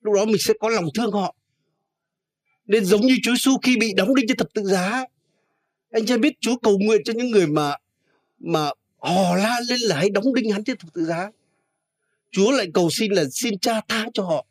Lúc 0.00 0.14
đó 0.14 0.24
mình 0.24 0.36
sẽ 0.38 0.54
có 0.60 0.68
lòng 0.68 0.84
thương 0.94 1.12
họ 1.12 1.36
nên 2.66 2.84
giống 2.84 3.00
như 3.00 3.16
Chúa 3.22 3.32
Giêsu 3.32 3.58
khi 3.62 3.76
bị 3.76 3.92
đóng 3.96 4.14
đinh 4.14 4.26
trên 4.28 4.36
thập 4.36 4.54
tự 4.54 4.62
giá 4.64 5.04
anh 5.92 6.06
chị 6.06 6.16
biết 6.18 6.40
Chúa 6.40 6.56
cầu 6.56 6.78
nguyện 6.78 7.00
cho 7.04 7.12
những 7.16 7.30
người 7.30 7.46
mà 7.46 7.76
mà 8.38 8.70
hò 8.98 9.36
la 9.36 9.60
lên 9.68 9.80
là 9.80 9.96
hãy 9.96 10.10
đóng 10.10 10.34
đinh 10.34 10.50
hắn 10.50 10.64
trên 10.64 10.76
thập 10.76 10.92
tự 10.92 11.04
giá. 11.04 11.30
Chúa 12.30 12.50
lại 12.50 12.66
cầu 12.74 12.90
xin 12.90 13.12
là 13.12 13.24
xin 13.30 13.58
cha 13.58 13.80
tha 13.88 14.06
cho 14.14 14.22
họ, 14.22 14.46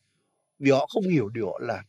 vì 0.60 0.72
họ 0.72 0.88
không 0.88 1.04
hiểu 1.04 1.30
điều 1.30 1.46
họ 1.46 1.60
làm. 1.62 1.86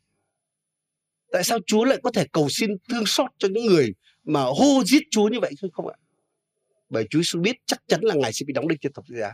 Tại 1.32 1.44
sao 1.44 1.58
Chúa 1.66 1.84
lại 1.84 1.98
có 2.02 2.10
thể 2.10 2.26
cầu 2.32 2.48
xin 2.50 2.70
thương 2.88 3.06
xót 3.06 3.30
cho 3.38 3.48
những 3.48 3.66
người 3.66 3.94
mà 4.24 4.42
hô 4.42 4.84
giết 4.84 5.02
Chúa 5.10 5.28
như 5.28 5.40
vậy 5.40 5.52
không 5.72 5.88
ạ? 5.88 5.96
Bởi 6.88 7.06
Chúa 7.10 7.18
Giêsu 7.18 7.40
biết 7.40 7.56
chắc 7.66 7.82
chắn 7.88 8.00
là 8.02 8.14
ngài 8.14 8.32
sẽ 8.32 8.44
bị 8.46 8.52
đóng 8.52 8.68
đinh 8.68 8.78
trên 8.78 8.92
thập 8.92 9.04
tự 9.08 9.16
giá. 9.16 9.32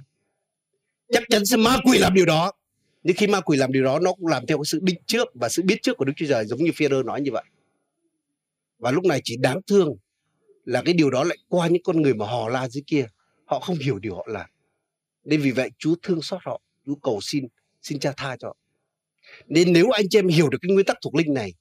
Chắc 1.13 1.23
chắn 1.29 1.47
sẽ 1.47 1.57
ma 1.57 1.77
quỷ 1.85 1.99
làm 1.99 2.15
điều 2.15 2.27
đó 2.27 2.53
nhưng 3.09 3.17
khi 3.17 3.27
ma 3.27 3.41
quỷ 3.41 3.57
làm 3.57 3.73
điều 3.73 3.85
đó, 3.85 3.99
nó 3.99 4.13
cũng 4.13 4.27
làm 4.27 4.47
theo 4.47 4.59
cái 4.59 4.65
sự 4.65 4.79
định 4.83 4.97
trước 5.07 5.29
và 5.35 5.49
sự 5.49 5.63
biết 5.63 5.79
trước 5.83 5.97
của 5.97 6.05
Đức 6.05 6.13
Chúa 6.17 6.27
Trời, 6.29 6.47
giống 6.47 6.65
như 6.65 6.71
Phi-rơ 6.71 7.03
nói 7.05 7.21
như 7.21 7.31
vậy. 7.33 7.45
Và 8.79 8.91
lúc 8.91 9.05
này 9.05 9.21
chỉ 9.25 9.37
đáng 9.37 9.61
thương 9.67 9.97
là 10.65 10.83
cái 10.85 10.95
điều 10.95 11.11
đó 11.11 11.25
lại 11.25 11.39
qua 11.49 11.69
những 11.69 11.83
con 11.83 12.03
người 12.03 12.15
mà 12.15 12.27
hò 12.27 12.49
la 12.49 12.69
dưới 12.69 12.83
kia. 12.87 13.07
Họ 13.45 13.61
không 13.61 13.77
hiểu 13.77 13.99
điều 13.99 14.15
họ 14.15 14.27
làm. 14.31 14.51
Nên 15.25 15.41
vì 15.41 15.51
vậy, 15.51 15.71
Chúa 15.79 15.95
thương 16.03 16.23
xót 16.23 16.41
họ. 16.45 16.61
Chúa 16.87 16.95
cầu 16.95 17.21
xin 17.23 17.47
xin 17.83 17.99
cha 17.99 18.13
tha 18.17 18.37
cho 18.37 18.49
họ. 18.49 18.57
nên 19.47 19.73
nếu 19.73 19.91
anh 19.91 20.09
chị 20.11 20.19
em 20.19 20.29
hiểu 20.29 20.49
được 20.49 20.59
cái 20.63 20.75
nguyên 20.75 20.87
tắc 20.87 20.97
thuộc 21.03 21.15
linh 21.15 21.35
này, 21.35 21.55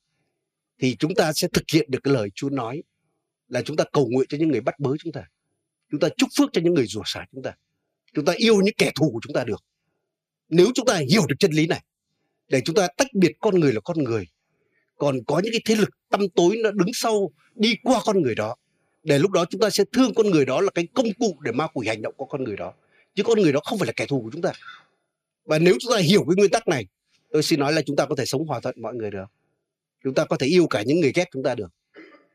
thì 0.80 0.96
chúng 1.00 1.16
ta 1.16 1.34
sẽ 1.34 1.48
thực 1.54 1.64
hiện 1.74 1.92
được 1.92 2.00
cái 2.04 2.14
lời 2.14 2.30
Chúa 2.36 2.50
nói 2.50 2.84
là 3.48 3.62
chúng 3.62 3.78
ta 3.78 3.84
cầu 3.94 4.08
nguyện 4.12 4.28
cho 4.30 4.38
những 4.38 4.50
người 4.50 4.62
bắt 4.62 4.80
bớ 4.80 4.92
chúng 5.00 5.14
ta. 5.14 5.24
Chúng 5.92 6.00
ta 6.00 6.08
chúc 6.18 6.30
phước 6.38 6.50
cho 6.54 6.62
những 6.62 6.74
người 6.74 6.86
rủa 6.88 7.04
xả 7.06 7.26
chúng 7.32 7.44
ta. 7.44 7.54
Chúng 8.14 8.26
ta 8.26 8.34
yêu 8.38 8.62
những 8.62 8.76
kẻ 8.78 8.92
thù 8.96 9.12
của 9.12 9.20
chúng 9.24 9.34
ta 9.34 9.44
được 9.44 9.64
nếu 10.50 10.68
chúng 10.76 10.86
ta 10.86 11.02
hiểu 11.10 11.22
được 11.28 11.36
chân 11.40 11.52
lý 11.52 11.68
này, 11.68 11.84
để 12.50 12.62
chúng 12.66 12.76
ta 12.76 12.88
tách 12.98 13.14
biệt 13.14 13.32
con 13.40 13.60
người 13.60 13.74
là 13.74 13.80
con 13.80 14.04
người, 14.04 14.28
còn 14.98 15.24
có 15.28 15.40
những 15.44 15.52
cái 15.52 15.62
thế 15.66 15.76
lực 15.76 15.90
tâm 16.10 16.30
tối 16.36 16.58
nó 16.64 16.72
đứng 16.72 16.94
sau, 16.94 17.32
đi 17.56 17.76
qua 17.84 18.02
con 18.06 18.22
người 18.22 18.36
đó, 18.36 18.56
để 19.04 19.20
lúc 19.20 19.32
đó 19.32 19.46
chúng 19.50 19.62
ta 19.62 19.70
sẽ 19.70 19.84
thương 19.94 20.14
con 20.14 20.30
người 20.30 20.46
đó 20.46 20.62
là 20.62 20.70
cái 20.76 20.88
công 20.94 21.14
cụ 21.20 21.38
để 21.42 21.52
ma 21.52 21.68
quỷ 21.74 21.88
hành 21.88 22.02
động 22.02 22.14
của 22.18 22.26
con 22.26 22.44
người 22.44 22.58
đó. 22.58 22.74
Chứ 23.16 23.24
con 23.24 23.40
người 23.40 23.52
đó 23.52 23.60
không 23.64 23.80
phải 23.80 23.88
là 23.88 23.94
kẻ 23.96 24.06
thù 24.06 24.22
của 24.22 24.30
chúng 24.32 24.42
ta. 24.42 24.52
Và 25.46 25.60
nếu 25.60 25.76
chúng 25.80 25.92
ta 25.92 25.98
hiểu 25.98 26.26
cái 26.28 26.36
nguyên 26.38 26.52
tắc 26.52 26.68
này, 26.68 26.86
tôi 27.32 27.44
xin 27.44 27.60
nói 27.60 27.74
là 27.74 27.82
chúng 27.82 27.96
ta 27.96 28.06
có 28.06 28.16
thể 28.16 28.26
sống 28.26 28.46
hòa 28.46 28.60
thuận 28.60 28.82
mọi 28.82 28.96
người 28.96 29.12
được. 29.12 29.26
Chúng 30.04 30.14
ta 30.14 30.26
có 30.26 30.38
thể 30.38 30.48
yêu 30.48 30.68
cả 30.68 30.82
những 30.82 31.00
người 31.00 31.12
ghét 31.16 31.26
chúng 31.32 31.44
ta 31.44 31.56
được. 31.56 31.68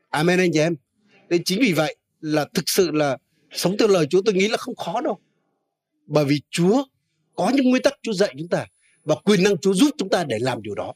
Amen 0.09 0.39
anh 0.39 0.51
chị 0.53 0.59
em. 0.59 0.75
Nên 1.29 1.43
chính 1.43 1.59
vì 1.61 1.73
vậy 1.73 1.95
là 2.21 2.45
thực 2.53 2.63
sự 2.65 2.91
là 2.91 3.17
sống 3.51 3.77
theo 3.77 3.87
lời 3.87 4.07
Chúa 4.09 4.21
tôi 4.25 4.33
nghĩ 4.33 4.47
là 4.47 4.57
không 4.57 4.75
khó 4.75 5.01
đâu. 5.01 5.19
Bởi 6.05 6.25
vì 6.25 6.41
Chúa 6.49 6.83
có 7.35 7.51
những 7.55 7.69
nguyên 7.69 7.81
tắc 7.81 7.93
Chúa 8.01 8.13
dạy 8.13 8.35
chúng 8.37 8.47
ta 8.47 8.67
và 9.05 9.15
quyền 9.15 9.43
năng 9.43 9.57
Chúa 9.57 9.73
giúp 9.73 9.89
chúng 9.97 10.09
ta 10.09 10.23
để 10.23 10.37
làm 10.39 10.61
điều 10.61 10.75
đó. 10.75 10.93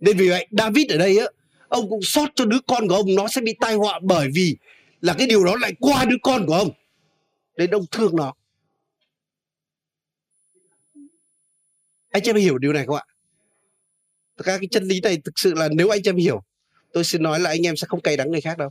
Nên 0.00 0.16
vì 0.16 0.28
vậy, 0.28 0.46
David 0.50 0.90
ở 0.92 0.98
đây 0.98 1.18
á, 1.18 1.26
ông 1.68 1.90
cũng 1.90 2.02
xót 2.02 2.30
cho 2.34 2.44
đứa 2.44 2.58
con 2.66 2.88
của 2.88 2.94
ông 2.94 3.14
nó 3.14 3.28
sẽ 3.28 3.40
bị 3.40 3.54
tai 3.60 3.74
họa 3.74 4.00
bởi 4.02 4.28
vì 4.34 4.56
là 5.00 5.14
cái 5.18 5.26
điều 5.26 5.44
đó 5.44 5.56
lại 5.60 5.72
qua 5.80 6.04
đứa 6.04 6.16
con 6.22 6.46
của 6.46 6.54
ông. 6.54 6.70
Nên 7.56 7.70
ông 7.70 7.84
thương 7.90 8.16
nó. 8.16 8.34
Anh 12.10 12.22
chị 12.22 12.30
em 12.30 12.36
hiểu 12.36 12.58
điều 12.58 12.72
này 12.72 12.86
không 12.86 12.96
ạ? 12.96 13.04
Các 14.36 14.58
cái 14.58 14.68
chân 14.70 14.84
lý 14.84 15.00
này 15.00 15.18
thực 15.24 15.38
sự 15.38 15.54
là 15.54 15.68
nếu 15.68 15.88
anh 15.88 16.02
chị 16.02 16.10
em 16.10 16.16
hiểu, 16.16 16.42
tôi 16.92 17.04
xin 17.04 17.22
nói 17.22 17.40
là 17.40 17.50
anh 17.50 17.66
em 17.66 17.76
sẽ 17.76 17.86
không 17.86 18.00
cay 18.00 18.16
đắng 18.16 18.30
người 18.30 18.40
khác 18.40 18.58
đâu. 18.58 18.70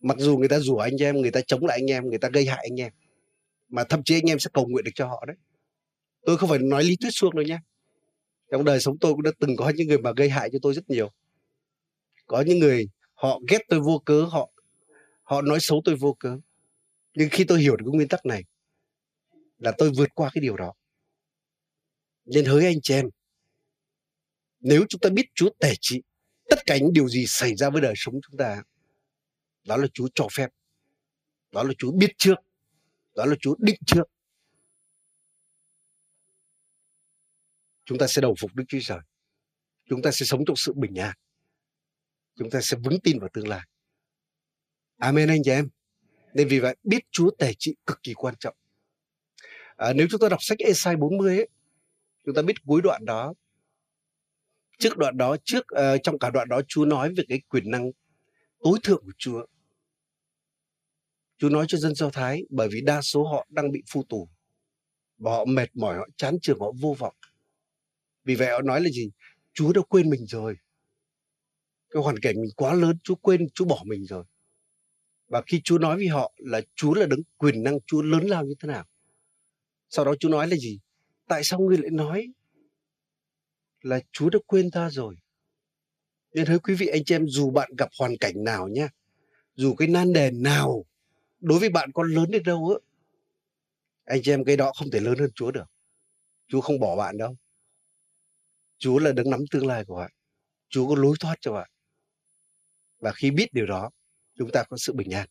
Mặc 0.00 0.16
dù 0.18 0.38
người 0.38 0.48
ta 0.48 0.58
rủa 0.58 0.78
anh 0.78 1.02
em, 1.02 1.20
người 1.20 1.30
ta 1.30 1.40
chống 1.40 1.66
lại 1.66 1.78
anh 1.80 1.90
em, 1.90 2.08
người 2.08 2.18
ta 2.18 2.28
gây 2.28 2.46
hại 2.46 2.66
anh 2.70 2.80
em, 2.80 2.92
mà 3.68 3.84
thậm 3.84 4.02
chí 4.02 4.16
anh 4.16 4.30
em 4.30 4.38
sẽ 4.38 4.50
cầu 4.52 4.66
nguyện 4.66 4.84
được 4.84 4.90
cho 4.94 5.06
họ 5.06 5.24
đấy 5.26 5.36
tôi 6.22 6.36
không 6.36 6.48
phải 6.48 6.58
nói 6.58 6.84
lý 6.84 6.96
thuyết 6.96 7.10
suông 7.12 7.36
đâu 7.36 7.44
nhé 7.44 7.58
trong 8.50 8.64
đời 8.64 8.80
sống 8.80 8.98
tôi 8.98 9.12
cũng 9.12 9.22
đã 9.22 9.30
từng 9.38 9.56
có 9.56 9.72
những 9.76 9.88
người 9.88 9.98
mà 9.98 10.12
gây 10.16 10.28
hại 10.28 10.50
cho 10.52 10.58
tôi 10.62 10.74
rất 10.74 10.90
nhiều. 10.90 11.10
Có 12.26 12.44
những 12.46 12.58
người 12.58 12.88
họ 13.14 13.40
ghét 13.48 13.58
tôi 13.68 13.80
vô 13.80 14.02
cớ, 14.04 14.22
họ 14.22 14.50
họ 15.22 15.42
nói 15.42 15.58
xấu 15.60 15.82
tôi 15.84 15.96
vô 15.96 16.16
cớ. 16.20 16.36
Nhưng 17.14 17.28
khi 17.32 17.44
tôi 17.44 17.60
hiểu 17.60 17.76
được 17.76 17.84
cái 17.86 17.96
nguyên 17.96 18.08
tắc 18.08 18.26
này, 18.26 18.44
là 19.58 19.72
tôi 19.78 19.90
vượt 19.96 20.08
qua 20.14 20.30
cái 20.34 20.40
điều 20.40 20.56
đó. 20.56 20.72
Nên 22.24 22.44
hỡi 22.44 22.64
anh 22.64 22.80
chị 22.82 22.94
em, 22.94 23.08
nếu 24.60 24.84
chúng 24.88 25.00
ta 25.00 25.10
biết 25.10 25.26
Chúa 25.34 25.48
tể 25.58 25.74
trị 25.80 26.02
tất 26.50 26.66
cả 26.66 26.76
những 26.76 26.92
điều 26.92 27.08
gì 27.08 27.24
xảy 27.26 27.56
ra 27.56 27.70
với 27.70 27.82
đời 27.82 27.94
sống 27.96 28.14
chúng 28.28 28.36
ta, 28.36 28.62
đó 29.66 29.76
là 29.76 29.86
Chúa 29.94 30.08
cho 30.14 30.26
phép, 30.32 30.48
đó 31.52 31.62
là 31.62 31.72
Chúa 31.78 31.92
biết 31.92 32.10
trước, 32.18 32.34
đó 33.16 33.24
là 33.24 33.34
Chúa 33.40 33.54
định 33.58 33.80
trước. 33.86 34.04
Chúng 37.84 37.98
ta 37.98 38.06
sẽ 38.06 38.22
đầu 38.22 38.34
phục 38.40 38.54
Đức 38.54 38.64
Chúa 38.68 38.78
Trời 38.82 39.00
chúng 39.88 40.02
ta 40.02 40.10
sẽ 40.10 40.26
sống 40.26 40.44
trong 40.46 40.56
sự 40.56 40.72
bình 40.76 40.94
an 40.94 41.14
chúng 42.36 42.50
ta 42.50 42.60
sẽ 42.60 42.76
vững 42.84 43.00
tin 43.00 43.18
vào 43.18 43.28
tương 43.32 43.48
lai 43.48 43.66
Amen 44.96 45.28
anh 45.28 45.42
chị 45.44 45.50
em 45.50 45.68
Nên 46.34 46.48
vì 46.48 46.58
vậy 46.58 46.76
biết 46.82 47.04
Chúa 47.10 47.30
tể 47.38 47.52
trị 47.58 47.74
cực 47.86 48.02
kỳ 48.02 48.14
quan 48.14 48.34
trọng. 48.40 48.56
À, 49.76 49.92
nếu 49.92 50.06
chúng 50.10 50.20
ta 50.20 50.28
đọc 50.28 50.42
sách 50.42 50.58
Esai 50.58 50.96
40 50.96 51.36
ấy, 51.36 51.48
chúng 52.24 52.34
ta 52.34 52.42
biết 52.42 52.54
cuối 52.66 52.80
đoạn 52.82 53.04
đó 53.04 53.34
trước 54.78 54.98
đoạn 54.98 55.16
đó 55.16 55.36
trước 55.44 55.66
uh, 55.74 56.00
trong 56.02 56.18
cả 56.18 56.30
đoạn 56.30 56.48
đó 56.48 56.60
Chúa 56.68 56.84
nói 56.84 57.14
về 57.16 57.24
cái 57.28 57.40
quyền 57.48 57.70
năng 57.70 57.90
tối 58.60 58.78
thượng 58.82 59.04
của 59.04 59.12
Chúa. 59.18 59.46
Chúa 61.38 61.48
nói 61.48 61.64
cho 61.68 61.78
dân 61.78 61.94
Do 61.94 62.10
Thái 62.10 62.42
bởi 62.50 62.68
vì 62.72 62.80
đa 62.80 63.00
số 63.02 63.24
họ 63.24 63.46
đang 63.50 63.72
bị 63.72 63.82
phu 63.90 64.02
tù 64.08 64.28
và 65.18 65.30
họ 65.30 65.44
mệt 65.44 65.76
mỏi, 65.76 65.96
họ 65.96 66.08
chán 66.16 66.36
trường, 66.42 66.60
họ 66.60 66.72
vô 66.80 66.96
vọng. 66.98 67.14
Vì 68.24 68.34
vậy 68.34 68.48
họ 68.50 68.62
nói 68.62 68.80
là 68.80 68.90
gì? 68.90 69.10
Chúa 69.52 69.72
đã 69.72 69.80
quên 69.88 70.10
mình 70.10 70.26
rồi. 70.26 70.56
Cái 71.90 72.02
hoàn 72.02 72.18
cảnh 72.18 72.34
mình 72.40 72.50
quá 72.56 72.74
lớn, 72.74 72.98
Chúa 73.02 73.14
quên, 73.14 73.48
Chúa 73.54 73.64
bỏ 73.64 73.82
mình 73.84 74.06
rồi. 74.06 74.24
Và 75.28 75.42
khi 75.46 75.60
Chúa 75.64 75.78
nói 75.78 75.96
với 75.96 76.08
họ 76.08 76.32
là 76.36 76.60
Chúa 76.74 76.94
là 76.94 77.06
đấng 77.06 77.22
quyền 77.38 77.62
năng, 77.62 77.78
Chúa 77.86 78.02
lớn 78.02 78.26
lao 78.26 78.44
như 78.44 78.54
thế 78.60 78.66
nào. 78.66 78.84
Sau 79.88 80.04
đó 80.04 80.14
Chúa 80.20 80.28
nói 80.28 80.48
là 80.48 80.56
gì? 80.56 80.80
Tại 81.28 81.44
sao 81.44 81.60
ngươi 81.60 81.78
lại 81.78 81.90
nói 81.90 82.26
là 83.82 84.00
Chúa 84.12 84.30
đã 84.30 84.38
quên 84.46 84.70
ta 84.70 84.90
rồi? 84.90 85.16
Nên 86.34 86.46
thưa 86.46 86.58
quý 86.58 86.74
vị 86.74 86.86
anh 86.86 87.04
chị 87.04 87.14
em 87.14 87.26
dù 87.28 87.50
bạn 87.50 87.70
gặp 87.78 87.88
hoàn 87.98 88.16
cảnh 88.20 88.44
nào 88.44 88.68
nhé, 88.68 88.88
dù 89.54 89.74
cái 89.74 89.88
nan 89.88 90.12
đề 90.12 90.30
nào 90.30 90.84
đối 91.40 91.58
với 91.58 91.68
bạn 91.68 91.92
có 91.92 92.02
lớn 92.02 92.30
đến 92.30 92.42
đâu 92.42 92.68
á, 92.68 92.86
anh 94.04 94.22
chị 94.22 94.32
em 94.32 94.44
cái 94.44 94.56
đó 94.56 94.72
không 94.78 94.90
thể 94.90 95.00
lớn 95.00 95.18
hơn 95.18 95.30
Chúa 95.34 95.50
được. 95.50 95.64
Chúa 96.48 96.60
không 96.60 96.80
bỏ 96.80 96.96
bạn 96.96 97.18
đâu. 97.18 97.36
Chúa 98.80 98.98
là 98.98 99.12
đứng 99.12 99.30
nắm 99.30 99.40
tương 99.50 99.66
lai 99.66 99.84
của 99.84 99.96
bạn. 99.96 100.10
Chúa 100.68 100.88
có 100.88 100.94
lối 100.98 101.16
thoát 101.20 101.36
cho 101.40 101.52
bạn. 101.52 101.70
Và 102.98 103.12
khi 103.12 103.30
biết 103.30 103.46
điều 103.52 103.66
đó, 103.66 103.90
chúng 104.34 104.50
ta 104.52 104.64
có 104.68 104.76
sự 104.76 104.92
bình 104.92 105.10
an. 105.10 105.28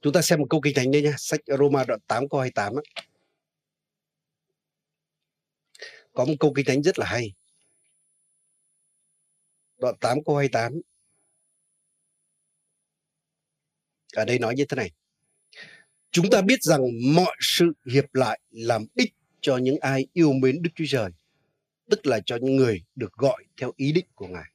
Chúng 0.00 0.12
ta 0.12 0.22
xem 0.22 0.38
một 0.38 0.46
câu 0.50 0.60
kinh 0.60 0.74
thánh 0.74 0.90
đây 0.90 1.02
nha, 1.02 1.14
sách 1.18 1.40
Roma 1.58 1.84
đoạn 1.84 2.00
8 2.06 2.28
câu 2.28 2.40
28 2.40 2.72
á. 2.74 2.82
Có 6.12 6.24
một 6.24 6.34
câu 6.40 6.52
kinh 6.56 6.66
thánh 6.66 6.82
rất 6.82 6.98
là 6.98 7.06
hay. 7.06 7.32
Đoạn 9.78 9.94
8 10.00 10.18
câu 10.24 10.36
28. 10.36 10.72
Ở 14.16 14.24
đây 14.24 14.38
nói 14.38 14.54
như 14.54 14.64
thế 14.64 14.74
này. 14.76 14.90
Chúng 16.10 16.30
ta 16.30 16.42
biết 16.42 16.62
rằng 16.62 16.80
mọi 17.14 17.36
sự 17.40 17.72
hiệp 17.92 18.14
lại 18.14 18.40
làm 18.50 18.86
ích 18.94 19.14
cho 19.40 19.56
những 19.56 19.78
ai 19.80 20.06
yêu 20.12 20.32
mến 20.32 20.62
Đức 20.62 20.70
Chúa 20.74 20.84
Trời, 20.88 21.10
tức 21.92 22.06
là 22.06 22.20
cho 22.26 22.38
những 22.42 22.56
người 22.56 22.82
được 22.94 23.12
gọi 23.12 23.44
theo 23.56 23.72
ý 23.76 23.92
định 23.92 24.06
của 24.14 24.26
Ngài. 24.26 24.52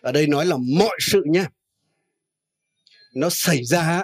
Ở 0.00 0.12
đây 0.12 0.26
nói 0.26 0.46
là 0.46 0.56
mọi 0.78 0.98
sự 1.00 1.22
nhé. 1.26 1.44
Nó 3.14 3.28
xảy 3.30 3.64
ra, 3.64 4.02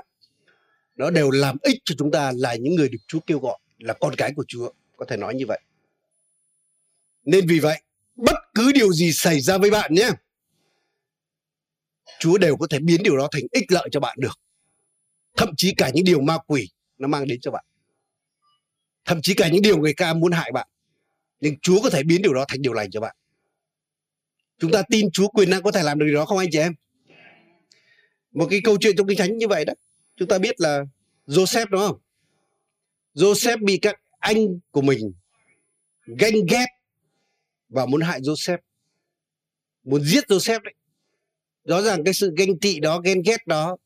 nó 0.96 1.10
đều 1.10 1.30
làm 1.30 1.56
ích 1.62 1.76
cho 1.84 1.94
chúng 1.98 2.10
ta 2.10 2.32
là 2.36 2.54
những 2.54 2.74
người 2.74 2.88
được 2.88 2.98
Chúa 3.06 3.20
kêu 3.26 3.38
gọi, 3.38 3.58
là 3.78 3.94
con 4.00 4.14
cái 4.16 4.32
của 4.36 4.44
Chúa. 4.48 4.72
Có 4.96 5.06
thể 5.08 5.16
nói 5.16 5.34
như 5.34 5.46
vậy. 5.46 5.60
Nên 7.24 7.46
vì 7.46 7.58
vậy, 7.58 7.82
bất 8.16 8.36
cứ 8.54 8.72
điều 8.72 8.92
gì 8.92 9.12
xảy 9.12 9.40
ra 9.40 9.58
với 9.58 9.70
bạn 9.70 9.94
nhé, 9.94 10.10
Chúa 12.18 12.38
đều 12.38 12.56
có 12.56 12.66
thể 12.70 12.78
biến 12.78 13.02
điều 13.02 13.16
đó 13.16 13.28
thành 13.32 13.44
ích 13.52 13.72
lợi 13.72 13.88
cho 13.92 14.00
bạn 14.00 14.16
được 14.20 14.40
thậm 15.36 15.48
chí 15.56 15.74
cả 15.76 15.90
những 15.94 16.04
điều 16.04 16.20
ma 16.20 16.38
quỷ 16.46 16.68
nó 16.98 17.08
mang 17.08 17.26
đến 17.26 17.40
cho 17.40 17.50
bạn 17.50 17.64
thậm 19.04 19.22
chí 19.22 19.34
cả 19.34 19.48
những 19.48 19.62
điều 19.62 19.78
người 19.78 19.94
ta 19.94 20.14
muốn 20.14 20.32
hại 20.32 20.52
bạn 20.52 20.68
nhưng 21.40 21.58
Chúa 21.62 21.82
có 21.82 21.90
thể 21.90 22.02
biến 22.02 22.22
điều 22.22 22.34
đó 22.34 22.44
thành 22.48 22.62
điều 22.62 22.72
lành 22.72 22.90
cho 22.90 23.00
bạn. 23.00 23.16
Chúng 24.58 24.70
ta 24.70 24.82
tin 24.90 25.10
Chúa 25.10 25.28
quyền 25.28 25.50
năng 25.50 25.62
có 25.62 25.72
thể 25.72 25.82
làm 25.82 25.98
được 25.98 26.06
điều 26.06 26.14
đó 26.14 26.24
không 26.24 26.38
anh 26.38 26.48
chị 26.50 26.58
em? 26.58 26.74
Một 28.32 28.46
cái 28.50 28.60
câu 28.64 28.76
chuyện 28.80 28.96
trong 28.96 29.06
kinh 29.06 29.18
thánh 29.18 29.38
như 29.38 29.48
vậy 29.48 29.64
đó. 29.64 29.72
Chúng 30.16 30.28
ta 30.28 30.38
biết 30.38 30.60
là 30.60 30.84
Joseph 31.26 31.66
đúng 31.70 31.80
không? 31.80 31.98
Joseph 33.14 33.64
bị 33.64 33.78
các 33.82 34.00
anh 34.18 34.58
của 34.70 34.82
mình 34.82 35.12
ganh 36.06 36.34
ghét 36.50 36.66
và 37.68 37.86
muốn 37.86 38.00
hại 38.00 38.20
Joseph. 38.20 38.58
Muốn 39.84 40.04
giết 40.04 40.24
Joseph 40.28 40.60
đấy. 40.62 40.74
Rõ 41.64 41.82
ràng 41.82 42.04
cái 42.04 42.14
sự 42.14 42.32
ganh 42.36 42.58
tị 42.58 42.80
đó, 42.80 43.00
ghen 43.00 43.22
ghét 43.22 43.46
đó, 43.46 43.76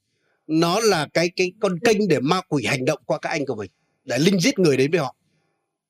nó 0.47 0.81
là 0.81 1.09
cái 1.15 1.31
cái 1.37 1.53
con 1.61 1.79
kênh 1.85 2.09
để 2.09 2.21
ma 2.21 2.41
quỷ 2.49 2.65
hành 2.67 2.85
động 2.85 2.99
qua 3.07 3.19
các 3.19 3.31
anh 3.31 3.47
của 3.47 3.55
mình, 3.55 3.71
để 4.05 4.19
linh 4.19 4.41
giết 4.41 4.59
người 4.59 4.77
đến 4.77 4.91
với 4.91 5.01
họ. 5.01 5.17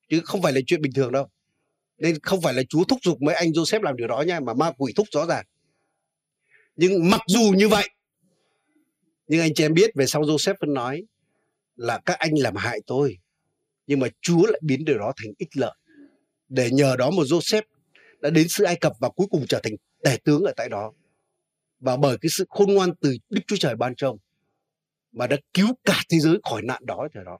Chứ 0.09 0.21
không 0.25 0.43
phải 0.43 0.53
là 0.53 0.61
chuyện 0.67 0.83
bình 0.83 0.93
thường 0.93 1.13
đâu 1.13 1.29
nên 2.01 2.19
không 2.23 2.41
phải 2.41 2.55
là 2.55 2.63
chúa 2.69 2.85
thúc 2.85 2.99
giục 3.03 3.23
mấy 3.23 3.35
anh 3.35 3.51
joseph 3.51 3.83
làm 3.83 3.97
điều 3.97 4.09
đó 4.09 4.21
nha 4.21 4.41
mà 4.41 4.55
ma 4.55 4.73
quỷ 4.79 4.93
thúc 4.97 5.07
rõ 5.13 5.27
ràng. 5.27 5.47
Nhưng 6.77 7.11
mặc 7.11 7.21
dù 7.27 7.53
như 7.57 7.69
vậy 7.69 7.89
nhưng 9.27 9.41
anh 9.41 9.55
chị 9.55 9.65
em 9.65 9.75
biết 9.75 9.91
về 9.95 10.07
sau 10.07 10.23
joseph 10.23 10.55
vẫn 10.61 10.75
nói 10.75 11.03
là 11.77 12.01
các 12.05 12.19
anh 12.19 12.39
làm 12.39 12.57
hại 12.57 12.81
tôi 12.87 13.19
nhưng 13.87 14.01
mà 14.01 14.09
chúa 14.21 14.47
lại 14.47 14.61
biến 14.63 14.85
điều 14.85 14.99
đó 14.99 15.13
thành 15.17 15.33
ích 15.39 15.57
lợi. 15.57 15.77
Để 16.49 16.71
nhờ 16.71 16.97
đó 16.97 17.11
một 17.11 17.23
joseph 17.23 17.63
đã 18.21 18.31
đến 18.31 18.49
xứ 18.49 18.65
ai 18.65 18.77
cập 18.77 18.93
và 19.01 19.09
cuối 19.09 19.27
cùng 19.31 19.47
trở 19.49 19.61
thành 19.63 19.73
tể 20.05 20.19
tướng 20.25 20.45
ở 20.45 20.53
tại 20.57 20.69
đó. 20.69 20.93
Và 21.81 21.97
bởi 21.97 22.19
cái 22.21 22.31
sự 22.33 22.45
khôn 22.49 22.75
ngoan 22.75 22.91
từ 23.01 23.17
đức 23.31 23.41
chúa 23.47 23.57
trời 23.57 23.77
ban 23.77 23.95
trông 23.95 24.19
mà 25.13 25.27
đã 25.27 25.37
cứu 25.55 25.67
cả 25.85 26.01
thế 26.09 26.19
giới 26.19 26.39
khỏi 26.51 26.63
nạn 26.63 26.83
đói 26.87 27.09
thời 27.15 27.25
đó. 27.25 27.39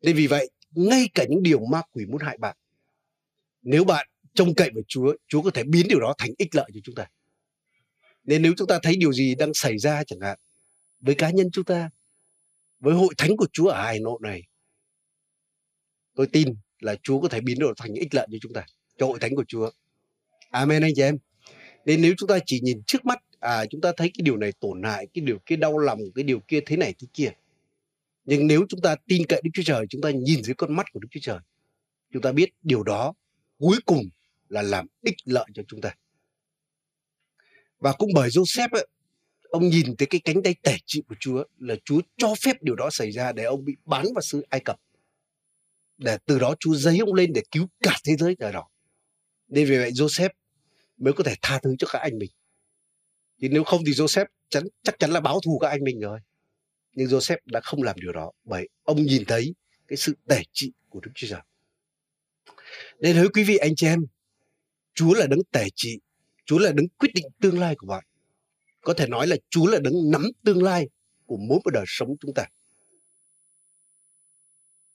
Nên 0.00 0.16
vì 0.16 0.26
vậy, 0.26 0.50
ngay 0.70 1.08
cả 1.14 1.24
những 1.28 1.42
điều 1.42 1.60
ma 1.70 1.82
quỷ 1.92 2.06
muốn 2.06 2.20
hại 2.20 2.38
bạn, 2.38 2.56
nếu 3.64 3.84
bạn 3.84 4.08
trông 4.34 4.54
cậy 4.54 4.70
vào 4.74 4.82
Chúa, 4.88 5.14
Chúa 5.28 5.42
có 5.42 5.50
thể 5.50 5.62
biến 5.64 5.86
điều 5.88 6.00
đó 6.00 6.14
thành 6.18 6.30
ích 6.38 6.54
lợi 6.54 6.70
cho 6.74 6.80
chúng 6.84 6.94
ta. 6.94 7.06
Nên 8.24 8.42
nếu 8.42 8.52
chúng 8.56 8.68
ta 8.68 8.78
thấy 8.82 8.96
điều 8.96 9.12
gì 9.12 9.34
đang 9.34 9.54
xảy 9.54 9.78
ra 9.78 10.04
chẳng 10.04 10.20
hạn 10.20 10.38
với 11.00 11.14
cá 11.14 11.30
nhân 11.30 11.50
chúng 11.52 11.64
ta, 11.64 11.90
với 12.80 12.94
hội 12.94 13.14
thánh 13.18 13.36
của 13.36 13.46
Chúa 13.52 13.68
ở 13.68 13.82
Hà 13.82 13.98
Nội 14.02 14.18
này, 14.22 14.42
tôi 16.14 16.26
tin 16.26 16.48
là 16.80 16.96
Chúa 17.02 17.20
có 17.20 17.28
thể 17.28 17.40
biến 17.40 17.58
điều 17.58 17.68
đó 17.68 17.74
thành 17.76 17.94
ích 17.94 18.14
lợi 18.14 18.26
cho 18.32 18.38
chúng 18.40 18.52
ta, 18.52 18.66
cho 18.98 19.06
hội 19.06 19.18
thánh 19.20 19.34
của 19.34 19.44
Chúa. 19.48 19.70
Amen 20.50 20.82
anh 20.82 20.92
chị 20.96 21.02
em. 21.02 21.18
Nên 21.84 22.02
nếu 22.02 22.14
chúng 22.18 22.28
ta 22.28 22.38
chỉ 22.46 22.60
nhìn 22.60 22.82
trước 22.86 23.04
mắt 23.04 23.18
à 23.44 23.66
chúng 23.70 23.80
ta 23.80 23.92
thấy 23.96 24.10
cái 24.14 24.22
điều 24.22 24.36
này 24.36 24.52
tổn 24.60 24.82
hại 24.82 25.06
cái 25.14 25.24
điều 25.24 25.38
kia 25.46 25.56
đau 25.56 25.78
lòng 25.78 25.98
cái 26.14 26.24
điều 26.24 26.40
kia 26.40 26.60
thế 26.66 26.76
này 26.76 26.94
thế 26.98 27.08
kia 27.12 27.30
nhưng 28.24 28.46
nếu 28.46 28.64
chúng 28.68 28.80
ta 28.80 28.96
tin 29.08 29.26
cậy 29.26 29.40
Đức 29.44 29.50
Chúa 29.54 29.62
Trời 29.62 29.86
chúng 29.90 30.00
ta 30.00 30.10
nhìn 30.10 30.42
dưới 30.42 30.54
con 30.54 30.76
mắt 30.76 30.86
của 30.92 31.00
Đức 31.00 31.08
Chúa 31.10 31.20
Trời 31.22 31.38
chúng 32.12 32.22
ta 32.22 32.32
biết 32.32 32.50
điều 32.62 32.82
đó 32.82 33.14
cuối 33.58 33.76
cùng 33.86 34.08
là 34.48 34.62
làm 34.62 34.86
ích 35.00 35.16
lợi 35.24 35.46
cho 35.54 35.62
chúng 35.68 35.80
ta. 35.80 35.94
Và 37.78 37.92
cũng 37.92 38.10
bởi 38.14 38.28
Joseph 38.28 38.68
ấy, 38.72 38.86
ông 39.42 39.68
nhìn 39.68 39.96
thấy 39.96 40.06
cái 40.06 40.20
cánh 40.24 40.42
tay 40.42 40.54
tể 40.62 40.76
trị 40.86 41.02
của 41.08 41.14
Chúa 41.20 41.44
là 41.58 41.74
Chúa 41.84 42.00
cho 42.16 42.34
phép 42.42 42.62
điều 42.62 42.74
đó 42.74 42.88
xảy 42.92 43.10
ra 43.10 43.32
để 43.32 43.44
ông 43.44 43.64
bị 43.64 43.76
bán 43.84 44.06
vào 44.14 44.22
xứ 44.22 44.42
Ai 44.48 44.60
Cập. 44.60 44.80
Để 45.98 46.18
từ 46.26 46.38
đó 46.38 46.54
Chúa 46.60 46.74
giấy 46.74 46.98
ông 46.98 47.14
lên 47.14 47.32
để 47.32 47.42
cứu 47.50 47.66
cả 47.80 47.98
thế 48.04 48.16
giới 48.16 48.36
thời 48.40 48.52
đó. 48.52 48.68
Nên 49.48 49.66
vì 49.66 49.78
vậy 49.78 49.90
Joseph 49.90 50.30
mới 50.96 51.12
có 51.12 51.24
thể 51.24 51.34
tha 51.42 51.58
thứ 51.62 51.74
cho 51.78 51.86
các 51.92 51.98
anh 51.98 52.18
mình. 52.18 52.30
Thì 53.40 53.48
nếu 53.48 53.64
không 53.64 53.80
thì 53.86 53.92
Joseph 53.92 54.26
chắn, 54.48 54.64
chắc 54.82 54.98
chắn 54.98 55.10
là 55.10 55.20
báo 55.20 55.40
thù 55.40 55.58
các 55.58 55.68
anh 55.68 55.84
mình 55.84 56.00
rồi. 56.00 56.20
Nhưng 56.92 57.08
Joseph 57.08 57.38
đã 57.44 57.60
không 57.60 57.82
làm 57.82 57.96
điều 58.00 58.12
đó 58.12 58.32
bởi 58.44 58.68
ông 58.82 59.02
nhìn 59.02 59.24
thấy 59.24 59.54
cái 59.88 59.96
sự 59.96 60.16
tể 60.28 60.42
trị 60.52 60.72
của 60.88 61.00
Đức 61.00 61.10
Chúa 61.14 61.26
Trời 61.30 61.40
nên 63.00 63.16
hỡi 63.16 63.28
quý 63.28 63.44
vị 63.44 63.56
anh 63.56 63.76
chị 63.76 63.86
em 63.86 64.00
Chúa 64.94 65.14
là 65.14 65.26
đấng 65.26 65.40
tể 65.52 65.66
trị 65.74 65.98
Chúa 66.46 66.58
là 66.58 66.72
đấng 66.72 66.88
quyết 66.88 67.10
định 67.14 67.26
tương 67.40 67.58
lai 67.58 67.74
của 67.78 67.86
bạn. 67.86 68.04
Có 68.80 68.94
thể 68.94 69.06
nói 69.08 69.26
là 69.26 69.36
Chúa 69.50 69.66
là 69.66 69.78
đấng 69.78 70.10
nắm 70.10 70.22
tương 70.44 70.62
lai 70.62 70.88
của 71.26 71.36
mỗi 71.36 71.58
một 71.64 71.70
đời 71.70 71.84
sống 71.86 72.16
chúng 72.20 72.34
ta. 72.34 72.46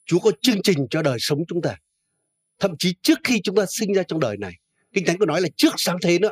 Chúa 0.06 0.20
có 0.20 0.32
chương 0.42 0.62
trình 0.64 0.88
cho 0.90 1.02
đời 1.02 1.18
sống 1.20 1.40
chúng 1.48 1.62
ta. 1.62 1.78
Thậm 2.60 2.72
chí 2.80 2.96
trước 3.02 3.20
khi 3.24 3.42
chúng 3.44 3.56
ta 3.56 3.66
sinh 3.70 3.94
ra 3.94 4.04
trong 4.04 4.20
đời 4.20 4.38
này 4.38 4.54
kinh 4.94 5.06
thánh 5.06 5.18
có 5.18 5.26
nói 5.26 5.42
là 5.42 5.50
trước 5.56 5.74
sáng 5.78 5.98
thế 6.02 6.20
nữa. 6.20 6.32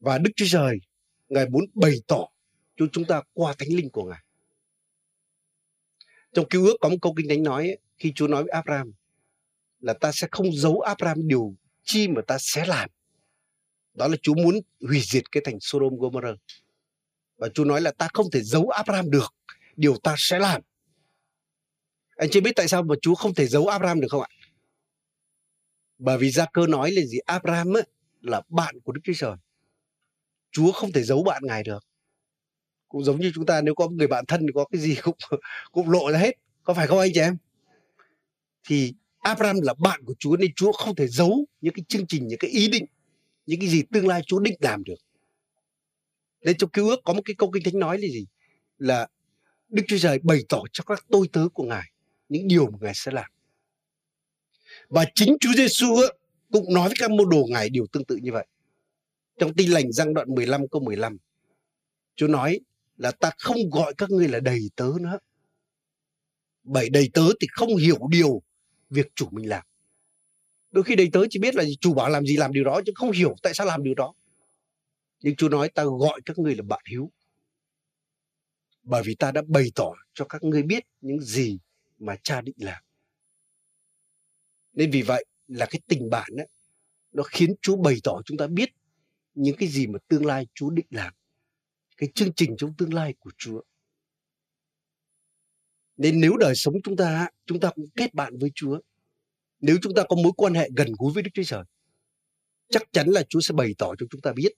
Và 0.00 0.18
Đức 0.18 0.30
Chúa 0.36 0.46
Trời, 0.48 0.78
Ngài 1.28 1.48
muốn 1.48 1.64
bày 1.74 1.94
tỏ 2.06 2.28
cho 2.76 2.86
chúng 2.92 3.04
ta 3.04 3.22
qua 3.32 3.54
thánh 3.58 3.68
linh 3.68 3.90
của 3.90 4.04
Ngài. 4.04 4.24
Trong 6.32 6.48
cứu 6.48 6.66
ước 6.66 6.76
có 6.80 6.88
một 6.88 6.96
câu 7.02 7.14
kinh 7.16 7.28
thánh 7.28 7.42
nói 7.42 7.76
khi 7.98 8.12
Chúa 8.14 8.28
nói 8.28 8.42
với 8.42 8.50
Abraham 8.50 8.92
là 9.80 9.94
ta 9.94 10.12
sẽ 10.12 10.28
không 10.30 10.52
giấu 10.52 10.80
Abraham 10.80 11.28
điều 11.28 11.54
chi 11.82 12.08
mà 12.08 12.22
ta 12.26 12.36
sẽ 12.40 12.66
làm. 12.66 12.90
Đó 13.94 14.08
là 14.08 14.16
Chúa 14.22 14.34
muốn 14.34 14.54
hủy 14.80 15.00
diệt 15.00 15.32
cái 15.32 15.42
thành 15.44 15.60
Sodom 15.60 15.96
Gomorrah. 15.96 16.36
Và 17.36 17.48
Chúa 17.54 17.64
nói 17.64 17.80
là 17.80 17.90
ta 17.90 18.08
không 18.14 18.30
thể 18.30 18.40
giấu 18.42 18.68
Abraham 18.68 19.10
được 19.10 19.34
điều 19.76 19.96
ta 19.96 20.14
sẽ 20.18 20.38
làm. 20.38 20.62
Anh 22.16 22.30
chưa 22.30 22.40
biết 22.40 22.52
tại 22.56 22.68
sao 22.68 22.82
mà 22.82 22.94
Chúa 23.02 23.14
không 23.14 23.34
thể 23.34 23.46
giấu 23.46 23.66
Abraham 23.66 24.00
được 24.00 24.08
không 24.10 24.22
ạ? 24.22 24.28
Bởi 25.98 26.18
vì 26.18 26.30
Gia 26.30 26.46
cơ 26.52 26.66
nói 26.66 26.90
là 26.90 27.02
gì? 27.02 27.18
Abraham 27.18 27.76
ấy, 27.76 27.82
là 28.20 28.42
bạn 28.48 28.80
của 28.80 28.92
Đức 28.92 29.00
Chúa 29.04 29.12
Trời. 29.16 29.36
Chúa 30.50 30.72
không 30.72 30.92
thể 30.92 31.02
giấu 31.02 31.22
bạn 31.22 31.42
ngài 31.46 31.62
được 31.62 31.90
cũng 32.90 33.04
giống 33.04 33.20
như 33.20 33.32
chúng 33.34 33.46
ta 33.46 33.60
nếu 33.60 33.74
có 33.74 33.88
người 33.88 34.06
bạn 34.06 34.26
thân 34.26 34.40
thì 34.40 34.52
có 34.54 34.64
cái 34.72 34.80
gì 34.80 34.96
cũng 35.02 35.16
cũng 35.72 35.90
lộ 35.90 36.12
ra 36.12 36.18
hết 36.18 36.36
có 36.62 36.74
phải 36.74 36.86
không 36.86 36.98
anh 36.98 37.10
chị 37.14 37.20
em 37.20 37.36
thì 38.68 38.94
Abraham 39.20 39.60
là 39.62 39.74
bạn 39.74 40.04
của 40.04 40.14
Chúa 40.18 40.36
nên 40.36 40.54
Chúa 40.56 40.72
không 40.72 40.94
thể 40.94 41.08
giấu 41.08 41.44
những 41.60 41.74
cái 41.74 41.84
chương 41.88 42.06
trình 42.06 42.28
những 42.28 42.38
cái 42.38 42.50
ý 42.50 42.68
định 42.68 42.84
những 43.46 43.60
cái 43.60 43.68
gì 43.68 43.82
tương 43.92 44.08
lai 44.08 44.22
Chúa 44.26 44.40
định 44.40 44.56
làm 44.60 44.84
được 44.84 44.94
Nên 46.42 46.56
trong 46.56 46.70
cứu 46.70 46.88
ước 46.88 47.00
có 47.04 47.12
một 47.12 47.22
cái 47.24 47.34
câu 47.38 47.50
kinh 47.50 47.62
thánh 47.64 47.78
nói 47.78 47.98
là 47.98 48.08
gì? 48.08 48.26
Là 48.78 49.08
Đức 49.68 49.82
Chúa 49.88 49.98
Trời 49.98 50.18
bày 50.22 50.40
tỏ 50.48 50.62
cho 50.72 50.84
các 50.84 51.04
tôi 51.10 51.28
tớ 51.32 51.48
của 51.54 51.64
Ngài 51.64 51.90
những 52.28 52.48
điều 52.48 52.70
mà 52.70 52.78
Ngài 52.80 52.92
sẽ 52.94 53.12
làm. 53.12 53.30
Và 54.88 55.04
chính 55.14 55.36
Chúa 55.40 55.52
Giêsu 55.56 55.86
cũng 56.52 56.74
nói 56.74 56.88
với 56.88 56.96
các 56.98 57.10
môn 57.10 57.28
đồ 57.30 57.46
Ngài 57.50 57.70
điều 57.70 57.86
tương 57.92 58.04
tự 58.04 58.16
như 58.16 58.32
vậy. 58.32 58.46
Trong 59.38 59.54
tin 59.54 59.70
lành 59.70 59.92
răng 59.92 60.14
đoạn 60.14 60.34
15 60.34 60.68
câu 60.68 60.82
15, 60.82 61.16
Chúa 62.16 62.26
nói 62.26 62.60
là 62.96 63.10
ta 63.10 63.30
không 63.38 63.70
gọi 63.70 63.94
các 63.98 64.10
ngươi 64.10 64.28
là 64.28 64.40
đầy 64.40 64.60
tớ 64.76 64.92
nữa. 65.00 65.18
Bởi 66.62 66.90
đầy 66.90 67.10
tớ 67.14 67.22
thì 67.40 67.46
không 67.52 67.76
hiểu 67.76 67.98
điều 68.10 68.42
việc 68.90 69.06
chủ 69.14 69.28
mình 69.30 69.48
làm. 69.48 69.64
Đôi 70.70 70.84
khi 70.84 70.96
đầy 70.96 71.08
tớ 71.12 71.20
chỉ 71.30 71.38
biết 71.38 71.54
là 71.54 71.64
chủ 71.80 71.94
bảo 71.94 72.08
làm 72.08 72.26
gì 72.26 72.36
làm 72.36 72.52
điều 72.52 72.64
đó 72.64 72.80
chứ 72.86 72.92
không 72.94 73.10
hiểu 73.10 73.34
tại 73.42 73.54
sao 73.54 73.66
làm 73.66 73.82
điều 73.82 73.94
đó. 73.94 74.14
Nhưng 75.22 75.36
Chúa 75.36 75.48
nói 75.48 75.68
ta 75.68 75.84
gọi 75.84 76.20
các 76.26 76.38
ngươi 76.38 76.56
là 76.56 76.62
bạn 76.62 76.80
hiếu. 76.90 77.10
Bởi 78.82 79.02
vì 79.04 79.14
ta 79.14 79.32
đã 79.32 79.42
bày 79.46 79.72
tỏ 79.74 79.92
cho 80.14 80.24
các 80.24 80.42
ngươi 80.42 80.62
biết 80.62 80.84
những 81.00 81.20
gì 81.20 81.58
mà 81.98 82.16
cha 82.22 82.40
định 82.40 82.56
làm. 82.58 82.82
Nên 84.72 84.90
vì 84.90 85.02
vậy 85.02 85.24
là 85.48 85.66
cái 85.70 85.80
tình 85.86 86.10
bạn 86.10 86.28
ấy, 86.36 86.48
nó 87.12 87.22
khiến 87.22 87.54
Chúa 87.62 87.76
bày 87.76 87.96
tỏ 88.04 88.20
chúng 88.24 88.36
ta 88.36 88.46
biết 88.46 88.70
những 89.34 89.56
cái 89.56 89.68
gì 89.68 89.86
mà 89.86 89.98
tương 90.08 90.26
lai 90.26 90.46
Chúa 90.54 90.70
định 90.70 90.86
làm. 90.90 91.12
Cái 91.96 92.08
chương 92.14 92.32
trình 92.32 92.56
trong 92.58 92.74
tương 92.78 92.94
lai 92.94 93.14
của 93.18 93.30
Chúa. 93.38 93.60
Nên 96.00 96.20
nếu 96.20 96.36
đời 96.36 96.54
sống 96.54 96.74
chúng 96.84 96.96
ta, 96.96 97.28
chúng 97.46 97.60
ta 97.60 97.70
cũng 97.74 97.84
kết 97.96 98.14
bạn 98.14 98.38
với 98.38 98.50
Chúa. 98.54 98.80
Nếu 99.60 99.76
chúng 99.82 99.94
ta 99.94 100.02
có 100.08 100.16
mối 100.16 100.32
quan 100.36 100.54
hệ 100.54 100.68
gần 100.76 100.88
gũi 100.98 101.12
với 101.12 101.22
Đức 101.22 101.30
Chúa 101.34 101.42
Trời, 101.42 101.64
chắc 102.68 102.82
chắn 102.92 103.08
là 103.08 103.22
Chúa 103.28 103.40
sẽ 103.40 103.52
bày 103.52 103.74
tỏ 103.78 103.94
cho 103.98 104.06
chúng 104.10 104.20
ta 104.20 104.32
biết. 104.32 104.52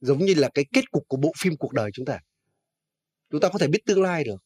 Giống 0.00 0.18
như 0.18 0.34
là 0.34 0.48
cái 0.54 0.64
kết 0.72 0.90
cục 0.90 1.08
của 1.08 1.16
bộ 1.16 1.32
phim 1.38 1.56
cuộc 1.56 1.72
đời 1.72 1.90
chúng 1.94 2.06
ta. 2.06 2.18
Chúng 3.30 3.40
ta 3.40 3.48
có 3.48 3.58
thể 3.58 3.68
biết 3.68 3.78
tương 3.86 4.02
lai 4.02 4.24
được. 4.24 4.44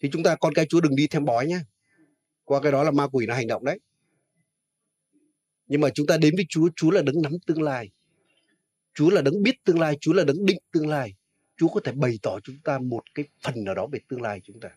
Thì 0.00 0.08
chúng 0.12 0.22
ta 0.22 0.36
con 0.36 0.54
cái 0.54 0.66
Chúa 0.68 0.80
đừng 0.80 0.96
đi 0.96 1.06
thêm 1.06 1.24
bói 1.24 1.46
nhé. 1.46 1.60
Qua 2.44 2.60
cái 2.62 2.72
đó 2.72 2.82
là 2.84 2.90
ma 2.90 3.08
quỷ 3.08 3.26
nó 3.26 3.34
hành 3.34 3.46
động 3.46 3.64
đấy. 3.64 3.78
Nhưng 5.66 5.80
mà 5.80 5.88
chúng 5.94 6.06
ta 6.06 6.16
đến 6.16 6.34
với 6.36 6.46
Chúa, 6.48 6.68
Chúa 6.76 6.90
là 6.90 7.02
đấng 7.02 7.22
nắm 7.22 7.32
tương 7.46 7.62
lai. 7.62 7.90
Chúa 8.94 9.10
là 9.10 9.22
đấng 9.22 9.42
biết 9.42 9.64
tương 9.64 9.80
lai, 9.80 9.96
Chúa 10.00 10.12
là 10.12 10.24
đấng 10.24 10.46
định 10.46 10.58
tương 10.72 10.88
lai. 10.88 11.14
Chúa 11.62 11.68
có 11.68 11.80
thể 11.84 11.92
bày 11.92 12.18
tỏ 12.22 12.40
chúng 12.40 12.58
ta 12.64 12.78
một 12.78 13.02
cái 13.14 13.24
phần 13.42 13.64
nào 13.64 13.74
đó 13.74 13.86
về 13.86 13.98
tương 14.08 14.22
lai 14.22 14.40
chúng 14.44 14.60
ta. 14.60 14.68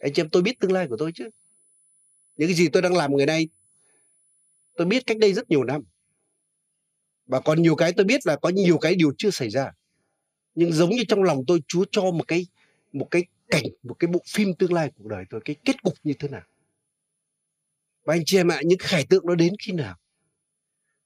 Anh 0.00 0.12
chị 0.12 0.22
em 0.22 0.28
tôi 0.28 0.42
biết 0.42 0.60
tương 0.60 0.72
lai 0.72 0.86
của 0.88 0.96
tôi 0.96 1.12
chứ. 1.14 1.28
Những 2.36 2.48
cái 2.48 2.54
gì 2.54 2.68
tôi 2.68 2.82
đang 2.82 2.96
làm 2.96 3.16
ngày 3.16 3.26
nay 3.26 3.48
tôi 4.76 4.86
biết 4.86 5.06
cách 5.06 5.18
đây 5.18 5.32
rất 5.32 5.50
nhiều 5.50 5.64
năm. 5.64 5.82
Và 7.26 7.40
còn 7.40 7.62
nhiều 7.62 7.76
cái 7.76 7.92
tôi 7.92 8.04
biết 8.04 8.26
là 8.26 8.36
có 8.36 8.48
nhiều 8.48 8.78
cái 8.78 8.94
điều 8.94 9.12
chưa 9.18 9.30
xảy 9.30 9.50
ra. 9.50 9.72
Nhưng 10.54 10.72
giống 10.72 10.90
như 10.90 11.02
trong 11.08 11.22
lòng 11.22 11.44
tôi 11.46 11.60
Chúa 11.68 11.84
cho 11.90 12.02
một 12.02 12.28
cái 12.28 12.46
một 12.92 13.08
cái 13.10 13.24
cảnh, 13.48 13.64
một 13.82 13.94
cái 13.98 14.08
bộ 14.08 14.22
phim 14.28 14.54
tương 14.54 14.72
lai 14.72 14.90
cuộc 14.96 15.08
đời 15.08 15.24
tôi, 15.30 15.40
cái 15.44 15.56
kết 15.64 15.82
cục 15.82 15.94
như 16.02 16.12
thế 16.18 16.28
nào. 16.28 16.44
Và 18.04 18.14
anh 18.14 18.22
chị 18.26 18.36
em 18.36 18.48
ạ, 18.48 18.60
những 18.64 18.78
khải 18.78 19.06
tượng 19.06 19.26
nó 19.26 19.34
đến 19.34 19.54
khi 19.58 19.72
nào? 19.72 19.96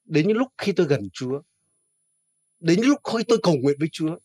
Đến 0.05 0.28
những 0.28 0.36
lúc 0.36 0.49
khi 0.59 0.72
tôi 0.72 0.86
gần 0.86 1.09
Chúa. 1.12 1.43
Đến 2.61 2.81
lúc 2.81 3.01
khi 3.05 3.25
tôi 3.29 3.39
cầu 3.43 3.57
nguyện 3.57 3.77
với 3.79 3.89
Chúa. 3.93 4.19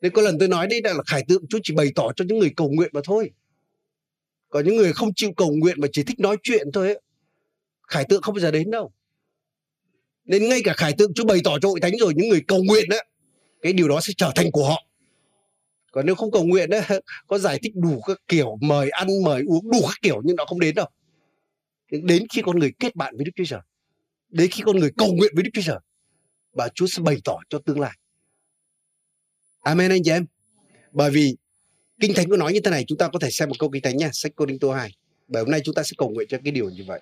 Nên 0.00 0.12
có 0.12 0.22
lần 0.22 0.38
tôi 0.38 0.48
nói 0.48 0.66
đây 0.66 0.80
là 0.82 1.02
khải 1.06 1.24
tượng 1.28 1.46
Chúa 1.48 1.58
chỉ 1.62 1.74
bày 1.74 1.92
tỏ 1.94 2.12
cho 2.16 2.24
những 2.28 2.38
người 2.38 2.52
cầu 2.56 2.70
nguyện 2.70 2.90
mà 2.92 3.00
thôi. 3.04 3.30
Còn 4.48 4.64
những 4.64 4.76
người 4.76 4.92
không 4.92 5.14
chịu 5.14 5.32
cầu 5.36 5.52
nguyện 5.52 5.80
mà 5.80 5.88
chỉ 5.92 6.02
thích 6.02 6.20
nói 6.20 6.36
chuyện 6.42 6.72
thôi 6.72 6.86
ấy, 6.86 7.00
khải 7.88 8.04
tượng 8.08 8.22
không 8.22 8.34
bao 8.34 8.40
giờ 8.40 8.50
đến 8.50 8.70
đâu. 8.70 8.92
Nên 10.24 10.48
ngay 10.48 10.60
cả 10.64 10.74
khải 10.76 10.92
tượng 10.98 11.14
Chúa 11.14 11.24
bày 11.24 11.40
tỏ 11.44 11.58
cho 11.62 11.68
hội 11.68 11.80
thánh 11.80 11.92
rồi 12.00 12.12
những 12.16 12.28
người 12.28 12.42
cầu 12.48 12.62
nguyện 12.62 12.88
á, 12.90 12.98
cái 13.62 13.72
điều 13.72 13.88
đó 13.88 14.00
sẽ 14.00 14.12
trở 14.16 14.32
thành 14.34 14.50
của 14.50 14.68
họ. 14.68 14.84
Còn 15.92 16.06
nếu 16.06 16.14
không 16.14 16.30
cầu 16.30 16.44
nguyện 16.44 16.70
á, 16.70 16.88
có 17.26 17.38
giải 17.38 17.58
thích 17.62 17.72
đủ 17.76 18.00
các 18.00 18.20
kiểu 18.28 18.58
mời 18.60 18.90
ăn 18.90 19.08
mời 19.24 19.42
uống 19.46 19.70
đủ 19.70 19.80
các 19.82 19.98
kiểu 20.02 20.20
nhưng 20.24 20.36
nó 20.36 20.44
không 20.44 20.60
đến 20.60 20.74
đâu. 20.74 20.86
Đến 21.90 22.26
khi 22.32 22.42
con 22.42 22.58
người 22.58 22.72
kết 22.78 22.96
bạn 22.96 23.16
với 23.16 23.24
Đức 23.24 23.32
Chúa 23.36 23.44
Trời. 23.44 23.60
Đến 24.28 24.50
khi 24.50 24.62
con 24.66 24.76
người 24.76 24.90
cầu 24.96 25.12
nguyện 25.12 25.32
với 25.34 25.44
Đức 25.44 25.50
Chúa 25.54 25.62
Trời. 25.64 25.78
Và 26.58 26.68
Chúa 26.74 26.86
sẽ 26.86 27.02
bày 27.02 27.16
tỏ 27.24 27.38
cho 27.48 27.58
tương 27.58 27.80
lai. 27.80 27.98
Amen 29.60 29.90
anh 29.90 30.02
chị 30.04 30.10
em. 30.10 30.26
Bởi 30.92 31.10
vì 31.10 31.36
Kinh 32.00 32.12
Thánh 32.14 32.30
có 32.30 32.36
nói 32.36 32.52
như 32.52 32.60
thế 32.64 32.70
này, 32.70 32.84
chúng 32.88 32.98
ta 32.98 33.08
có 33.08 33.18
thể 33.18 33.30
xem 33.30 33.48
một 33.48 33.54
câu 33.58 33.70
Kinh 33.70 33.82
Thánh 33.82 33.96
nha, 33.96 34.10
sách 34.12 34.32
Cô 34.36 34.46
Đinh 34.46 34.58
Tô 34.58 34.72
2. 34.72 34.96
Bởi 35.28 35.42
hôm 35.42 35.50
nay 35.50 35.60
chúng 35.64 35.74
ta 35.74 35.82
sẽ 35.82 35.92
cầu 35.98 36.08
nguyện 36.10 36.28
cho 36.30 36.38
cái 36.44 36.52
điều 36.52 36.70
như 36.70 36.84
vậy. 36.86 37.00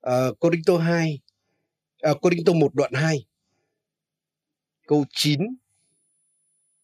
Ờ, 0.00 0.28
uh, 0.28 0.36
Cô 0.40 0.50
Đinh 0.50 0.62
Tô 0.66 0.78
2, 0.78 1.14
uh, 1.14 2.00
ờ, 2.00 2.14
Cô 2.22 2.30
Đinh 2.30 2.44
Tô 2.44 2.52
1 2.52 2.74
đoạn 2.74 2.92
2, 2.94 3.26
câu 4.86 5.04
9 5.10 5.40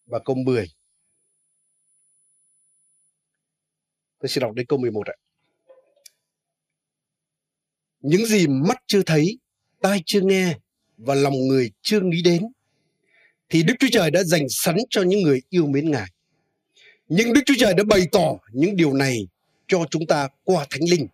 và 0.07 0.19
câu 0.25 0.37
10. 0.37 0.76
Tôi 4.21 4.29
sẽ 4.29 4.41
đọc 4.41 4.55
đến 4.55 4.67
câu 4.67 4.79
11 4.79 5.07
ạ. 5.07 5.15
Những 8.01 8.27
gì 8.27 8.47
mắt 8.47 8.83
chưa 8.87 9.03
thấy, 9.03 9.39
tai 9.81 10.03
chưa 10.07 10.21
nghe 10.21 10.55
và 10.97 11.15
lòng 11.15 11.49
người 11.49 11.71
chưa 11.83 12.01
nghĩ 12.01 12.23
đến 12.23 12.43
thì 13.49 13.63
Đức 13.63 13.75
Chúa 13.81 13.89
Trời 13.93 14.11
đã 14.11 14.23
dành 14.23 14.47
sẵn 14.49 14.77
cho 14.91 15.03
những 15.03 15.23
người 15.23 15.43
yêu 15.49 15.67
mến 15.67 15.91
Ngài. 15.91 16.07
Nhưng 17.09 17.33
Đức 17.33 17.41
Chúa 17.47 17.55
Trời 17.59 17.75
đã 17.75 17.85
bày 17.85 18.01
tỏ 18.13 18.39
những 18.53 18.77
điều 18.77 18.93
này 18.93 19.17
cho 19.69 19.85
chúng 19.91 20.07
ta 20.07 20.29
qua 20.45 20.67
Thánh 20.71 20.91
Linh. 20.91 21.07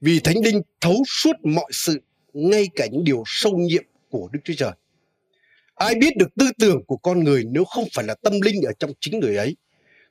Vì 0.00 0.20
Thánh 0.20 0.36
Linh 0.44 0.62
thấu 0.80 1.02
suốt 1.06 1.32
mọi 1.44 1.70
sự, 1.72 2.00
ngay 2.32 2.68
cả 2.76 2.86
những 2.86 3.04
điều 3.04 3.22
sâu 3.26 3.52
nhiệm 3.56 3.84
của 4.10 4.28
Đức 4.32 4.40
Chúa 4.44 4.54
Trời. 4.56 4.72
Ai 5.74 5.94
biết 5.94 6.16
được 6.16 6.34
tư 6.38 6.50
tưởng 6.58 6.84
của 6.86 6.96
con 6.96 7.24
người 7.24 7.44
nếu 7.50 7.64
không 7.64 7.84
phải 7.94 8.04
là 8.04 8.14
tâm 8.14 8.32
linh 8.40 8.62
ở 8.62 8.72
trong 8.78 8.90
chính 9.00 9.20
người 9.20 9.36
ấy. 9.36 9.56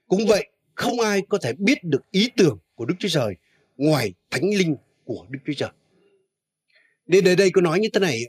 Cũng 0.08 0.28
vậy, 0.28 0.50
không 0.80 1.00
ai 1.00 1.22
có 1.30 1.38
thể 1.38 1.54
biết 1.58 1.84
được 1.84 2.12
ý 2.12 2.30
tưởng 2.38 2.58
của 2.76 2.86
Đức 2.86 2.96
Chúa 3.00 3.10
Trời 3.10 3.36
ngoài 3.78 4.14
Thánh 4.32 4.50
Linh 4.58 4.76
của 5.04 5.26
Đức 5.30 5.40
Chúa 5.46 5.54
Trời. 5.54 5.70
Nên 7.08 7.28
ở 7.28 7.36
đây 7.36 7.50
có 7.52 7.62
nói 7.62 7.80
như 7.80 7.90
thế 7.94 8.00
này 8.00 8.22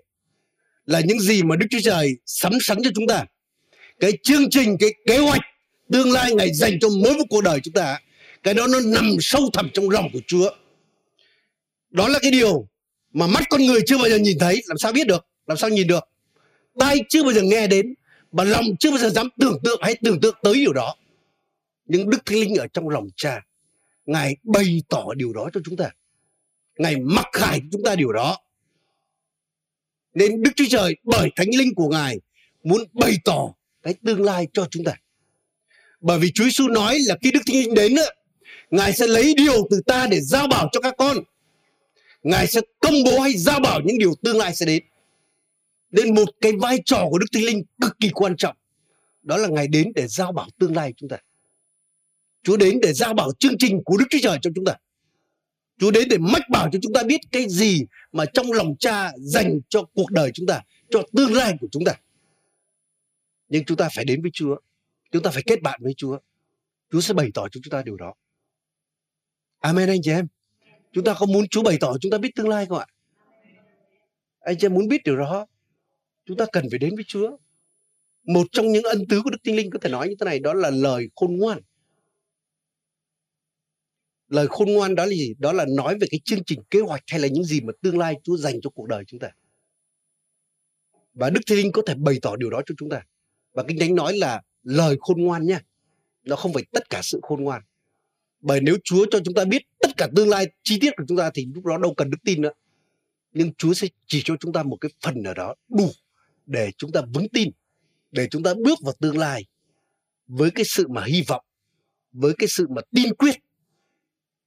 là 0.87 1.01
những 1.01 1.21
gì 1.21 1.43
mà 1.43 1.57
Đức 1.57 1.67
Chúa 1.71 1.79
Trời 1.83 2.17
sắm 2.27 2.53
sẵn 2.61 2.79
cho 2.85 2.91
chúng 2.95 3.07
ta. 3.07 3.25
Cái 4.01 4.13
chương 4.23 4.51
trình, 4.51 4.77
cái 4.81 4.91
kế 5.07 5.19
hoạch 5.19 5.41
tương 5.93 6.13
lai 6.13 6.35
ngày 6.35 6.53
dành 6.55 6.79
cho 6.81 6.89
mỗi 6.89 7.15
một 7.15 7.25
cuộc 7.31 7.41
đời 7.45 7.61
chúng 7.61 7.75
ta. 7.75 7.99
Cái 8.43 8.55
đó 8.55 8.67
nó 8.67 8.81
nằm 8.81 9.17
sâu 9.21 9.51
thẳm 9.53 9.71
trong 9.75 9.91
lòng 9.91 10.09
của 10.13 10.21
Chúa. 10.27 10.51
Đó 11.91 12.09
là 12.09 12.19
cái 12.23 12.31
điều 12.31 12.69
mà 13.13 13.27
mắt 13.27 13.43
con 13.51 13.65
người 13.67 13.81
chưa 13.87 13.99
bao 13.99 14.09
giờ 14.09 14.17
nhìn 14.19 14.39
thấy. 14.39 14.63
Làm 14.67 14.79
sao 14.79 14.93
biết 14.93 15.07
được? 15.07 15.27
Làm 15.47 15.57
sao 15.59 15.71
nhìn 15.71 15.87
được? 15.87 16.05
Tai 16.79 16.99
chưa 17.09 17.23
bao 17.23 17.33
giờ 17.33 17.43
nghe 17.43 17.67
đến. 17.67 17.95
Và 18.33 18.45
lòng 18.45 18.65
chưa 18.81 18.91
bao 18.91 18.99
giờ 18.99 19.09
dám 19.11 19.29
tưởng 19.41 19.59
tượng 19.65 19.81
hay 19.83 19.95
tưởng 20.03 20.21
tượng 20.21 20.35
tới 20.43 20.55
điều 20.55 20.73
đó. 20.73 20.95
Nhưng 21.93 22.11
Đức 22.11 22.27
Thánh 22.27 22.39
Linh 22.39 22.55
ở 22.55 22.67
trong 22.67 22.89
lòng 22.89 23.09
cha. 23.17 23.41
Ngài 24.07 24.37
bày 24.43 24.83
tỏ 24.89 25.05
điều 25.17 25.33
đó 25.33 25.49
cho 25.53 25.61
chúng 25.65 25.77
ta. 25.77 25.91
Ngài 26.79 26.97
mặc 26.97 27.27
khải 27.33 27.61
chúng 27.73 27.83
ta 27.85 27.95
điều 27.95 28.13
đó 28.13 28.39
nên 30.15 30.43
Đức 30.43 30.51
Chúa 30.57 30.65
Trời 30.69 30.97
bởi 31.05 31.31
Thánh 31.37 31.49
Linh 31.59 31.75
của 31.75 31.89
Ngài 31.89 32.21
muốn 32.63 32.85
bày 32.93 33.15
tỏ 33.25 33.55
cái 33.83 33.95
tương 34.05 34.23
lai 34.23 34.47
cho 34.53 34.67
chúng 34.71 34.85
ta. 34.85 34.93
Bởi 36.01 36.19
vì 36.19 36.31
Chúa 36.35 36.45
Giêsu 36.45 36.69
nói 36.69 36.99
là 37.07 37.17
khi 37.23 37.31
Đức 37.31 37.41
Thánh 37.47 37.57
Linh 37.57 37.75
đến 37.75 37.95
nữa, 37.95 38.09
Ngài 38.71 38.93
sẽ 38.93 39.07
lấy 39.07 39.35
điều 39.37 39.69
từ 39.71 39.81
ta 39.87 40.07
để 40.07 40.21
giao 40.21 40.47
bảo 40.47 40.69
cho 40.73 40.81
các 40.81 40.95
con. 40.99 41.17
Ngài 42.23 42.47
sẽ 42.47 42.61
công 42.81 42.95
bố 43.05 43.21
hay 43.21 43.33
giao 43.37 43.61
bảo 43.61 43.81
những 43.85 43.99
điều 43.99 44.15
tương 44.23 44.37
lai 44.37 44.55
sẽ 44.55 44.67
đến. 44.67 44.83
Nên 45.91 46.15
một 46.15 46.29
cái 46.41 46.53
vai 46.61 46.79
trò 46.85 47.07
của 47.11 47.19
Đức 47.19 47.27
Thánh 47.33 47.45
Linh 47.45 47.63
cực 47.81 48.01
kỳ 48.01 48.11
quan 48.15 48.37
trọng. 48.37 48.57
Đó 49.23 49.37
là 49.37 49.49
Ngài 49.49 49.69
đến 49.69 49.93
để 49.95 50.07
giao 50.07 50.33
bảo 50.33 50.49
tương 50.59 50.77
lai 50.77 50.95
chúng 50.97 51.09
ta. 51.09 51.17
Chúa 52.43 52.57
đến 52.57 52.79
để 52.83 52.93
giao 52.93 53.15
bảo 53.15 53.31
chương 53.39 53.59
trình 53.59 53.81
của 53.85 53.97
Đức 53.97 54.05
Chúa 54.11 54.19
Trời 54.23 54.39
cho 54.43 54.51
chúng 54.55 54.65
ta. 54.65 54.75
Chúa 55.79 55.91
đến 55.91 56.09
để 56.09 56.19
mách 56.19 56.49
bảo 56.51 56.69
cho 56.73 56.79
chúng 56.83 56.93
ta 56.93 57.03
biết 57.03 57.21
cái 57.33 57.49
gì 57.49 57.85
mà 58.13 58.25
trong 58.35 58.53
lòng 58.53 58.77
cha 58.79 59.13
dành 59.19 59.61
cho 59.69 59.83
cuộc 59.95 60.11
đời 60.11 60.31
chúng 60.35 60.47
ta, 60.47 60.63
cho 60.91 61.03
tương 61.17 61.33
lai 61.33 61.57
của 61.61 61.69
chúng 61.73 61.85
ta. 61.85 61.95
Nhưng 63.49 63.65
chúng 63.65 63.77
ta 63.77 63.89
phải 63.95 64.05
đến 64.05 64.23
với 64.23 64.31
Chúa. 64.35 64.57
Chúng 65.13 65.23
ta 65.23 65.31
phải 65.31 65.43
kết 65.47 65.63
bạn 65.63 65.81
với 65.83 65.95
Chúa. 65.97 66.19
Chúa 66.93 67.01
sẽ 67.01 67.15
bày 67.15 67.31
tỏ 67.35 67.49
cho 67.49 67.61
chúng 67.65 67.71
ta 67.71 67.83
điều 67.83 67.97
đó. 67.97 68.15
Amen 69.59 69.89
anh 69.89 70.03
chị 70.03 70.11
em. 70.11 70.27
Chúng 70.93 71.05
ta 71.05 71.15
có 71.19 71.27
muốn 71.27 71.49
Chúa 71.49 71.63
bày 71.63 71.77
tỏ 71.81 71.97
chúng 72.01 72.13
ta 72.13 72.19
biết 72.19 72.31
tương 72.37 72.49
lai 72.49 72.67
không 72.67 72.79
ạ? 72.79 72.87
Anh 74.41 74.59
chị 74.59 74.67
em 74.67 74.75
muốn 74.75 74.89
biết 74.89 75.01
điều 75.05 75.17
đó, 75.17 75.47
chúng 76.27 76.37
ta 76.37 76.45
cần 76.53 76.67
phải 76.71 76.79
đến 76.79 76.95
với 76.95 77.05
Chúa. 77.09 77.37
Một 78.25 78.47
trong 78.53 78.73
những 78.73 78.85
ân 78.85 79.07
tứ 79.09 79.23
của 79.25 79.31
Đức 79.31 79.39
Tinh 79.43 79.57
Linh 79.57 79.71
có 79.71 79.79
thể 79.83 79.91
nói 79.91 80.09
như 80.09 80.15
thế 80.21 80.25
này, 80.25 80.39
đó 80.39 80.55
là 80.55 80.71
lời 80.71 81.09
khôn 81.17 81.37
ngoan 81.37 81.61
lời 84.31 84.47
khôn 84.49 84.73
ngoan 84.73 84.95
đó 84.95 85.05
là 85.05 85.11
gì? 85.11 85.35
Đó 85.39 85.53
là 85.53 85.67
nói 85.77 85.99
về 86.01 86.07
cái 86.11 86.21
chương 86.25 86.45
trình 86.47 86.61
kế 86.71 86.81
hoạch 86.81 87.03
hay 87.07 87.21
là 87.21 87.29
những 87.29 87.45
gì 87.45 87.61
mà 87.61 87.73
tương 87.83 87.99
lai 87.99 88.15
Chúa 88.25 88.37
dành 88.37 88.61
cho 88.63 88.71
cuộc 88.71 88.87
đời 88.87 89.05
chúng 89.07 89.21
ta. 89.21 89.29
Và 91.15 91.31
Đức 91.31 91.41
Thánh 91.47 91.59
Linh 91.59 91.73
có 91.73 91.83
thể 91.87 91.95
bày 91.95 92.19
tỏ 92.23 92.37
điều 92.37 92.51
đó 92.51 92.61
cho 92.67 92.75
chúng 92.79 92.91
ta. 92.91 93.03
Và 93.53 93.65
kinh 93.69 93.79
thánh 93.79 93.95
nói 93.95 94.17
là 94.17 94.43
lời 94.63 94.97
khôn 95.01 95.23
ngoan 95.23 95.47
nhé 95.47 95.61
nó 96.25 96.37
không 96.37 96.53
phải 96.53 96.65
tất 96.73 96.91
cả 96.91 97.01
sự 97.03 97.21
khôn 97.23 97.45
ngoan. 97.45 97.63
Bởi 98.41 98.61
nếu 98.61 98.77
Chúa 98.85 99.07
cho 99.11 99.19
chúng 99.25 99.35
ta 99.35 99.45
biết 99.45 99.63
tất 99.79 99.97
cả 99.97 100.09
tương 100.17 100.29
lai, 100.29 100.47
chi 100.63 100.79
tiết 100.81 100.91
của 100.97 101.05
chúng 101.09 101.19
ta 101.19 101.31
thì 101.35 101.47
lúc 101.55 101.65
đó 101.65 101.79
đâu 101.79 101.95
cần 101.95 102.11
đức 102.11 102.19
tin 102.25 102.43
nữa. 102.43 102.53
Nhưng 103.33 103.53
Chúa 103.55 103.75
sẽ 103.75 103.89
chỉ 104.07 104.23
cho 104.25 104.37
chúng 104.41 104.53
ta 104.53 104.63
một 104.63 104.77
cái 104.81 104.91
phần 105.03 105.23
nào 105.23 105.35
đó 105.35 105.55
đủ 105.69 105.91
để 106.47 106.71
chúng 106.77 106.93
ta 106.93 107.03
vững 107.15 107.29
tin, 107.29 107.51
để 108.11 108.29
chúng 108.31 108.43
ta 108.43 108.55
bước 108.65 108.79
vào 108.83 108.95
tương 109.01 109.19
lai 109.19 109.45
với 110.27 110.51
cái 110.51 110.65
sự 110.65 110.89
mà 110.89 111.05
hy 111.05 111.23
vọng, 111.29 111.45
với 112.13 112.33
cái 112.39 112.49
sự 112.49 112.67
mà 112.69 112.83
tin 112.95 113.15
quyết 113.15 113.35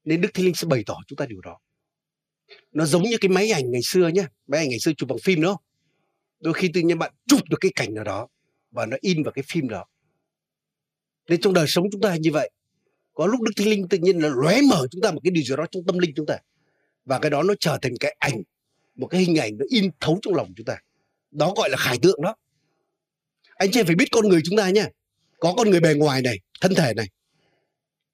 nên 0.06 0.22
Đức 0.22 0.30
Thánh 0.34 0.45
Linh 0.45 0.56
sẽ 0.56 0.68
bày 0.68 0.84
tỏ 0.86 0.97
chúng 1.08 1.18
ta 1.18 1.26
điều 1.26 1.41
đó. 1.41 1.60
Nó 2.72 2.86
giống 2.86 3.04
như 3.04 3.18
cái 3.22 3.30
máy 3.30 3.51
ảnh 3.51 3.72
ngày 3.72 3.82
xưa 3.84 4.08
nhá, 4.08 4.28
máy 4.47 4.60
ảnh 4.60 4.70
ngày 4.70 4.80
xưa 4.80 4.91
chụp 4.97 5.10
bằng 5.10 5.18
phim 5.24 5.41
đó 5.41 5.58
đôi 6.43 6.54
khi 6.54 6.70
tự 6.74 6.82
nhiên 6.82 6.99
bạn 6.99 7.14
chụp 7.28 7.39
được 7.49 7.58
cái 7.62 7.72
cảnh 7.76 7.93
nào 7.93 8.04
đó 8.04 8.28
và 8.72 8.86
nó 8.86 8.97
in 9.01 9.24
vào 9.24 9.32
cái 9.32 9.43
phim 9.47 9.70
đó. 9.70 9.86
Nên 11.30 11.41
trong 11.41 11.54
đời 11.54 11.66
sống 11.68 11.86
chúng 11.91 12.01
ta 12.01 12.16
như 12.16 12.32
vậy. 12.32 12.51
Có 13.14 13.28
lúc 13.28 13.41
đức 13.41 13.51
thánh 13.56 13.68
linh 13.68 13.88
tự 13.88 13.97
nhiên 13.97 14.20
là 14.20 14.30
lóe 14.30 14.62
mở 14.62 14.88
chúng 14.91 15.01
ta 15.01 15.12
một 15.12 15.20
cái 15.24 15.32
điều 15.32 15.43
gì 15.43 15.56
đó 15.56 15.66
trong 15.72 15.84
tâm 15.88 15.97
linh 15.97 16.12
chúng 16.16 16.26
ta. 16.26 16.38
Và 17.06 17.20
cái 17.20 17.30
đó 17.30 17.43
nó 17.43 17.54
trở 17.60 17.78
thành 17.82 17.93
cái 17.99 18.16
ảnh, 18.20 18.41
một 18.95 19.08
cái 19.08 19.22
hình 19.22 19.39
ảnh 19.39 19.58
nó 19.58 19.66
in 19.70 19.91
thấu 19.99 20.20
trong 20.22 20.36
lòng 20.36 20.54
chúng 20.58 20.66
ta. 20.66 20.78
Đó 21.32 21.54
gọi 21.58 21.70
là 21.70 21.78
khải 21.78 21.97
tượng 22.01 22.22
đó. 22.22 22.36
Anh 23.56 23.70
chị 23.72 23.84
phải 23.84 23.95
biết 23.95 24.08
con 24.12 24.30
người 24.30 24.41
chúng 24.45 24.58
ta 24.58 24.70
nhá. 24.70 24.88
Có 25.39 25.54
con 25.58 25.70
người 25.70 25.80
bề 25.80 25.93
ngoài 25.93 26.22
này, 26.22 26.38
thân 26.62 26.76
thể 26.76 26.93
này 26.93 27.08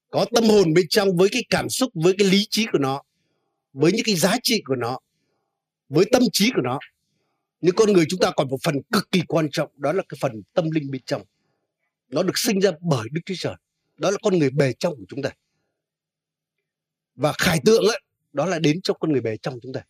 có 0.10 0.26
tâm 0.34 0.44
hồn 0.44 0.74
bên 0.74 0.86
trong 0.90 1.18
với 1.18 1.30
cái 1.32 1.44
cảm 1.50 1.70
xúc 1.70 1.92
với 1.94 2.14
cái 2.18 2.28
lý 2.28 2.48
trí 2.50 2.66
của 2.72 2.80
nó 2.80 3.04
với 3.74 3.92
những 3.92 4.04
cái 4.06 4.16
giá 4.16 4.36
trị 4.44 4.62
của 4.66 4.76
nó 4.76 5.00
với 5.90 6.06
tâm 6.12 6.24
trí 6.34 6.52
của 6.56 6.62
nó. 6.62 6.80
Nhưng 7.62 7.76
con 7.76 7.94
người 7.94 8.06
chúng 8.10 8.20
ta 8.20 8.32
còn 8.36 8.50
một 8.50 8.58
phần 8.64 8.76
cực 8.92 9.12
kỳ 9.12 9.22
quan 9.28 9.50
trọng 9.52 9.72
đó 9.76 9.94
là 9.94 10.04
cái 10.10 10.18
phần 10.22 10.42
tâm 10.54 10.72
linh 10.72 10.92
bên 10.92 11.02
trong. 11.06 11.22
Nó 12.10 12.24
được 12.24 12.38
sinh 12.38 12.60
ra 12.60 12.72
bởi 12.82 13.08
đức 13.12 13.22
chúa 13.26 13.36
trời. 13.38 13.56
Đó 13.98 14.12
là 14.12 14.18
con 14.22 14.40
người 14.40 14.50
bề 14.50 14.74
trong 14.74 14.96
của 14.96 15.06
chúng 15.10 15.22
ta. 15.22 15.30
Và 17.16 17.34
khải 17.38 17.60
tượng 17.66 17.84
ấy, 17.84 18.02
đó 18.34 18.46
là 18.46 18.60
đến 18.60 18.82
cho 18.82 18.94
con 18.94 19.12
người 19.12 19.22
bề 19.22 19.38
trong 19.38 19.60
chúng 19.62 19.74
ta. 19.74 19.82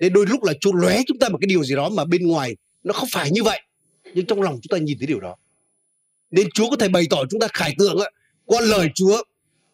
Nên 0.00 0.12
đôi 0.12 0.26
lúc 0.26 0.44
là 0.44 0.52
chúa 0.60 0.72
lóe 0.72 1.00
chúng 1.06 1.18
ta 1.18 1.28
một 1.28 1.38
cái 1.40 1.46
điều 1.46 1.64
gì 1.64 1.74
đó 1.74 1.88
mà 1.88 2.04
bên 2.04 2.26
ngoài 2.26 2.56
nó 2.82 2.92
không 2.92 3.08
phải 3.12 3.30
như 3.30 3.42
vậy 3.42 3.60
nhưng 4.14 4.26
trong 4.26 4.42
lòng 4.42 4.54
chúng 4.62 4.78
ta 4.78 4.78
nhìn 4.78 4.98
thấy 4.98 5.06
điều 5.06 5.20
đó. 5.20 5.36
Nên 6.30 6.48
chúa 6.54 6.70
có 6.70 6.76
thể 6.76 6.88
bày 6.88 7.06
tỏ 7.10 7.24
chúng 7.30 7.40
ta 7.40 7.48
khải 7.52 7.74
tượng 7.78 7.96
ấy, 7.96 8.12
qua 8.44 8.60
lời 8.60 8.88
chúa 8.94 9.22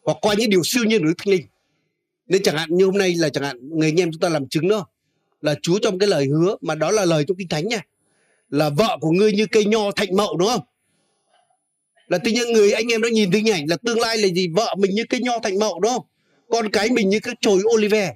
hoặc 0.05 0.19
qua 0.21 0.35
những 0.39 0.51
điều 0.51 0.61
siêu 0.65 0.85
nhiên 0.85 1.01
của 1.01 1.07
đức 1.07 1.15
thánh 1.19 1.29
linh. 1.35 1.47
Nên 2.27 2.43
chẳng 2.43 2.57
hạn 2.57 2.69
như 2.73 2.85
hôm 2.85 2.99
nay 2.99 3.15
là 3.15 3.29
chẳng 3.29 3.45
hạn 3.45 3.79
người 3.79 3.89
anh 3.89 4.01
em 4.01 4.13
chúng 4.13 4.21
ta 4.21 4.29
làm 4.29 4.49
chứng 4.49 4.69
đó, 4.69 4.87
là 5.41 5.55
Chúa 5.63 5.79
trong 5.79 5.99
cái 5.99 6.09
lời 6.09 6.27
hứa, 6.27 6.57
mà 6.61 6.75
đó 6.75 6.91
là 6.91 7.05
lời 7.05 7.25
trong 7.29 7.37
kinh 7.37 7.49
thánh 7.49 7.69
nha. 7.69 7.81
Là 8.51 8.71
vợ 8.71 8.99
của 9.01 9.11
ngươi 9.11 9.33
như 9.33 9.47
cây 9.47 9.65
nho 9.65 9.91
thạnh 9.91 10.17
mậu, 10.17 10.37
đúng 10.37 10.49
không? 10.49 10.65
Là 12.09 12.19
tự 12.19 12.31
nhiên 12.31 12.53
người 12.53 12.73
anh 12.73 12.93
em 12.93 13.03
đã 13.03 13.09
nhìn 13.09 13.31
thấy 13.31 13.41
hình 13.41 13.55
ảnh 13.55 13.65
là 13.69 13.77
tương 13.77 14.01
lai 14.01 14.19
là 14.19 14.29
gì? 14.29 14.49
Vợ 14.49 14.75
mình 14.79 14.95
như 14.95 15.05
cây 15.09 15.21
nho 15.21 15.39
thạnh 15.39 15.59
mậu, 15.59 15.81
đúng 15.81 15.93
không? 15.93 16.05
Con 16.51 16.71
cái 16.71 16.91
mình 16.91 17.09
như 17.09 17.21
cái 17.21 17.35
chồi 17.41 17.63
olive 17.75 18.15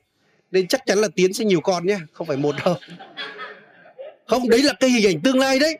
nên 0.51 0.68
chắc 0.68 0.86
chắn 0.86 0.99
là 0.99 1.09
tiến 1.16 1.32
sẽ 1.32 1.45
nhiều 1.45 1.61
con 1.61 1.86
nhé 1.86 1.99
không 2.12 2.26
phải 2.26 2.36
một 2.36 2.55
đâu. 2.64 2.76
Không, 4.26 4.49
đấy 4.49 4.62
là 4.62 4.72
cái 4.72 4.91
hình 4.91 5.07
ảnh 5.07 5.20
tương 5.20 5.39
lai 5.39 5.59
đấy. 5.59 5.78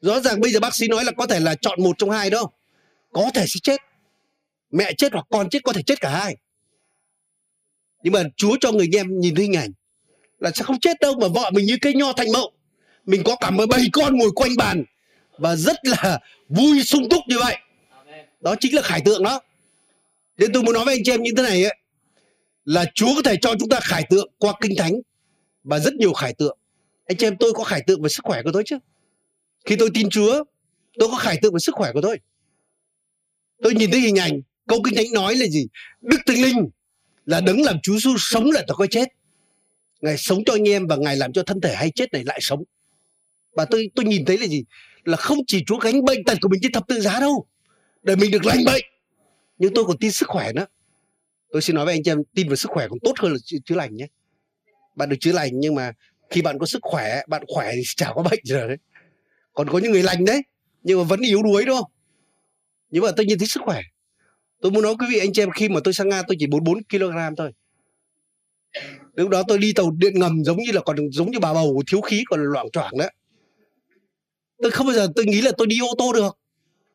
Rõ 0.00 0.20
ràng 0.20 0.40
bây 0.40 0.50
giờ 0.50 0.60
bác 0.60 0.74
sĩ 0.74 0.88
nói 0.88 1.04
là 1.04 1.12
có 1.12 1.26
thể 1.26 1.40
là 1.40 1.54
chọn 1.54 1.82
một 1.82 1.98
trong 1.98 2.10
hai 2.10 2.30
đâu 2.30 2.50
có 3.12 3.30
thể 3.34 3.44
sẽ 3.48 3.60
chết 3.62 3.80
mẹ 4.72 4.92
chết 4.98 5.12
hoặc 5.12 5.26
con 5.30 5.50
chết 5.50 5.64
có 5.64 5.72
thể 5.72 5.82
chết 5.82 6.00
cả 6.00 6.10
hai. 6.10 6.36
Nhưng 8.02 8.12
mà 8.12 8.22
chúa 8.36 8.56
cho 8.60 8.72
người 8.72 8.88
em 8.92 9.20
nhìn 9.20 9.34
thấy 9.34 9.44
hình 9.44 9.56
ảnh 9.56 9.70
là 10.38 10.50
sẽ 10.54 10.64
không 10.64 10.80
chết 10.80 11.00
đâu 11.00 11.14
mà 11.20 11.28
vợ 11.28 11.50
mình 11.54 11.66
như 11.66 11.76
cây 11.80 11.94
nho 11.94 12.12
thành 12.12 12.32
mậu. 12.32 12.52
Mình 13.04 13.22
có 13.24 13.36
cả 13.40 13.50
mười 13.50 13.66
bầy 13.66 13.84
con 13.92 14.18
ngồi 14.18 14.30
quanh 14.34 14.56
bàn 14.56 14.84
và 15.38 15.56
rất 15.56 15.76
là 15.82 16.20
vui 16.48 16.82
sung 16.82 17.08
túc 17.10 17.20
như 17.28 17.38
vậy. 17.38 17.56
Đó 18.40 18.54
chính 18.60 18.74
là 18.74 18.82
khải 18.82 19.00
tượng 19.04 19.22
đó. 19.22 19.40
Nên 20.36 20.52
tôi 20.52 20.62
muốn 20.62 20.74
nói 20.74 20.84
với 20.84 20.94
anh 20.94 21.04
chị 21.04 21.12
em 21.12 21.22
như 21.22 21.30
thế 21.36 21.42
này 21.42 21.64
ấy, 21.64 21.78
là 22.64 22.84
Chúa 22.94 23.14
có 23.14 23.22
thể 23.24 23.36
cho 23.42 23.54
chúng 23.60 23.68
ta 23.68 23.80
khải 23.80 24.04
tượng 24.10 24.32
qua 24.38 24.54
kinh 24.60 24.72
thánh 24.78 24.92
và 25.64 25.78
rất 25.78 25.94
nhiều 25.94 26.12
khải 26.12 26.34
tượng. 26.34 26.58
Anh 27.04 27.16
chị 27.16 27.26
em 27.26 27.36
tôi 27.36 27.52
có 27.52 27.64
khải 27.64 27.82
tượng 27.86 28.02
về 28.02 28.08
sức 28.08 28.24
khỏe 28.24 28.42
của 28.42 28.50
tôi 28.52 28.62
chứ. 28.66 28.78
Khi 29.64 29.76
tôi 29.76 29.90
tin 29.94 30.10
Chúa 30.10 30.44
tôi 30.98 31.08
có 31.08 31.16
khải 31.16 31.38
tượng 31.42 31.52
về 31.52 31.58
sức 31.58 31.74
khỏe 31.74 31.92
của 31.92 32.00
tôi. 32.00 32.18
Tôi 33.62 33.74
nhìn 33.74 33.90
thấy 33.90 34.00
hình 34.00 34.18
ảnh 34.18 34.40
câu 34.72 34.82
kinh 34.84 34.94
thánh 34.94 35.12
nói 35.12 35.36
là 35.36 35.46
gì? 35.46 35.66
Đức 36.00 36.18
thánh 36.26 36.42
linh 36.42 36.68
là 37.26 37.40
đấng 37.40 37.62
làm 37.62 37.80
Chúa 37.82 37.92
Giêsu 37.92 38.14
sống 38.18 38.50
là 38.50 38.62
ta 38.68 38.74
coi 38.74 38.88
chết. 38.88 39.08
Ngài 40.00 40.16
sống 40.18 40.44
cho 40.46 40.52
anh 40.52 40.68
em 40.68 40.86
và 40.86 40.96
ngài 40.96 41.16
làm 41.16 41.32
cho 41.32 41.42
thân 41.42 41.60
thể 41.60 41.74
hay 41.74 41.90
chết 41.94 42.12
này 42.12 42.24
lại 42.24 42.38
sống. 42.42 42.64
Và 43.56 43.64
tôi 43.64 43.90
tôi 43.94 44.04
nhìn 44.04 44.24
thấy 44.24 44.38
là 44.38 44.46
gì? 44.46 44.64
Là 45.04 45.16
không 45.16 45.38
chỉ 45.46 45.64
chúa 45.66 45.78
gánh 45.78 46.04
bệnh 46.04 46.24
tật 46.24 46.38
của 46.40 46.48
mình 46.48 46.60
trên 46.62 46.72
thập 46.72 46.86
tự 46.88 47.00
giá 47.00 47.20
đâu, 47.20 47.46
để 48.02 48.16
mình 48.16 48.30
được 48.30 48.44
lành 48.44 48.64
bệnh. 48.66 48.84
Nhưng 49.58 49.74
tôi 49.74 49.84
còn 49.84 49.98
tin 49.98 50.12
sức 50.12 50.28
khỏe 50.28 50.52
nữa. 50.52 50.66
Tôi 51.52 51.62
xin 51.62 51.76
nói 51.76 51.84
với 51.84 51.94
anh 51.94 52.02
chị 52.02 52.10
em, 52.10 52.22
tin 52.34 52.48
vào 52.48 52.56
sức 52.56 52.70
khỏe 52.70 52.88
còn 52.88 52.98
tốt 53.00 53.12
hơn 53.18 53.32
là 53.32 53.38
chữa 53.64 53.74
lành 53.74 53.96
nhé. 53.96 54.06
Bạn 54.96 55.08
được 55.08 55.16
chữa 55.20 55.32
lành 55.32 55.50
nhưng 55.52 55.74
mà 55.74 55.92
khi 56.30 56.42
bạn 56.42 56.58
có 56.58 56.66
sức 56.66 56.78
khỏe, 56.82 57.22
bạn 57.28 57.42
khỏe 57.54 57.70
thì 57.74 57.82
chả 57.96 58.12
có 58.14 58.22
bệnh 58.22 58.40
gì 58.44 58.54
rồi 58.54 58.68
đấy. 58.68 58.78
Còn 59.52 59.68
có 59.70 59.78
những 59.78 59.92
người 59.92 60.02
lành 60.02 60.24
đấy, 60.24 60.42
nhưng 60.82 60.98
mà 60.98 61.04
vẫn 61.04 61.20
yếu 61.20 61.42
đuối, 61.42 61.64
đúng 61.64 61.76
không? 61.76 61.90
Nhưng 62.90 63.02
mà 63.02 63.10
tôi 63.16 63.26
nhìn 63.26 63.38
thấy 63.38 63.48
sức 63.48 63.62
khỏe 63.64 63.80
tôi 64.62 64.72
muốn 64.72 64.82
nói 64.82 64.94
quý 64.98 65.06
vị 65.10 65.18
anh 65.18 65.32
chị 65.32 65.42
em, 65.42 65.50
khi 65.50 65.68
mà 65.68 65.80
tôi 65.84 65.94
sang 65.94 66.08
nga 66.08 66.22
tôi 66.28 66.36
chỉ 66.38 66.46
44 66.46 66.82
kg 66.84 67.34
thôi. 67.36 67.52
Lúc 69.14 69.28
đó 69.28 69.42
tôi 69.48 69.58
đi 69.58 69.72
tàu 69.72 69.90
điện 69.90 70.18
ngầm 70.18 70.44
giống 70.44 70.56
như 70.56 70.72
là 70.72 70.80
còn 70.80 70.96
giống 71.12 71.30
như 71.30 71.38
bà 71.38 71.54
bầu, 71.54 71.82
thiếu 71.86 72.00
khí, 72.00 72.24
còn 72.26 72.42
loạn 72.42 72.66
choạng 72.72 72.98
đấy. 72.98 73.12
Tôi 74.62 74.70
không 74.70 74.86
bao 74.86 74.96
giờ 74.96 75.08
tôi 75.16 75.24
nghĩ 75.24 75.40
là 75.40 75.50
tôi 75.58 75.66
đi 75.66 75.78
ô 75.80 75.94
tô 75.98 76.12
được, 76.12 76.38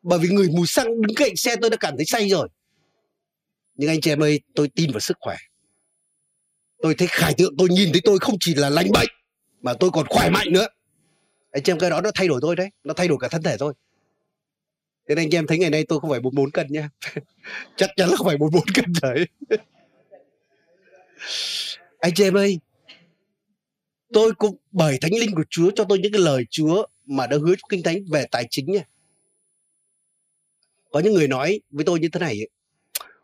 bởi 0.02 0.20
vì 0.20 0.30
người 0.30 0.50
mùi 0.50 0.68
xăng 0.68 1.02
đứng 1.02 1.16
cạnh 1.16 1.36
xe 1.36 1.56
tôi 1.62 1.70
đã 1.70 1.78
cảm 1.78 1.98
thấy 1.98 2.06
say 2.06 2.30
rồi. 2.30 2.50
Nhưng 3.76 3.90
anh 3.90 4.02
chị 4.02 4.12
em 4.12 4.24
ơi, 4.24 4.40
tôi 4.56 4.70
tin 4.76 4.92
vào 4.92 5.00
sức 5.00 5.18
khỏe. 5.20 5.38
Tôi 6.82 6.96
thấy 6.96 7.08
khải 7.12 7.34
tượng, 7.38 7.58
tôi 7.58 7.70
nhìn 7.70 7.92
thấy 7.92 8.02
tôi 8.04 8.20
không 8.20 8.36
chỉ 8.40 8.56
là 8.56 8.70
lành 8.70 8.92
bệnh, 8.92 9.10
mà 9.62 9.74
tôi 9.74 9.90
còn 9.94 10.06
khỏe 10.10 10.30
mạnh 10.30 10.48
nữa. 10.52 10.68
Anh 11.52 11.64
chị 11.64 11.72
em, 11.72 11.80
cái 11.80 11.90
đó 11.90 12.02
nó 12.02 12.12
thay 12.16 12.28
đổi 12.28 12.40
tôi 12.42 12.56
đấy, 12.56 12.70
nó 12.84 12.94
thay 12.94 13.08
đổi 13.08 13.18
cả 13.22 13.28
thân 13.28 13.44
thể 13.44 13.56
tôi 13.60 13.74
nên 15.08 15.18
anh 15.18 15.36
em 15.36 15.48
thấy 15.48 15.58
ngày 15.58 15.70
nay 15.70 15.86
tôi 15.88 16.00
không 16.00 16.10
phải 16.10 16.20
44 16.20 16.52
cân 16.52 16.68
nhá. 16.70 16.90
Chắc 17.76 17.90
chắn 17.96 18.10
là 18.10 18.16
không 18.16 18.28
phải 18.28 18.38
44 18.38 18.64
cân 18.74 18.94
đấy. 19.02 19.26
Anh 22.00 22.14
chị 22.16 22.24
em 22.24 22.38
ơi, 22.38 22.60
tôi 24.14 24.34
cũng 24.34 24.58
bởi 24.72 24.98
thánh 25.02 25.12
linh 25.20 25.36
của 25.36 25.44
Chúa 25.50 25.72
cho 25.76 25.84
tôi 25.84 26.00
những 26.00 26.12
cái 26.12 26.22
lời 26.22 26.46
Chúa 26.50 26.86
mà 27.06 27.28
đã 27.28 27.38
hứa 27.38 27.56
trong 27.56 27.70
kinh 27.70 27.84
thánh 27.84 27.98
về 28.12 28.26
tài 28.32 28.48
chính 28.50 28.72
nha. 28.72 28.84
Có 30.92 31.00
những 31.00 31.14
người 31.14 31.28
nói 31.28 31.62
với 31.70 31.86
tôi 31.86 32.00
như 32.00 32.10
thế 32.10 32.20
này 32.20 32.40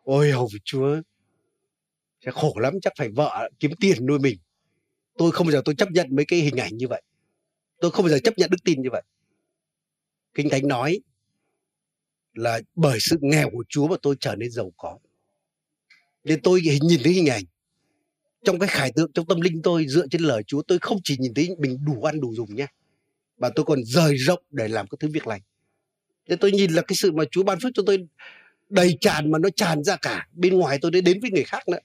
ôi, 0.03 0.31
hầu 0.31 0.49
Chúa, 0.63 1.01
sẽ 2.25 2.31
khổ 2.31 2.53
lắm, 2.59 2.73
chắc 2.81 2.93
phải 2.97 3.09
vợ 3.09 3.49
kiếm 3.59 3.71
tiền 3.79 4.05
nuôi 4.05 4.19
mình. 4.19 4.37
Tôi 5.17 5.31
không 5.31 5.47
bao 5.47 5.51
giờ 5.51 5.61
tôi 5.65 5.75
chấp 5.75 5.91
nhận 5.91 6.07
mấy 6.11 6.25
cái 6.25 6.39
hình 6.39 6.55
ảnh 6.55 6.77
như 6.77 6.87
vậy. 6.87 7.01
Tôi 7.79 7.91
không 7.91 8.05
bao 8.05 8.09
giờ 8.09 8.19
chấp 8.23 8.37
nhận 8.37 8.49
đức 8.49 8.63
tin 8.63 8.81
như 8.81 8.89
vậy. 8.91 9.03
Kinh 10.33 10.49
thánh 10.49 10.67
nói 10.67 10.99
là 12.33 12.61
bởi 12.75 12.97
sự 13.01 13.17
nghèo 13.21 13.49
của 13.49 13.63
Chúa 13.69 13.87
mà 13.87 13.95
tôi 14.01 14.15
trở 14.19 14.35
nên 14.35 14.51
giàu 14.51 14.71
có. 14.77 14.97
Nên 16.23 16.41
tôi 16.41 16.61
nhìn 16.81 16.99
thấy 17.03 17.13
hình 17.13 17.29
ảnh. 17.29 17.43
Trong 18.43 18.59
cái 18.59 18.69
khải 18.69 18.91
tượng, 18.95 19.11
trong 19.13 19.25
tâm 19.25 19.41
linh 19.41 19.61
tôi, 19.61 19.85
dựa 19.87 20.07
trên 20.11 20.21
lời 20.21 20.43
Chúa, 20.43 20.61
tôi 20.61 20.79
không 20.81 20.97
chỉ 21.03 21.17
nhìn 21.19 21.33
thấy 21.33 21.49
mình 21.59 21.85
đủ 21.85 22.03
ăn 22.03 22.21
đủ 22.21 22.35
dùng 22.35 22.55
nha 22.55 22.67
mà 23.37 23.49
tôi 23.55 23.65
còn 23.65 23.83
rời 23.83 24.15
rộng 24.17 24.43
để 24.49 24.67
làm 24.67 24.87
các 24.87 24.99
thứ 24.99 25.07
việc 25.13 25.27
lành. 25.27 25.41
Nên 26.27 26.39
tôi 26.39 26.51
nhìn 26.51 26.71
là 26.71 26.81
cái 26.81 26.95
sự 26.95 27.11
mà 27.11 27.23
Chúa 27.31 27.43
ban 27.43 27.59
phước 27.59 27.71
cho 27.75 27.83
tôi 27.85 28.07
đầy 28.69 28.97
tràn 29.01 29.31
mà 29.31 29.39
nó 29.39 29.49
tràn 29.55 29.83
ra 29.83 29.95
cả. 29.95 30.27
Bên 30.33 30.57
ngoài 30.57 30.77
tôi 30.81 30.91
đến 30.91 31.19
với 31.21 31.31
người 31.31 31.43
khác 31.43 31.69
nữa. 31.69 31.79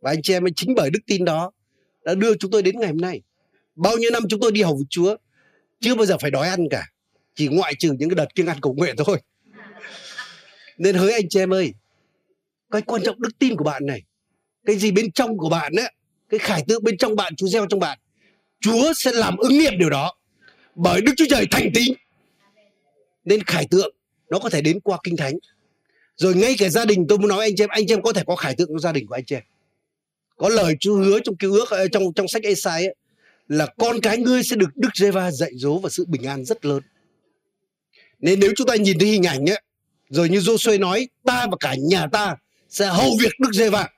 Và 0.00 0.10
anh 0.10 0.22
chị 0.22 0.32
em 0.32 0.44
chính 0.56 0.74
bởi 0.74 0.90
đức 0.90 1.00
tin 1.06 1.24
đó 1.24 1.52
đã 2.04 2.14
đưa 2.14 2.36
chúng 2.36 2.50
tôi 2.50 2.62
đến 2.62 2.78
ngày 2.78 2.88
hôm 2.88 2.96
nay. 2.96 3.22
Bao 3.74 3.96
nhiêu 3.96 4.10
năm 4.10 4.22
chúng 4.28 4.40
tôi 4.40 4.52
đi 4.52 4.62
hầu 4.62 4.74
với 4.74 4.84
Chúa, 4.90 5.16
chưa 5.80 5.94
bao 5.94 6.06
giờ 6.06 6.18
phải 6.18 6.30
đói 6.30 6.48
ăn 6.48 6.60
cả 6.70 6.86
chỉ 7.40 7.48
ngoại 7.48 7.74
trừ 7.74 7.92
những 7.98 8.08
cái 8.08 8.14
đợt 8.14 8.34
kiêng 8.34 8.46
ăn 8.46 8.60
cầu 8.60 8.74
nguyện 8.74 8.96
thôi. 9.06 9.18
Nên 10.78 10.94
hỡi 10.94 11.12
anh 11.12 11.28
chị 11.28 11.40
em 11.40 11.52
ơi, 11.52 11.72
cái 12.70 12.82
quan 12.82 13.02
trọng 13.04 13.20
đức 13.20 13.38
tin 13.38 13.56
của 13.56 13.64
bạn 13.64 13.86
này, 13.86 14.02
cái 14.66 14.76
gì 14.76 14.90
bên 14.90 15.12
trong 15.12 15.38
của 15.38 15.48
bạn 15.48 15.72
ấy 15.72 15.92
cái 16.28 16.38
khải 16.38 16.64
tượng 16.68 16.84
bên 16.84 16.96
trong 16.96 17.16
bạn 17.16 17.36
Chúa 17.36 17.46
gieo 17.46 17.66
trong 17.66 17.80
bạn, 17.80 17.98
Chúa 18.60 18.92
sẽ 18.96 19.12
làm 19.12 19.36
ứng 19.36 19.58
nghiệm 19.58 19.78
điều 19.78 19.90
đó. 19.90 20.14
Bởi 20.74 21.00
Đức 21.00 21.12
Chúa 21.16 21.24
Trời 21.30 21.46
thành 21.50 21.70
tín. 21.74 21.94
Nên 23.24 23.42
khải 23.42 23.66
tượng 23.70 23.94
nó 24.30 24.38
có 24.38 24.50
thể 24.50 24.60
đến 24.60 24.80
qua 24.80 24.98
kinh 25.02 25.16
thánh. 25.16 25.34
Rồi 26.16 26.34
ngay 26.34 26.54
cả 26.58 26.68
gia 26.68 26.84
đình 26.84 27.06
tôi 27.08 27.18
muốn 27.18 27.28
nói 27.28 27.44
anh 27.44 27.56
chị 27.56 27.64
em, 27.64 27.68
anh 27.68 27.86
chị 27.86 27.94
em 27.94 28.02
có 28.02 28.12
thể 28.12 28.22
có 28.26 28.36
khải 28.36 28.54
tượng 28.54 28.68
trong 28.68 28.78
gia 28.78 28.92
đình 28.92 29.06
của 29.06 29.14
anh 29.14 29.24
chị 29.24 29.36
em. 29.36 29.42
Có 30.36 30.48
lời 30.48 30.74
Chúa 30.80 30.96
hứa 30.96 31.18
trong 31.24 31.36
cứu 31.36 31.52
ước 31.54 31.70
ờ, 31.70 31.88
trong 31.88 32.02
trong 32.14 32.28
sách 32.28 32.42
Esai 32.42 32.84
ấy 32.86 32.94
là 33.48 33.66
con 33.78 34.00
cái 34.00 34.18
ngươi 34.18 34.42
sẽ 34.42 34.56
được 34.56 34.76
Đức 34.76 34.88
Giê-va 34.94 35.30
dạy 35.30 35.50
dỗ 35.54 35.78
và 35.78 35.90
sự 35.90 36.04
bình 36.08 36.22
an 36.22 36.44
rất 36.44 36.64
lớn 36.64 36.82
nên 38.20 38.40
nếu 38.40 38.52
chúng 38.56 38.66
ta 38.66 38.76
nhìn 38.76 38.98
thấy 38.98 39.08
hình 39.08 39.26
ảnh 39.26 39.50
ấy, 39.50 39.62
rồi 40.08 40.28
như 40.28 40.38
Joshua 40.38 40.80
nói, 40.80 41.08
ta 41.24 41.46
và 41.50 41.56
cả 41.60 41.74
nhà 41.78 42.06
ta 42.12 42.36
sẽ 42.68 42.86
hầu 42.86 43.10
việc 43.20 43.32
Đức 43.38 43.50
Giê-va. 43.52 43.88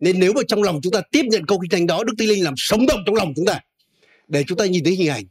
Nên 0.00 0.18
nếu 0.18 0.32
mà 0.32 0.40
trong 0.48 0.62
lòng 0.62 0.80
chúng 0.82 0.92
ta 0.92 1.00
tiếp 1.12 1.22
nhận 1.24 1.46
câu 1.46 1.58
kinh 1.62 1.70
thánh 1.70 1.86
đó, 1.86 2.04
đức 2.04 2.12
tinh 2.18 2.28
linh 2.28 2.44
làm 2.44 2.54
sống 2.56 2.86
động 2.86 3.00
trong 3.06 3.14
lòng 3.14 3.32
chúng 3.36 3.46
ta, 3.46 3.60
để 4.28 4.44
chúng 4.46 4.58
ta 4.58 4.66
nhìn 4.66 4.84
thấy 4.84 4.94
hình 4.94 5.08
ảnh 5.08 5.24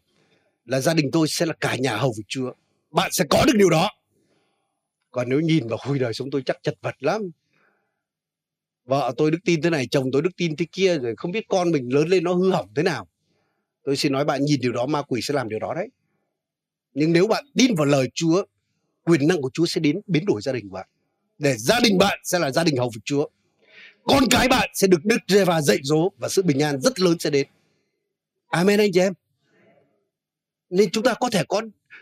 là 0.65 0.79
gia 0.79 0.93
đình 0.93 1.09
tôi 1.11 1.27
sẽ 1.27 1.45
là 1.45 1.53
cả 1.59 1.75
nhà 1.75 1.95
hầu 1.95 2.13
việc 2.17 2.23
chúa. 2.27 2.51
Bạn 2.91 3.11
sẽ 3.11 3.25
có 3.29 3.43
được 3.47 3.53
điều 3.55 3.69
đó. 3.69 3.89
Còn 5.11 5.29
nếu 5.29 5.39
nhìn 5.39 5.67
vào 5.67 5.79
hồi 5.81 5.99
đời 5.99 6.13
sống 6.13 6.31
tôi 6.31 6.41
chắc 6.45 6.57
chật 6.63 6.75
vật 6.81 6.95
lắm. 6.99 7.21
Vợ 8.85 9.13
tôi 9.17 9.31
đức 9.31 9.37
tin 9.45 9.61
thế 9.61 9.69
này, 9.69 9.87
chồng 9.91 10.11
tôi 10.13 10.21
đức 10.21 10.29
tin 10.37 10.55
thế 10.55 10.65
kia, 10.71 10.97
rồi 10.99 11.13
không 11.17 11.31
biết 11.31 11.47
con 11.47 11.71
mình 11.71 11.93
lớn 11.93 12.07
lên 12.07 12.23
nó 12.23 12.33
hư 12.33 12.51
hỏng 12.51 12.69
thế 12.75 12.83
nào. 12.83 13.07
Tôi 13.83 13.95
xin 13.97 14.11
nói 14.11 14.25
bạn 14.25 14.45
nhìn 14.45 14.59
điều 14.61 14.71
đó, 14.71 14.85
ma 14.85 15.01
quỷ 15.01 15.21
sẽ 15.21 15.33
làm 15.33 15.49
điều 15.49 15.59
đó 15.59 15.73
đấy 15.75 15.87
nhưng 16.95 17.13
nếu 17.13 17.27
bạn 17.27 17.45
tin 17.57 17.75
vào 17.75 17.85
lời 17.85 18.09
chúa, 18.13 18.43
quyền 19.03 19.27
năng 19.27 19.41
của 19.41 19.49
chúa 19.53 19.65
sẽ 19.65 19.81
đến, 19.81 20.01
biến 20.07 20.25
đổi 20.25 20.41
gia 20.41 20.51
đình 20.51 20.71
bạn. 20.71 20.87
Để 21.37 21.57
gia 21.57 21.79
đình 21.79 21.97
bạn 21.97 22.19
sẽ 22.23 22.39
là 22.39 22.51
gia 22.51 22.63
đình 22.63 22.77
hầu 22.77 22.91
phục 22.95 23.05
chúa. 23.05 23.27
Con 24.03 24.23
cái 24.29 24.47
bạn 24.47 24.69
sẽ 24.73 24.87
được 24.87 25.05
đức 25.05 25.17
giê 25.27 25.45
va 25.45 25.61
dạy 25.61 25.77
dỗ 25.83 26.11
và 26.17 26.29
sự 26.29 26.43
bình 26.43 26.59
an 26.59 26.81
rất 26.81 26.99
lớn 26.99 27.19
sẽ 27.19 27.29
đến. 27.29 27.47
Amen 28.47 28.79
anh 28.79 28.91
chị 28.93 28.99
em. 28.99 29.13
Nên 30.69 30.91
chúng 30.91 31.03
ta 31.03 31.13
có 31.13 31.29
thể 31.29 31.43
có 31.47 31.61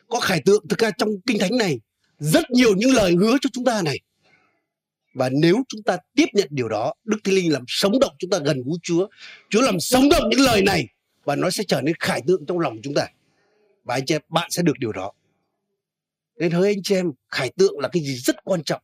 có 0.09 0.19
khải 0.19 0.41
tượng 0.45 0.67
thực 0.67 0.79
ra 0.79 0.91
trong 0.97 1.09
kinh 1.25 1.39
thánh 1.39 1.57
này, 1.57 1.79
rất 2.19 2.51
nhiều 2.51 2.75
những 2.75 2.93
lời 2.93 3.15
hứa 3.15 3.37
cho 3.41 3.49
chúng 3.53 3.65
ta 3.65 3.81
này. 3.81 3.99
Và 5.13 5.29
nếu 5.29 5.63
chúng 5.69 5.83
ta 5.83 5.97
tiếp 6.15 6.25
nhận 6.33 6.47
điều 6.51 6.69
đó, 6.69 6.93
đức 7.03 7.17
thánh 7.23 7.35
linh 7.35 7.51
làm 7.53 7.63
sống 7.67 7.99
động 7.99 8.15
chúng 8.19 8.29
ta 8.29 8.39
gần 8.45 8.61
gũi 8.65 8.77
chúa 8.83 9.07
chúa 9.49 9.61
làm 9.61 9.79
sống 9.79 10.09
động 10.09 10.29
những 10.29 10.41
lời 10.41 10.61
này, 10.61 10.87
và 11.23 11.35
nó 11.35 11.49
sẽ 11.49 11.63
trở 11.67 11.81
nên 11.81 11.95
khải 11.99 12.21
tượng 12.27 12.45
trong 12.45 12.59
lòng 12.59 12.77
chúng 12.83 12.93
ta 12.93 13.07
và 13.83 13.95
anh 13.95 14.05
chị 14.05 14.15
em, 14.15 14.21
bạn 14.29 14.51
sẽ 14.51 14.63
được 14.63 14.79
điều 14.79 14.91
đó. 14.91 15.11
Nên 16.35 16.51
hỡi 16.51 16.67
anh 16.67 16.83
chị 16.83 16.95
em, 16.95 17.11
khải 17.29 17.49
tượng 17.49 17.79
là 17.79 17.87
cái 17.87 18.03
gì 18.03 18.15
rất 18.15 18.35
quan 18.43 18.63
trọng. 18.63 18.81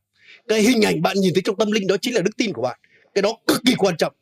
Cái 0.48 0.62
hình 0.62 0.82
ảnh 0.82 1.02
bạn 1.02 1.16
nhìn 1.20 1.34
thấy 1.34 1.42
trong 1.44 1.56
tâm 1.56 1.70
linh 1.70 1.86
đó 1.86 1.96
chính 2.02 2.14
là 2.14 2.20
đức 2.20 2.36
tin 2.36 2.52
của 2.52 2.62
bạn. 2.62 2.80
Cái 3.14 3.22
đó 3.22 3.38
cực 3.46 3.60
kỳ 3.66 3.74
quan 3.78 3.96
trọng. 3.96 4.14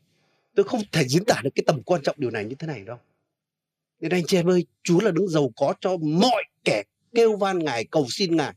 Tôi 0.55 0.65
không 0.65 0.81
thể 0.93 1.05
diễn 1.09 1.25
tả 1.25 1.41
được 1.45 1.51
cái 1.55 1.63
tầm 1.67 1.83
quan 1.83 2.03
trọng 2.03 2.17
điều 2.19 2.31
này 2.31 2.45
như 2.45 2.55
thế 2.55 2.67
này 2.67 2.81
đâu. 2.85 2.97
Nên 4.01 4.13
anh 4.13 4.27
chị 4.27 4.37
em 4.37 4.51
ơi, 4.51 4.67
chúa 4.83 5.01
là 5.01 5.11
đứng 5.11 5.29
giàu 5.29 5.51
có 5.57 5.75
cho 5.81 5.97
mọi 5.97 6.45
kẻ 6.65 6.83
kêu 7.15 7.37
van 7.37 7.59
ngài, 7.59 7.85
cầu 7.85 8.07
xin 8.09 8.37
ngài. 8.37 8.55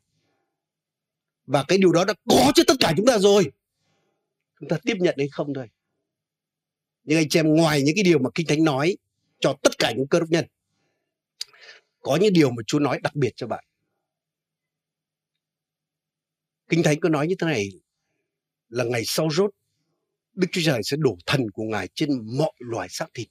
Và 1.45 1.63
cái 1.67 1.77
điều 1.77 1.91
đó 1.91 2.05
đã 2.05 2.13
có 2.29 2.51
cho 2.55 2.63
tất 2.67 2.73
cả 2.79 2.93
chúng 2.97 3.05
ta 3.05 3.17
rồi. 3.17 3.51
Chúng 4.59 4.69
ta 4.69 4.77
tiếp 4.83 4.95
nhận 4.99 5.15
hay 5.17 5.27
không 5.31 5.53
thôi. 5.53 5.67
Nhưng 7.03 7.17
anh 7.17 7.29
chị 7.29 7.39
em, 7.39 7.55
ngoài 7.55 7.81
những 7.81 7.95
cái 7.95 8.03
điều 8.03 8.19
mà 8.19 8.29
kinh 8.35 8.47
thánh 8.47 8.63
nói 8.63 8.97
cho 9.39 9.55
tất 9.61 9.77
cả 9.77 9.93
những 9.97 10.07
cơ 10.07 10.19
đốc 10.19 10.29
nhân 10.29 10.45
có 12.01 12.17
những 12.21 12.33
điều 12.33 12.51
mà 12.51 12.63
Chúa 12.67 12.79
nói 12.79 12.99
đặc 13.03 13.15
biệt 13.15 13.31
cho 13.35 13.47
bạn 13.47 13.63
kinh 16.69 16.83
thánh 16.83 16.99
có 16.99 17.09
nói 17.09 17.27
như 17.27 17.35
thế 17.39 17.47
này 17.47 17.69
là 18.69 18.83
ngày 18.83 19.03
sau 19.05 19.29
rốt 19.31 19.51
Đức 20.33 20.47
Chúa 20.51 20.61
Trời 20.65 20.81
sẽ 20.83 20.97
đổ 20.99 21.17
thần 21.25 21.51
của 21.51 21.63
Ngài 21.63 21.87
trên 21.95 22.09
mọi 22.37 22.51
loài 22.59 22.87
xác 22.89 23.05
thịt. 23.13 23.27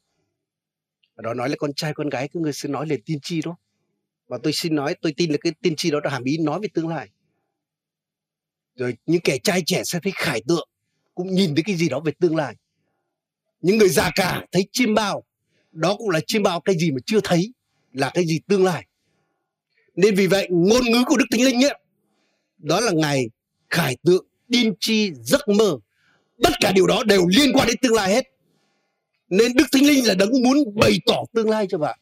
Và 1.14 1.22
đó 1.22 1.34
nói 1.34 1.48
là 1.48 1.56
con 1.58 1.74
trai 1.74 1.94
con 1.94 2.08
gái 2.08 2.28
các 2.28 2.40
người 2.40 2.52
sẽ 2.52 2.68
nói 2.68 2.86
lên 2.86 3.02
tiên 3.04 3.18
tri 3.22 3.42
đó. 3.42 3.56
Và 4.26 4.38
tôi 4.42 4.52
xin 4.52 4.74
nói, 4.74 4.94
tôi 5.02 5.14
tin 5.16 5.30
là 5.30 5.38
cái 5.40 5.52
tiên 5.62 5.76
tri 5.76 5.90
đó 5.90 6.00
đã 6.00 6.10
hàm 6.10 6.24
ý 6.24 6.38
nói 6.38 6.60
về 6.62 6.68
tương 6.74 6.88
lai. 6.88 7.08
Rồi 8.74 8.96
những 9.06 9.20
kẻ 9.24 9.38
trai 9.38 9.62
trẻ 9.66 9.82
sẽ 9.84 10.00
thấy 10.02 10.12
khải 10.16 10.42
tượng, 10.48 10.68
cũng 11.14 11.34
nhìn 11.34 11.54
thấy 11.54 11.64
cái 11.66 11.76
gì 11.76 11.88
đó 11.88 12.00
về 12.00 12.12
tương 12.20 12.36
lai. 12.36 12.56
Những 13.60 13.78
người 13.78 13.88
già 13.88 14.10
cả 14.14 14.46
thấy 14.52 14.68
chim 14.72 14.94
bao, 14.94 15.24
đó 15.72 15.96
cũng 15.98 16.10
là 16.10 16.20
chim 16.26 16.42
bao 16.42 16.60
cái 16.60 16.78
gì 16.78 16.90
mà 16.90 16.98
chưa 17.06 17.20
thấy, 17.24 17.52
là 17.92 18.10
cái 18.14 18.26
gì 18.26 18.40
tương 18.48 18.64
lai. 18.64 18.86
Nên 19.94 20.14
vì 20.14 20.26
vậy 20.26 20.48
ngôn 20.50 20.84
ngữ 20.84 21.04
của 21.06 21.16
Đức 21.16 21.24
Thánh 21.30 21.42
Linh 21.42 21.64
ấy, 21.64 21.74
đó 22.58 22.80
là 22.80 22.92
ngày 22.92 23.26
khải 23.70 23.96
tượng, 24.04 24.26
tiên 24.48 24.72
tri, 24.80 25.10
giấc 25.22 25.48
mơ. 25.48 25.78
Tất 26.42 26.52
cả 26.60 26.72
điều 26.72 26.86
đó 26.86 27.02
đều 27.06 27.26
liên 27.28 27.52
quan 27.52 27.66
đến 27.66 27.76
tương 27.82 27.94
lai 27.94 28.12
hết. 28.12 28.24
Nên 29.28 29.52
đức 29.54 29.64
thánh 29.72 29.86
linh 29.86 30.06
là 30.06 30.14
đấng 30.14 30.42
muốn 30.42 30.56
bày 30.74 31.00
tỏ 31.06 31.16
tương 31.34 31.50
lai 31.50 31.66
cho 31.70 31.78
bạn. 31.78 31.98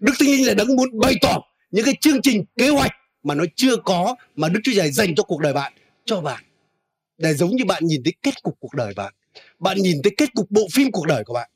Đức 0.00 0.12
thánh 0.18 0.28
linh 0.28 0.46
là 0.46 0.54
đấng 0.54 0.76
muốn 0.76 0.98
bày 0.98 1.14
tỏ 1.20 1.40
những 1.70 1.84
cái 1.84 1.94
chương 2.00 2.22
trình 2.22 2.44
kế 2.56 2.68
hoạch 2.68 2.90
mà 3.22 3.34
nó 3.34 3.44
chưa 3.56 3.76
có 3.76 4.16
mà 4.36 4.48
đức 4.48 4.60
chúa 4.64 4.72
trời 4.74 4.90
dành 4.90 5.14
cho 5.14 5.22
cuộc 5.22 5.40
đời 5.40 5.52
bạn 5.52 5.72
cho 6.04 6.20
bạn. 6.20 6.44
Để 7.18 7.34
giống 7.34 7.50
như 7.50 7.64
bạn 7.64 7.86
nhìn 7.86 8.02
thấy 8.04 8.12
kết 8.22 8.42
cục 8.42 8.56
cuộc 8.60 8.74
đời 8.74 8.94
bạn. 8.96 9.14
Bạn 9.58 9.78
nhìn 9.78 10.02
thấy 10.02 10.12
kết 10.16 10.34
cục 10.34 10.50
bộ 10.50 10.62
phim 10.72 10.90
cuộc 10.92 11.06
đời 11.06 11.24
của 11.24 11.34
bạn. 11.34 11.50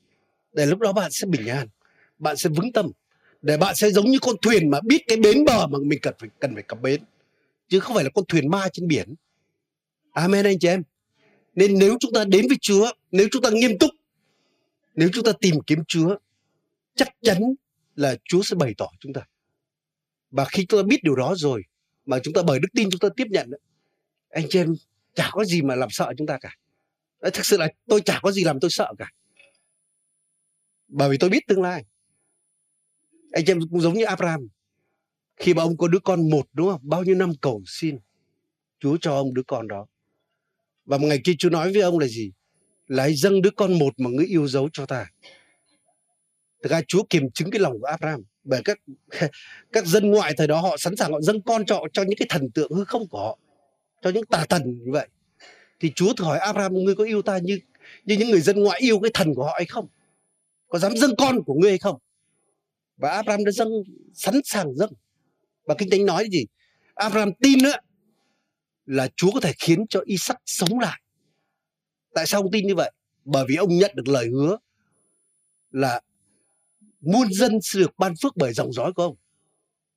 Để 0.52 0.66
lúc 0.66 0.78
đó 0.78 0.92
bạn 0.92 1.10
sẽ 1.10 1.26
bình 1.26 1.46
an 1.46 1.68
bạn 2.18 2.36
sẽ 2.36 2.50
vững 2.50 2.72
tâm 2.72 2.90
để 3.44 3.56
bạn 3.56 3.74
sẽ 3.74 3.90
giống 3.90 4.10
như 4.10 4.18
con 4.18 4.36
thuyền 4.42 4.70
mà 4.70 4.80
biết 4.80 5.04
cái 5.06 5.16
bến 5.16 5.44
bờ 5.44 5.66
mà 5.66 5.78
mình 5.82 5.98
cần 6.02 6.14
phải 6.18 6.28
cần 6.40 6.54
phải 6.54 6.62
cập 6.62 6.82
bến 6.82 7.02
chứ 7.68 7.80
không 7.80 7.94
phải 7.94 8.04
là 8.04 8.10
con 8.14 8.24
thuyền 8.28 8.50
ma 8.50 8.68
trên 8.72 8.88
biển 8.88 9.14
amen 10.12 10.44
anh 10.46 10.58
chị 10.58 10.68
em 10.68 10.82
nên 11.54 11.78
nếu 11.78 11.96
chúng 12.00 12.12
ta 12.12 12.24
đến 12.24 12.48
với 12.48 12.56
Chúa, 12.60 12.92
nếu 13.10 13.28
chúng 13.32 13.42
ta 13.42 13.50
nghiêm 13.50 13.78
túc, 13.78 13.90
nếu 14.94 15.08
chúng 15.12 15.24
ta 15.24 15.32
tìm 15.40 15.54
kiếm 15.66 15.78
Chúa, 15.88 16.16
chắc 16.94 17.08
chắn 17.22 17.54
là 17.96 18.16
Chúa 18.24 18.42
sẽ 18.42 18.56
bày 18.56 18.74
tỏ 18.78 18.88
chúng 19.00 19.12
ta. 19.12 19.20
Và 20.30 20.44
khi 20.44 20.66
chúng 20.66 20.82
ta 20.82 20.86
biết 20.86 21.02
điều 21.02 21.16
đó 21.16 21.34
rồi, 21.36 21.62
mà 22.06 22.18
chúng 22.22 22.34
ta 22.34 22.42
bởi 22.46 22.58
đức 22.58 22.68
tin 22.74 22.90
chúng 22.90 22.98
ta 22.98 23.08
tiếp 23.16 23.26
nhận, 23.30 23.50
anh 24.28 24.44
chị 24.50 24.58
em 24.58 24.74
chả 25.14 25.28
có 25.32 25.44
gì 25.44 25.62
mà 25.62 25.74
làm 25.74 25.90
sợ 25.90 26.12
chúng 26.18 26.26
ta 26.26 26.38
cả. 26.40 26.56
Thực 27.22 27.46
sự 27.46 27.56
là 27.56 27.68
tôi 27.86 28.00
chả 28.00 28.20
có 28.22 28.32
gì 28.32 28.44
làm 28.44 28.60
tôi 28.60 28.70
sợ 28.70 28.92
cả. 28.98 29.10
Bởi 30.88 31.08
vì 31.10 31.18
tôi 31.18 31.30
biết 31.30 31.46
tương 31.48 31.62
lai. 31.62 31.84
Anh 33.34 33.44
em 33.46 33.60
cũng 33.70 33.80
giống 33.80 33.94
như 33.94 34.04
Abraham. 34.04 34.48
Khi 35.36 35.54
mà 35.54 35.62
ông 35.62 35.76
có 35.76 35.88
đứa 35.88 35.98
con 35.98 36.30
một 36.30 36.46
đúng 36.52 36.68
không? 36.70 36.80
Bao 36.82 37.02
nhiêu 37.02 37.14
năm 37.14 37.32
cầu 37.40 37.62
xin. 37.66 37.98
Chúa 38.80 38.96
cho 39.00 39.14
ông 39.14 39.34
đứa 39.34 39.42
con 39.46 39.68
đó. 39.68 39.86
Và 40.84 40.98
một 40.98 41.06
ngày 41.06 41.20
kia 41.24 41.32
Chúa 41.38 41.50
nói 41.50 41.72
với 41.72 41.82
ông 41.82 41.98
là 41.98 42.06
gì? 42.06 42.32
Là 42.86 43.02
hãy 43.02 43.14
dâng 43.14 43.42
đứa 43.42 43.50
con 43.50 43.78
một 43.78 43.94
mà 44.00 44.10
ngươi 44.10 44.26
yêu 44.26 44.48
dấu 44.48 44.68
cho 44.72 44.86
ta. 44.86 45.06
Thực 46.62 46.72
ra 46.72 46.80
Chúa 46.88 47.02
kiềm 47.10 47.30
chứng 47.30 47.50
cái 47.50 47.60
lòng 47.60 47.80
của 47.80 47.86
Abraham. 47.86 48.22
Bởi 48.44 48.62
các 48.64 48.78
các 49.72 49.86
dân 49.86 50.10
ngoại 50.10 50.34
thời 50.36 50.46
đó 50.46 50.60
họ 50.60 50.76
sẵn 50.76 50.96
sàng 50.96 51.12
họ 51.12 51.20
dâng 51.20 51.42
con 51.42 51.66
cho 51.66 51.80
cho 51.92 52.02
những 52.02 52.18
cái 52.18 52.26
thần 52.30 52.50
tượng 52.50 52.72
hư 52.72 52.84
không 52.84 53.08
của 53.08 53.18
họ. 53.18 53.38
Cho 54.02 54.10
những 54.10 54.26
tà 54.26 54.46
thần 54.48 54.62
như 54.84 54.92
vậy. 54.92 55.08
Thì 55.80 55.92
Chúa 55.94 56.12
thử 56.14 56.24
hỏi 56.24 56.38
Abraham, 56.38 56.74
ngươi 56.74 56.94
có 56.94 57.04
yêu 57.04 57.22
ta 57.22 57.38
như 57.38 57.58
như 58.04 58.16
những 58.16 58.30
người 58.30 58.40
dân 58.40 58.62
ngoại 58.62 58.80
yêu 58.80 59.00
cái 59.00 59.10
thần 59.14 59.34
của 59.34 59.44
họ 59.44 59.52
hay 59.56 59.66
không? 59.66 59.86
Có 60.68 60.78
dám 60.78 60.96
dâng 60.96 61.16
con 61.18 61.42
của 61.44 61.54
ngươi 61.54 61.70
hay 61.70 61.78
không? 61.78 62.00
Và 62.96 63.10
Abraham 63.10 63.44
đã 63.44 63.50
dâng 63.52 63.68
sẵn 64.14 64.40
sàng 64.44 64.74
dâng. 64.74 64.92
Và 65.66 65.74
Kinh 65.78 65.90
Thánh 65.90 66.06
nói 66.06 66.28
gì? 66.32 66.44
Abraham 66.94 67.32
tin 67.32 67.62
nữa 67.62 67.76
là 68.86 69.08
Chúa 69.16 69.30
có 69.34 69.40
thể 69.40 69.52
khiến 69.58 69.86
cho 69.88 70.00
Isaac 70.04 70.36
sống 70.46 70.78
lại. 70.78 71.00
Tại 72.14 72.26
sao 72.26 72.42
ông 72.42 72.50
tin 72.52 72.66
như 72.66 72.74
vậy? 72.74 72.92
Bởi 73.24 73.44
vì 73.48 73.56
ông 73.56 73.76
nhận 73.76 73.90
được 73.94 74.08
lời 74.08 74.28
hứa 74.32 74.56
là 75.70 76.00
muôn 77.00 77.32
dân 77.32 77.58
sẽ 77.62 77.80
được 77.80 77.98
ban 77.98 78.14
phước 78.22 78.36
bởi 78.36 78.52
dòng 78.52 78.72
dõi 78.72 78.92
của 78.92 79.02
ông. 79.02 79.16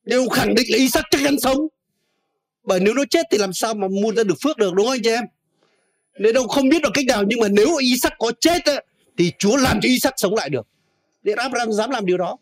Nên 0.04 0.20
ông 0.20 0.30
khẳng 0.30 0.56
định 0.56 0.66
là 0.70 0.78
Isaac 0.78 1.06
chắc 1.12 1.22
chắn 1.24 1.40
sống. 1.40 1.58
Bởi 2.64 2.80
nếu 2.80 2.94
nó 2.94 3.04
chết 3.10 3.26
thì 3.32 3.38
làm 3.38 3.54
sao 3.54 3.74
mà 3.74 3.88
muôn 3.88 4.16
dân 4.16 4.28
được 4.28 4.36
phước 4.44 4.58
được 4.58 4.74
đúng 4.74 4.86
không 4.86 4.94
anh 4.94 5.04
chị 5.04 5.10
em? 5.10 5.26
Nên 6.20 6.38
ông 6.38 6.48
không 6.48 6.70
biết 6.70 6.82
được 6.82 6.90
cách 6.94 7.06
nào 7.08 7.24
nhưng 7.28 7.40
mà 7.40 7.48
nếu 7.48 7.78
Isaac 7.78 8.14
có 8.20 8.32
chết 8.40 8.66
ấy, 8.66 8.86
thì 9.18 9.32
Chúa 9.40 9.58
làm 9.58 9.80
cho 9.82 9.88
Isaac 9.90 10.14
sống 10.18 10.36
lại 10.36 10.50
được. 10.50 10.68
Nên 11.24 11.38
Abraham 11.38 11.72
dám 11.72 11.90
làm 11.90 12.06
điều 12.06 12.18
đó. 12.18 12.38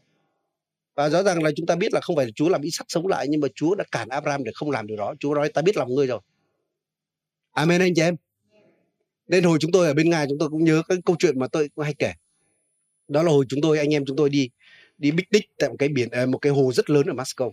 Và 0.96 1.10
rõ 1.10 1.24
ràng 1.24 1.44
là 1.44 1.52
chúng 1.56 1.66
ta 1.66 1.76
biết 1.76 1.94
là 1.94 2.02
không 2.02 2.16
phải 2.16 2.26
là 2.26 2.32
Chúa 2.36 2.50
làm 2.50 2.62
Isaac 2.62 2.86
sống 2.88 3.08
lại 3.08 3.28
nhưng 3.30 3.42
mà 3.42 3.48
Chúa 3.56 3.76
đã 3.76 3.84
cản 3.92 4.10
Abraham 4.10 4.44
để 4.44 4.52
không 4.56 4.72
làm 4.72 4.88
điều 4.88 4.98
đó. 4.98 5.16
Chúa 5.20 5.36
nói 5.36 5.50
ta 5.50 5.62
biết 5.62 5.78
lòng 5.78 5.96
ngươi 5.96 6.08
rồi. 6.08 6.20
Amen 7.52 7.82
anh 7.82 7.94
chị 7.96 8.02
em. 8.02 8.16
Nên 9.28 9.44
hồi 9.44 9.58
chúng 9.62 9.72
tôi 9.72 9.88
ở 9.88 9.94
bên 9.94 10.10
ngài 10.10 10.26
chúng 10.30 10.40
tôi 10.40 10.50
cũng 10.50 10.64
nhớ 10.64 10.82
cái 10.88 10.98
câu 11.06 11.16
chuyện 11.20 11.40
mà 11.40 11.48
tôi 11.48 11.70
cũng 11.76 11.84
hay 11.84 11.94
kể. 11.94 12.14
Đó 13.08 13.24
là 13.24 13.32
hồi 13.32 13.46
chúng 13.50 13.62
tôi 13.62 13.78
anh 13.78 13.94
em 13.94 14.06
chúng 14.06 14.18
tôi 14.18 14.30
đi 14.30 14.50
đi 14.98 15.12
bích 15.12 15.30
tích 15.30 15.46
tại 15.58 15.70
một 15.70 15.76
cái 15.80 15.90
biển 15.90 16.10
à, 16.10 16.26
một 16.26 16.38
cái 16.38 16.52
hồ 16.52 16.72
rất 16.74 16.90
lớn 16.90 17.08
ở 17.08 17.14
Moscow. 17.14 17.52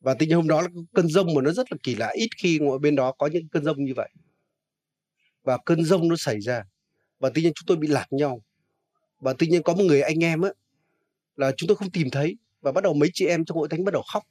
Và 0.00 0.14
tính 0.14 0.30
hôm 0.30 0.48
đó 0.48 0.62
là 0.62 0.68
cơn 0.94 1.08
rông 1.08 1.34
mà 1.34 1.42
nó 1.42 1.52
rất 1.52 1.72
là 1.72 1.78
kỳ 1.82 1.94
lạ, 1.94 2.12
ít 2.14 2.28
khi 2.36 2.58
ngồi 2.58 2.78
bên 2.78 2.96
đó 2.96 3.12
có 3.12 3.26
những 3.26 3.48
cơn 3.48 3.64
rông 3.64 3.84
như 3.84 3.92
vậy. 3.96 4.08
Và 5.42 5.58
cơn 5.66 5.84
rông 5.84 6.08
nó 6.08 6.16
xảy 6.16 6.40
ra 6.40 6.64
và 7.20 7.30
tự 7.34 7.42
nhiên 7.42 7.52
chúng 7.54 7.66
tôi 7.66 7.76
bị 7.76 7.88
lạc 7.88 8.06
nhau. 8.10 8.42
Và 9.20 9.32
tự 9.32 9.46
nhiên 9.46 9.62
có 9.62 9.74
một 9.74 9.84
người 9.84 10.00
anh 10.00 10.24
em 10.24 10.40
á 10.40 10.50
là 11.36 11.52
chúng 11.56 11.68
tôi 11.68 11.76
không 11.76 11.90
tìm 11.90 12.10
thấy. 12.10 12.36
Và 12.60 12.72
bắt 12.72 12.84
đầu 12.84 12.94
mấy 12.94 13.10
chị 13.14 13.26
em 13.26 13.44
trong 13.44 13.56
hội 13.58 13.68
thánh 13.68 13.84
bắt 13.84 13.94
đầu 13.94 14.02
khóc. 14.12 14.22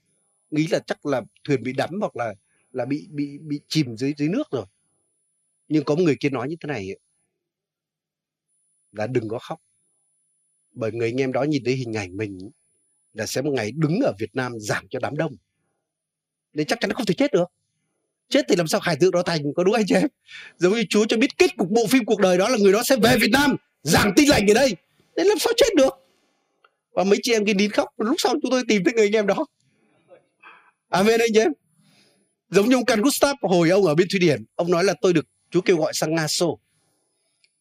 Nghĩ 0.52 0.68
là 0.68 0.80
chắc 0.80 1.06
là 1.06 1.22
thuyền 1.44 1.64
bị 1.64 1.74
đắm 1.74 1.90
hoặc 2.00 2.16
là 2.16 2.34
là 2.72 2.86
bị 2.86 3.08
bị 3.12 3.38
bị 3.38 3.60
chìm 3.68 3.98
dưới 3.98 4.14
dưới 4.18 4.30
nước 4.30 4.52
rồi. 4.52 4.66
Nhưng 5.68 5.84
có 5.84 5.96
một 5.96 6.02
người 6.04 6.18
kia 6.20 6.30
nói 6.30 6.50
như 6.50 6.56
thế 6.60 6.68
này 6.68 6.88
là 8.92 9.08
đừng 9.08 9.30
có 9.30 9.40
khóc. 9.40 9.62
Bởi 10.72 10.92
người 10.92 11.08
anh 11.10 11.22
em 11.22 11.32
đó 11.32 11.44
nhìn 11.44 11.64
thấy 11.64 11.76
hình 11.76 11.94
ảnh 11.94 12.18
mình 12.18 12.50
là 13.14 13.26
sẽ 13.26 13.42
một 13.42 13.52
ngày 13.54 13.72
đứng 13.72 14.00
ở 14.00 14.14
Việt 14.20 14.36
Nam 14.36 14.60
giảm 14.60 14.88
cho 14.90 15.00
đám 15.00 15.18
đông. 15.18 15.36
Nên 16.54 16.68
chắc 16.68 16.80
chắn 16.82 16.90
nó 16.90 16.96
không 16.96 17.06
thể 17.06 17.14
chết 17.14 17.34
được. 17.34 17.46
Chết 18.30 18.46
thì 18.50 18.56
làm 18.56 18.68
sao 18.68 18.82
khải 18.82 18.96
tượng 18.96 19.12
đó 19.12 19.24
thành, 19.24 19.54
có 19.56 19.64
đúng 19.64 19.74
anh 19.74 19.86
chị 19.88 19.96
em? 19.96 20.08
Giống 20.58 20.74
như 20.74 20.84
Chúa 20.90 21.06
cho 21.06 21.18
biết 21.18 21.38
kết 21.38 21.58
cục 21.58 21.70
bộ 21.70 21.88
phim 21.88 22.06
cuộc 22.06 22.20
đời 22.20 22.38
đó 22.38 22.50
là 22.50 22.58
người 22.58 22.74
đó 22.74 22.84
sẽ 22.84 22.96
về 23.04 23.18
Việt 23.18 23.32
Nam 23.32 23.56
giảng 23.84 24.14
tin 24.16 24.30
lành 24.30 24.48
ở 24.48 24.54
đây. 24.54 24.76
Nên 25.16 25.28
làm 25.28 25.38
sao 25.40 25.54
chết 25.58 25.76
được? 25.76 26.03
Và 26.94 27.04
mấy 27.04 27.20
chị 27.24 27.34
em 27.34 27.46
kia 27.46 27.54
nín 27.54 27.72
khóc 27.72 27.90
lúc 27.98 28.16
sau 28.18 28.34
chúng 28.42 28.52
tôi 28.52 28.64
tìm 28.68 28.84
thấy 28.84 28.94
người 28.94 29.06
anh 29.06 29.16
em 29.16 29.28
đó 29.28 29.46
amen 30.90 31.20
anh 31.20 31.30
chị 31.34 31.40
em 31.40 31.52
Giống 32.54 32.70
như 32.70 32.76
ông 32.76 32.86
Can 32.86 33.02
Gustav 33.02 33.36
hồi 33.42 33.70
ông 33.70 33.86
ở 33.86 33.96
bên 33.96 34.08
Thụy 34.12 34.20
Điển, 34.20 34.46
ông 34.56 34.72
nói 34.72 34.84
là 34.84 34.94
tôi 35.02 35.14
được 35.14 35.26
Chúa 35.50 35.62
kêu 35.62 35.78
gọi 35.78 35.94
sang 35.94 36.16
Nga 36.16 36.28
Xô. 36.28 36.60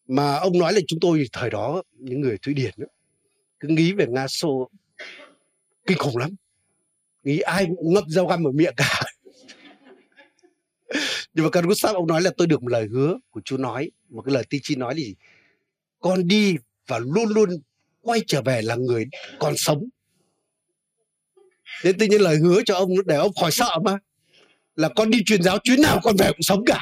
Mà 0.07 0.35
ông 0.35 0.59
nói 0.59 0.73
là 0.73 0.79
chúng 0.87 0.99
tôi 0.99 1.25
thời 1.31 1.49
đó 1.49 1.83
những 1.93 2.21
người 2.21 2.37
Thụy 2.37 2.53
Điển 2.53 2.73
đó, 2.77 2.87
cứ 3.59 3.67
nghĩ 3.67 3.93
về 3.93 4.05
Nga 4.07 4.27
Xô 4.27 4.69
kinh 5.87 5.97
khủng 5.97 6.17
lắm. 6.17 6.29
Nghĩ 7.23 7.39
ai 7.39 7.65
cũng 7.65 7.93
ngậm 7.93 8.03
dao 8.07 8.27
găm 8.27 8.47
ở 8.47 8.51
miệng 8.51 8.73
cả. 8.77 9.01
nhưng 11.33 11.45
mà 11.45 11.49
Can 11.49 11.65
Gustav 11.65 11.95
ông 11.95 12.07
nói 12.07 12.21
là 12.21 12.31
tôi 12.37 12.47
được 12.47 12.63
một 12.63 12.69
lời 12.69 12.87
hứa 12.91 13.19
của 13.31 13.41
Chúa 13.45 13.57
nói 13.57 13.91
một 14.09 14.21
cái 14.21 14.33
lời 14.33 14.43
tiên 14.49 14.61
tri 14.63 14.75
nói 14.75 14.93
là 14.93 14.99
gì 14.99 15.15
con 15.99 16.27
đi 16.27 16.55
và 16.87 16.99
luôn 16.99 17.29
luôn 17.29 17.49
quay 18.03 18.21
trở 18.27 18.41
về 18.41 18.61
là 18.61 18.75
người 18.75 19.05
còn 19.39 19.53
sống. 19.57 19.83
Nên 21.83 21.97
tự 21.97 22.05
nhiên 22.05 22.21
lời 22.21 22.37
hứa 22.37 22.61
cho 22.65 22.75
ông 22.75 22.89
để 23.05 23.15
ông 23.15 23.31
khỏi 23.41 23.51
sợ 23.51 23.79
mà. 23.83 23.97
Là 24.75 24.89
con 24.95 25.09
đi 25.09 25.23
truyền 25.25 25.43
giáo 25.43 25.57
chuyến 25.63 25.81
nào 25.81 25.99
con 26.03 26.15
về 26.15 26.27
cũng 26.27 26.41
sống 26.41 26.63
cả. 26.65 26.79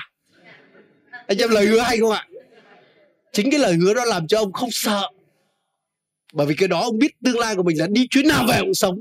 Anh 1.28 1.38
em 1.38 1.50
lời 1.50 1.66
hứa 1.66 1.80
hay 1.80 1.98
không 2.00 2.12
ạ? 2.12 2.28
Chính 3.32 3.52
cái 3.52 3.60
lời 3.60 3.74
hứa 3.74 3.94
đó 3.94 4.06
làm 4.06 4.28
cho 4.28 4.40
ông 4.40 4.54
không 4.54 4.70
sợ. 4.72 5.10
Bởi 6.34 6.48
vì 6.48 6.56
cái 6.56 6.68
đó 6.68 6.82
ông 6.82 6.98
biết 6.98 7.12
tương 7.26 7.40
lai 7.40 7.56
của 7.56 7.64
mình 7.64 7.80
là 7.80 7.88
đi 7.88 8.08
chuyến 8.10 8.28
nào 8.28 8.46
về 8.50 8.58
cũng 8.60 8.74
sống. 8.74 9.00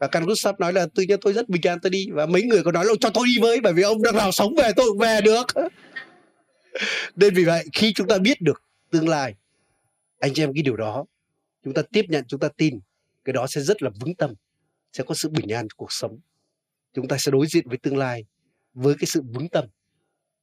Và 0.00 0.06
Can 0.06 0.26
Gustav 0.26 0.54
nói 0.58 0.72
là, 0.72 0.86
tự 0.94 1.02
nhiên 1.02 1.20
tôi 1.20 1.32
rất 1.32 1.48
bình 1.48 1.62
an 1.66 1.78
tôi 1.82 1.90
đi 1.90 2.06
và 2.12 2.26
mấy 2.26 2.42
người 2.42 2.62
có 2.62 2.72
nói 2.72 2.84
là 2.84 2.92
cho 3.00 3.10
tôi 3.10 3.26
đi 3.26 3.38
với, 3.40 3.60
bởi 3.60 3.72
vì 3.72 3.82
ông 3.82 4.02
đang 4.02 4.16
nào 4.16 4.32
sống 4.32 4.54
về 4.54 4.70
tôi 4.76 4.88
cũng 4.88 4.98
về 4.98 5.20
được. 5.20 5.46
Nên 7.16 7.34
vì 7.34 7.44
vậy, 7.44 7.64
khi 7.72 7.92
chúng 7.92 8.08
ta 8.08 8.18
biết 8.18 8.40
được 8.40 8.62
tương 8.90 9.08
lai 9.08 9.34
anh 10.18 10.34
chị 10.34 10.42
em 10.42 10.54
cái 10.54 10.62
điều 10.62 10.76
đó 10.76 11.04
chúng 11.64 11.74
ta 11.74 11.82
tiếp 11.92 12.04
nhận 12.08 12.24
chúng 12.28 12.40
ta 12.40 12.48
tin 12.56 12.80
cái 13.24 13.32
đó 13.32 13.46
sẽ 13.46 13.60
rất 13.60 13.82
là 13.82 13.90
vững 14.00 14.14
tâm 14.14 14.34
sẽ 14.92 15.04
có 15.06 15.14
sự 15.14 15.28
bình 15.28 15.48
an 15.48 15.68
trong 15.68 15.76
cuộc 15.76 15.92
sống. 15.92 16.18
Chúng 16.92 17.08
ta 17.08 17.16
sẽ 17.18 17.30
đối 17.30 17.46
diện 17.46 17.68
với 17.68 17.78
tương 17.78 17.96
lai 17.96 18.24
với 18.74 18.94
cái 18.98 19.06
sự 19.06 19.22
vững 19.22 19.48
tâm. 19.48 19.64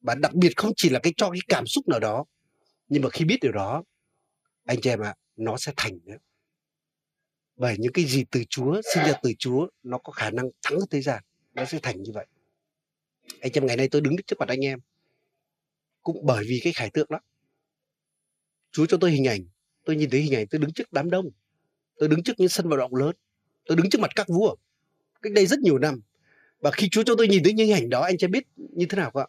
Và 0.01 0.15
đặc 0.15 0.33
biệt 0.33 0.57
không 0.57 0.71
chỉ 0.75 0.89
là 0.89 0.99
cái 1.03 1.13
cho 1.17 1.29
cái 1.29 1.39
cảm 1.47 1.67
xúc 1.67 1.87
nào 1.87 1.99
đó 1.99 2.25
nhưng 2.89 3.03
mà 3.03 3.09
khi 3.09 3.25
biết 3.25 3.37
điều 3.41 3.51
đó 3.51 3.83
anh 4.65 4.81
chị 4.81 4.89
em 4.89 4.99
ạ 4.99 5.09
à, 5.09 5.15
nó 5.35 5.57
sẽ 5.57 5.73
thành 5.77 5.99
nữa. 6.05 6.17
Bởi 7.55 7.75
những 7.79 7.93
cái 7.93 8.05
gì 8.05 8.23
từ 8.31 8.43
Chúa 8.49 8.81
sinh 8.93 9.03
ra 9.03 9.13
từ 9.23 9.31
Chúa 9.39 9.67
nó 9.83 9.97
có 9.97 10.11
khả 10.11 10.29
năng 10.29 10.49
thắng 10.61 10.79
thế 10.89 11.01
gian 11.01 11.23
nó 11.53 11.65
sẽ 11.65 11.79
thành 11.83 12.03
như 12.03 12.11
vậy. 12.13 12.25
Anh 13.41 13.51
em 13.53 13.65
ngày 13.65 13.77
nay 13.77 13.87
tôi 13.91 14.01
đứng 14.01 14.15
trước 14.27 14.35
mặt 14.39 14.49
anh 14.49 14.65
em 14.65 14.79
cũng 16.01 16.25
bởi 16.25 16.45
vì 16.47 16.61
cái 16.63 16.73
khải 16.73 16.89
tượng 16.89 17.07
đó. 17.09 17.19
Chúa 18.71 18.85
cho 18.85 18.97
tôi 19.01 19.11
hình 19.11 19.27
ảnh 19.27 19.45
tôi 19.85 19.95
nhìn 19.95 20.09
thấy 20.09 20.21
hình 20.21 20.35
ảnh 20.35 20.47
tôi 20.47 20.59
đứng 20.59 20.73
trước 20.73 20.93
đám 20.93 21.09
đông. 21.09 21.29
Tôi 21.97 22.09
đứng 22.09 22.23
trước 22.23 22.33
những 22.37 22.49
sân 22.49 22.69
vận 22.69 22.79
động 22.79 22.95
lớn. 22.95 23.15
Tôi 23.65 23.77
đứng 23.77 23.89
trước 23.89 24.01
mặt 24.01 24.11
các 24.15 24.27
vua. 24.27 24.55
Cách 25.21 25.33
đây 25.33 25.45
rất 25.45 25.59
nhiều 25.59 25.77
năm. 25.77 26.01
Và 26.59 26.71
khi 26.71 26.89
Chúa 26.91 27.03
cho 27.03 27.15
tôi 27.15 27.27
nhìn 27.27 27.43
thấy 27.43 27.53
những 27.53 27.67
hình 27.67 27.75
ảnh 27.75 27.89
đó 27.89 28.01
anh 28.01 28.17
sẽ 28.17 28.27
biết 28.27 28.43
như 28.57 28.85
thế 28.85 28.95
nào 28.95 29.11
không 29.11 29.21
ạ? 29.21 29.27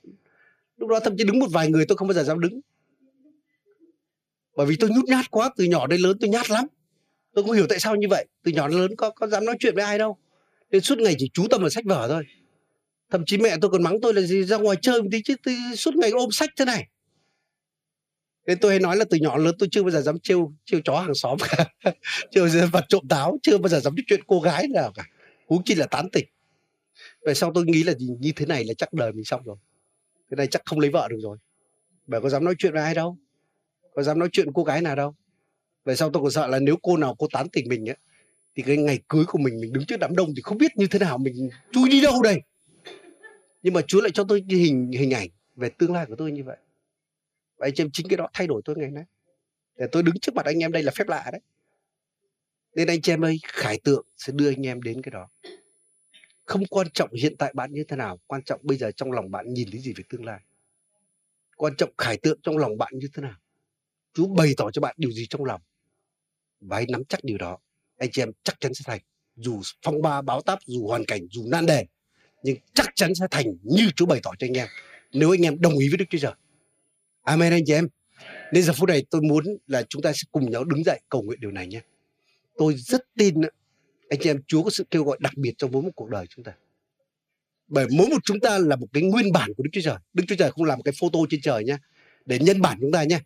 Lúc 0.76 0.88
đó 0.88 1.00
thậm 1.00 1.16
chí 1.16 1.24
đứng 1.24 1.38
một 1.38 1.48
vài 1.52 1.70
người 1.70 1.86
tôi 1.86 1.96
không 1.96 2.08
bao 2.08 2.14
giờ 2.14 2.22
dám 2.22 2.40
đứng. 2.40 2.60
Bởi 4.56 4.66
vì 4.66 4.76
tôi 4.76 4.90
nhút 4.90 5.04
nhát 5.04 5.30
quá 5.30 5.50
từ 5.56 5.64
nhỏ 5.64 5.86
đến 5.86 6.00
lớn 6.00 6.16
tôi 6.20 6.28
nhát 6.28 6.50
lắm. 6.50 6.66
Tôi 7.34 7.44
không 7.44 7.52
hiểu 7.52 7.66
tại 7.68 7.80
sao 7.80 7.96
như 7.96 8.06
vậy. 8.10 8.26
Từ 8.42 8.52
nhỏ 8.52 8.68
đến 8.68 8.78
lớn 8.78 8.96
có 8.96 9.10
có 9.10 9.26
dám 9.26 9.44
nói 9.44 9.56
chuyện 9.58 9.74
với 9.74 9.84
ai 9.84 9.98
đâu. 9.98 10.16
Nên 10.70 10.80
suốt 10.80 10.98
ngày 10.98 11.14
chỉ 11.18 11.30
chú 11.34 11.46
tâm 11.50 11.60
vào 11.60 11.70
sách 11.70 11.84
vở 11.84 12.08
thôi. 12.08 12.24
Thậm 13.10 13.22
chí 13.26 13.38
mẹ 13.38 13.56
tôi 13.60 13.70
còn 13.70 13.82
mắng 13.82 14.00
tôi 14.00 14.14
là 14.14 14.22
gì 14.22 14.44
ra 14.44 14.56
ngoài 14.56 14.76
chơi 14.82 15.02
một 15.02 15.08
tí 15.12 15.22
chứ 15.22 15.34
tôi, 15.42 15.56
suốt 15.76 15.96
ngày 15.96 16.10
ôm 16.10 16.30
sách 16.32 16.50
thế 16.56 16.64
này 16.64 16.88
nên 18.46 18.58
tôi 18.58 18.70
hay 18.70 18.80
nói 18.80 18.96
là 18.96 19.04
từ 19.10 19.16
nhỏ 19.16 19.36
lớn 19.36 19.54
tôi 19.58 19.68
chưa 19.72 19.82
bao 19.82 19.90
giờ 19.90 20.00
dám 20.00 20.18
trêu 20.18 20.52
trêu 20.64 20.80
chó 20.84 21.00
hàng 21.00 21.14
xóm 21.14 21.38
cả. 21.48 21.64
Trêu 22.30 22.48
vật 22.72 22.84
trộm 22.88 23.08
táo, 23.08 23.38
chưa 23.42 23.58
bao 23.58 23.68
giờ 23.68 23.80
dám 23.80 23.94
nói 23.94 24.04
chuyện 24.06 24.20
cô 24.26 24.40
gái 24.40 24.68
nào 24.68 24.92
cả. 24.94 25.04
Huống 25.48 25.64
chi 25.64 25.74
là 25.74 25.86
tán 25.86 26.10
tỉnh. 26.10 26.24
Về 27.26 27.34
sau 27.34 27.52
tôi 27.54 27.64
nghĩ 27.64 27.82
là 27.82 27.92
như 27.98 28.32
thế 28.36 28.46
này 28.46 28.64
là 28.64 28.74
chắc 28.78 28.92
đời 28.92 29.12
mình 29.12 29.24
xong 29.24 29.42
rồi. 29.44 29.56
Thế 30.30 30.36
này 30.36 30.46
chắc 30.46 30.62
không 30.64 30.80
lấy 30.80 30.90
vợ 30.90 31.08
được 31.10 31.18
rồi. 31.20 31.38
Bởi 32.06 32.20
có 32.20 32.28
dám 32.28 32.44
nói 32.44 32.54
chuyện 32.58 32.72
với 32.72 32.82
ai 32.82 32.94
đâu? 32.94 33.18
Có 33.94 34.02
dám 34.02 34.18
nói 34.18 34.28
chuyện 34.32 34.52
cô 34.54 34.64
gái 34.64 34.80
nào 34.82 34.96
đâu? 34.96 35.14
Về 35.84 35.96
sau 35.96 36.10
tôi 36.10 36.22
còn 36.22 36.30
sợ 36.30 36.46
là 36.46 36.58
nếu 36.58 36.76
cô 36.82 36.96
nào 36.96 37.14
cô 37.18 37.26
tán 37.32 37.48
tỉnh 37.48 37.68
mình 37.68 37.88
ấy 37.88 37.96
thì 38.56 38.62
cái 38.62 38.76
ngày 38.76 39.00
cưới 39.08 39.24
của 39.24 39.38
mình 39.38 39.60
mình 39.60 39.72
đứng 39.72 39.84
trước 39.84 40.00
đám 40.00 40.16
đông 40.16 40.32
thì 40.36 40.42
không 40.42 40.58
biết 40.58 40.76
như 40.76 40.86
thế 40.86 40.98
nào 40.98 41.18
mình 41.18 41.50
chui 41.72 41.88
đi 41.88 42.00
đâu 42.00 42.22
đây. 42.22 42.40
Nhưng 43.62 43.74
mà 43.74 43.80
Chúa 43.86 44.00
lại 44.00 44.10
cho 44.14 44.24
tôi 44.28 44.44
hình 44.48 44.90
hình 44.92 45.10
ảnh 45.10 45.28
về 45.56 45.68
tương 45.68 45.92
lai 45.92 46.06
của 46.06 46.14
tôi 46.18 46.32
như 46.32 46.44
vậy 46.44 46.56
và 47.64 47.68
anh 47.68 47.74
em 47.76 47.90
chính 47.92 48.08
cái 48.08 48.16
đó 48.16 48.28
thay 48.32 48.46
đổi 48.46 48.62
tôi 48.64 48.76
ngày 48.78 48.90
nay. 48.90 49.04
Để 49.76 49.86
tôi 49.92 50.02
đứng 50.02 50.14
trước 50.22 50.34
mặt 50.34 50.46
anh 50.46 50.58
em 50.58 50.72
đây 50.72 50.82
là 50.82 50.92
phép 50.96 51.08
lạ 51.08 51.28
đấy. 51.32 51.40
Nên 52.74 52.88
anh 52.88 53.02
chị 53.02 53.12
em 53.12 53.24
ơi, 53.24 53.38
khải 53.42 53.78
tượng 53.84 54.06
sẽ 54.16 54.32
đưa 54.36 54.50
anh 54.50 54.66
em 54.66 54.82
đến 54.82 55.02
cái 55.02 55.10
đó. 55.10 55.28
Không 56.44 56.66
quan 56.66 56.86
trọng 56.94 57.12
hiện 57.12 57.36
tại 57.36 57.52
bạn 57.54 57.72
như 57.72 57.84
thế 57.88 57.96
nào, 57.96 58.18
quan 58.26 58.42
trọng 58.42 58.60
bây 58.62 58.76
giờ 58.76 58.90
trong 58.96 59.12
lòng 59.12 59.30
bạn 59.30 59.54
nhìn 59.54 59.68
thấy 59.70 59.80
gì 59.80 59.92
về 59.96 60.04
tương 60.08 60.24
lai. 60.24 60.40
Quan 61.56 61.76
trọng 61.76 61.90
khải 61.98 62.16
tượng 62.16 62.38
trong 62.42 62.58
lòng 62.58 62.78
bạn 62.78 62.92
như 62.94 63.08
thế 63.14 63.22
nào. 63.22 63.36
Chúa 64.14 64.26
bày 64.26 64.54
tỏ 64.56 64.70
cho 64.70 64.80
bạn 64.80 64.94
điều 64.98 65.10
gì 65.10 65.26
trong 65.26 65.44
lòng. 65.44 65.60
Và 66.60 66.76
hãy 66.76 66.86
nắm 66.88 67.02
chắc 67.08 67.24
điều 67.24 67.38
đó. 67.38 67.58
Anh 67.98 68.10
chị 68.12 68.22
em 68.22 68.30
chắc 68.42 68.60
chắn 68.60 68.74
sẽ 68.74 68.82
thành. 68.86 69.00
Dù 69.36 69.60
phong 69.82 70.02
ba, 70.02 70.22
báo 70.22 70.42
táp, 70.42 70.58
dù 70.66 70.86
hoàn 70.86 71.04
cảnh, 71.04 71.26
dù 71.30 71.42
nan 71.50 71.66
đề, 71.66 71.86
nhưng 72.42 72.56
chắc 72.74 72.86
chắn 72.94 73.14
sẽ 73.14 73.26
thành 73.30 73.46
như 73.62 73.90
Chúa 73.96 74.06
bày 74.06 74.20
tỏ 74.22 74.30
cho 74.38 74.46
anh 74.46 74.56
em. 74.56 74.68
Nếu 75.12 75.30
anh 75.30 75.42
em 75.42 75.60
đồng 75.60 75.78
ý 75.78 75.88
với 75.88 75.98
Đức 75.98 76.04
Chúa 76.10 76.18
Trời 76.18 76.32
Amen 77.24 77.52
anh 77.52 77.62
chị 77.66 77.72
em. 77.72 77.88
Nên 78.52 78.62
giờ 78.62 78.72
phút 78.72 78.88
này 78.88 79.04
tôi 79.10 79.22
muốn 79.22 79.44
là 79.66 79.82
chúng 79.88 80.02
ta 80.02 80.12
sẽ 80.12 80.22
cùng 80.32 80.50
nhau 80.50 80.64
đứng 80.64 80.84
dậy 80.84 81.00
cầu 81.08 81.22
nguyện 81.22 81.40
điều 81.40 81.50
này 81.50 81.66
nhé. 81.66 81.80
Tôi 82.56 82.74
rất 82.74 83.00
tin 83.18 83.34
anh 84.08 84.20
chị 84.20 84.30
em, 84.30 84.40
Chúa 84.46 84.62
có 84.62 84.70
sự 84.70 84.84
kêu 84.90 85.04
gọi 85.04 85.18
đặc 85.20 85.32
biệt 85.36 85.52
trong 85.58 85.72
mỗi 85.72 85.82
một 85.82 85.90
cuộc 85.94 86.10
đời 86.10 86.26
chúng 86.28 86.44
ta. 86.44 86.52
Bởi 87.68 87.86
mỗi 87.96 88.08
một 88.08 88.18
chúng 88.24 88.40
ta 88.40 88.58
là 88.58 88.76
một 88.76 88.86
cái 88.92 89.02
nguyên 89.02 89.32
bản 89.32 89.54
của 89.56 89.62
Đức 89.62 89.70
Chúa 89.72 89.80
Trời. 89.80 89.96
Đức 90.12 90.24
Chúa 90.28 90.36
Trời 90.36 90.50
không 90.50 90.64
làm 90.64 90.82
cái 90.82 90.94
photo 91.00 91.18
trên 91.30 91.40
trời 91.40 91.64
nhé, 91.64 91.76
để 92.26 92.38
nhân 92.38 92.60
bản 92.60 92.78
chúng 92.80 92.92
ta 92.92 93.04
nhé. 93.04 93.20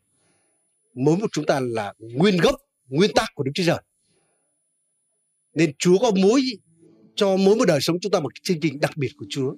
Mỗi 0.94 1.16
một 1.16 1.26
chúng 1.32 1.46
ta 1.46 1.61
là 1.61 1.94
nguyên 1.99 2.36
gốc, 2.36 2.55
nguyên 2.88 3.11
tắc 3.14 3.28
của 3.34 3.42
Đức 3.42 3.53
Chúa 3.55 3.64
Trời. 3.66 3.82
Nên 5.55 5.72
Chúa 5.78 5.99
có 5.99 6.11
mối 6.11 6.42
cho 7.14 7.36
mỗi 7.36 7.57
một 7.57 7.64
đời 7.68 7.80
sống 7.80 8.01
chúng 8.01 8.12
ta 8.12 8.20
một 8.20 8.32
chương 8.42 8.61
trình 8.61 8.80
đặc 8.80 8.96
biệt 8.96 9.11
của 9.16 9.26
Chúa. 9.28 9.55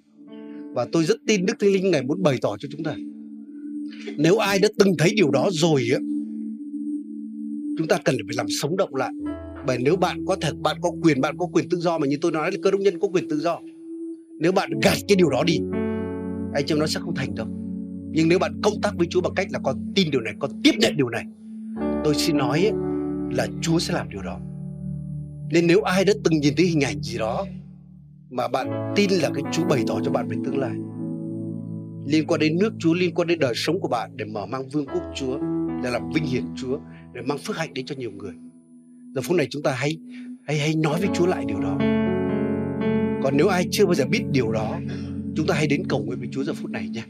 Và 0.74 0.86
tôi 0.92 1.04
rất 1.04 1.16
tin 1.26 1.46
Đức 1.46 1.54
Thánh 1.60 1.72
Linh 1.72 1.90
ngày 1.90 2.02
muốn 2.02 2.22
bày 2.22 2.38
tỏ 2.42 2.56
cho 2.60 2.68
chúng 2.72 2.84
ta 2.84 2.96
nếu 4.16 4.36
ai 4.36 4.58
đã 4.58 4.68
từng 4.78 4.96
thấy 4.98 5.12
điều 5.16 5.30
đó 5.30 5.48
rồi 5.52 5.82
á 5.92 5.98
chúng 7.78 7.88
ta 7.88 7.98
cần 8.04 8.16
phải 8.26 8.34
làm 8.36 8.46
sống 8.48 8.76
động 8.76 8.94
lại. 8.94 9.12
Bởi 9.66 9.78
nếu 9.78 9.96
bạn 9.96 10.24
có 10.26 10.36
thể 10.40 10.50
bạn 10.62 10.76
có 10.82 10.90
quyền 11.02 11.20
bạn 11.20 11.36
có 11.38 11.46
quyền 11.52 11.68
tự 11.68 11.78
do 11.78 11.98
mà 11.98 12.06
như 12.06 12.16
tôi 12.20 12.32
nói 12.32 12.50
là 12.52 12.58
cơ 12.62 12.70
đốc 12.70 12.80
nhân 12.80 12.98
có 13.00 13.08
quyền 13.08 13.28
tự 13.28 13.40
do. 13.40 13.60
Nếu 14.38 14.52
bạn 14.52 14.70
gạt 14.82 14.96
cái 15.08 15.16
điều 15.16 15.30
đó 15.30 15.44
đi 15.46 15.58
anh 16.54 16.66
chị 16.66 16.74
nó 16.78 16.86
sẽ 16.86 17.00
không 17.00 17.14
thành 17.14 17.34
đâu 17.34 17.46
nhưng 18.12 18.28
nếu 18.28 18.38
bạn 18.38 18.60
công 18.62 18.80
tác 18.82 18.90
với 18.98 19.06
Chúa 19.10 19.20
bằng 19.20 19.32
cách 19.36 19.46
là 19.50 19.58
con 19.64 19.92
tin 19.94 20.10
điều 20.10 20.20
này 20.20 20.34
con 20.38 20.50
tiếp 20.64 20.72
nhận 20.78 20.96
điều 20.96 21.08
này 21.08 21.24
tôi 22.04 22.14
xin 22.14 22.36
nói 22.36 22.60
ấy, 22.60 22.72
là 23.30 23.46
Chúa 23.60 23.78
sẽ 23.78 23.94
làm 23.94 24.08
điều 24.10 24.22
đó. 24.22 24.40
Nên 25.50 25.66
nếu 25.66 25.82
ai 25.82 26.04
đã 26.04 26.12
từng 26.24 26.40
nhìn 26.40 26.54
thấy 26.56 26.66
hình 26.66 26.80
ảnh 26.80 27.02
gì 27.02 27.18
đó 27.18 27.46
mà 28.30 28.48
bạn 28.48 28.92
tin 28.96 29.10
là 29.10 29.30
cái 29.34 29.42
Chúa 29.52 29.64
bày 29.64 29.84
tỏ 29.86 30.00
cho 30.04 30.10
bạn 30.10 30.28
về 30.28 30.36
tương 30.44 30.58
lai 30.58 30.72
liên 32.06 32.26
quan 32.26 32.40
đến 32.40 32.58
nước 32.58 32.72
Chúa, 32.78 32.94
liên 32.94 33.14
quan 33.14 33.28
đến 33.28 33.38
đời 33.38 33.52
sống 33.56 33.80
của 33.80 33.88
bạn, 33.88 34.10
để 34.16 34.24
mở 34.24 34.46
mang 34.46 34.68
vương 34.68 34.86
quốc 34.86 35.02
Chúa, 35.14 35.38
để 35.82 35.90
làm 35.90 36.10
vinh 36.14 36.24
hiển 36.24 36.44
Chúa, 36.56 36.78
để 37.14 37.20
mang 37.22 37.38
phước 37.38 37.56
hạnh 37.56 37.74
đến 37.74 37.86
cho 37.86 37.94
nhiều 37.98 38.10
người. 38.10 38.32
Giờ 39.14 39.20
phút 39.20 39.36
này 39.36 39.46
chúng 39.50 39.62
ta 39.62 39.72
hãy 39.72 39.96
hãy 40.46 40.58
hãy 40.58 40.74
nói 40.76 41.00
với 41.00 41.08
Chúa 41.14 41.26
lại 41.26 41.44
điều 41.48 41.60
đó. 41.60 41.78
Còn 43.22 43.36
nếu 43.36 43.48
ai 43.48 43.66
chưa 43.70 43.84
bao 43.84 43.94
giờ 43.94 44.04
biết 44.06 44.22
điều 44.32 44.52
đó, 44.52 44.78
chúng 45.36 45.46
ta 45.46 45.54
hãy 45.54 45.66
đến 45.66 45.82
cầu 45.88 46.02
nguyện 46.04 46.18
với 46.18 46.28
Chúa 46.32 46.44
giờ 46.44 46.52
phút 46.52 46.70
này 46.70 46.88
nhé. 46.88 47.02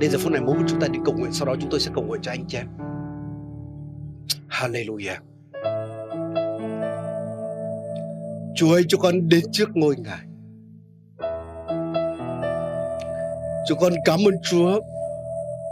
Đến 0.00 0.10
giờ 0.10 0.18
phút 0.18 0.32
này 0.32 0.40
mỗi 0.40 0.56
chúng 0.68 0.80
ta 0.80 0.88
đi 0.88 0.98
cầu 1.04 1.14
nguyện, 1.18 1.32
sau 1.32 1.46
đó 1.46 1.56
chúng 1.60 1.70
tôi 1.70 1.80
sẽ 1.80 1.90
cầu 1.94 2.04
nguyện 2.04 2.22
cho 2.22 2.30
anh 2.30 2.44
chị 2.48 2.58
em. 2.58 2.66
Hallelujah. 4.48 5.16
Chúa 8.56 8.72
ơi, 8.72 8.84
cho 8.88 8.98
con 8.98 9.28
đến 9.28 9.44
trước 9.52 9.76
ngôi 9.76 9.96
ngài. 9.98 10.26
Chúng 13.66 13.78
con 13.78 13.92
cảm 14.04 14.20
ơn 14.28 14.34
Chúa 14.42 14.80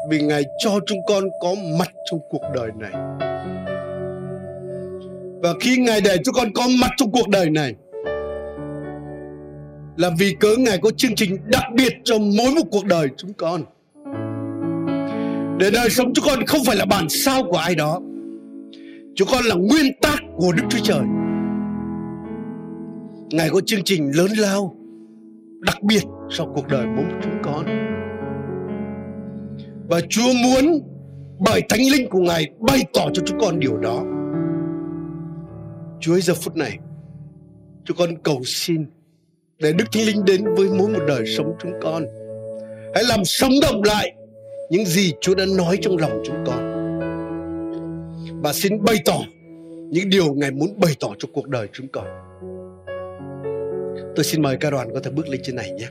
vì 0.09 0.20
Ngài 0.20 0.43
cho 0.59 0.70
chúng 0.86 0.99
con 1.07 1.24
có 1.40 1.55
mặt 1.78 1.90
trong 2.11 2.20
cuộc 2.30 2.43
đời 2.55 2.70
này. 2.78 2.93
Và 5.43 5.55
khi 5.61 5.76
Ngài 5.76 6.01
để 6.01 6.16
chúng 6.24 6.34
con 6.34 6.53
có 6.55 6.62
mặt 6.80 6.90
trong 6.97 7.12
cuộc 7.12 7.28
đời 7.28 7.51
này, 7.51 7.74
là 9.97 10.11
vì 10.18 10.34
cớ 10.40 10.49
Ngài 10.59 10.78
có 10.78 10.90
chương 10.97 11.14
trình 11.14 11.38
đặc 11.47 11.64
biệt 11.74 11.93
cho 12.05 12.18
mỗi 12.18 12.55
một 12.55 12.62
cuộc 12.70 12.84
đời 12.84 13.09
chúng 13.16 13.32
con. 13.32 13.62
Để 15.59 15.70
đời 15.70 15.90
sống 15.90 16.14
chúng 16.14 16.24
con 16.28 16.47
không 16.47 16.61
phải 16.66 16.76
là 16.76 16.84
bản 16.84 17.09
sao 17.09 17.43
của 17.51 17.57
ai 17.57 17.74
đó. 17.74 18.01
Chúng 19.14 19.28
con 19.32 19.45
là 19.45 19.55
nguyên 19.55 19.93
tắc 20.01 20.18
của 20.36 20.53
Đức 20.53 20.62
Chúa 20.70 20.78
Trời. 20.82 21.03
Ngài 23.30 23.51
có 23.51 23.61
chương 23.66 23.84
trình 23.84 24.11
lớn 24.16 24.30
lao 24.38 24.76
đặc 25.63 25.83
biệt 25.83 26.03
sau 26.31 26.53
cuộc 26.55 26.69
đời 26.69 26.87
mỗi 26.87 27.05
chúng 27.23 27.39
con. 27.43 27.67
Và 29.89 30.01
Chúa 30.09 30.33
muốn 30.45 30.81
bởi 31.39 31.63
thánh 31.69 31.81
linh 31.93 32.11
của 32.11 32.19
Ngài 32.19 32.47
bày 32.61 32.81
tỏ 32.95 33.09
cho 33.13 33.23
chúng 33.27 33.39
con 33.41 33.61
điều 33.61 33.77
đó. 33.77 34.03
Chúa 36.01 36.15
ơi, 36.15 36.21
giờ 36.21 36.35
phút 36.35 36.57
này, 36.57 36.79
chúng 37.85 37.97
con 37.97 38.17
cầu 38.23 38.41
xin 38.45 38.87
để 39.59 39.73
Đức 39.73 39.85
Thánh 39.93 40.07
Linh 40.07 40.25
đến 40.25 40.45
với 40.57 40.69
mỗi 40.79 40.89
một 40.89 41.05
đời 41.09 41.27
sống 41.27 41.55
chúng 41.61 41.73
con. 41.83 42.05
Hãy 42.95 43.05
làm 43.05 43.25
sống 43.25 43.53
động 43.63 43.83
lại 43.83 44.13
những 44.71 44.85
gì 44.85 45.13
Chúa 45.21 45.35
đã 45.35 45.45
nói 45.59 45.79
trong 45.83 45.97
lòng 45.97 46.23
chúng 46.25 46.45
con. 46.47 46.73
Và 48.43 48.53
xin 48.53 48.85
bày 48.85 48.97
tỏ 49.05 49.19
những 49.91 50.11
điều 50.11 50.35
Ngài 50.35 50.51
muốn 50.51 50.81
bày 50.81 50.93
tỏ 51.01 51.09
cho 51.19 51.29
cuộc 51.35 51.49
đời 51.49 51.69
chúng 51.73 51.89
con 51.89 52.32
tôi 54.17 54.25
xin 54.25 54.43
mời 54.43 54.57
ca 54.57 54.71
đoàn 54.71 54.91
có 54.95 55.01
thể 55.01 55.11
bước 55.11 55.29
lên 55.29 55.41
trên 55.45 55.57
này 55.57 55.71
nhé. 55.71 55.89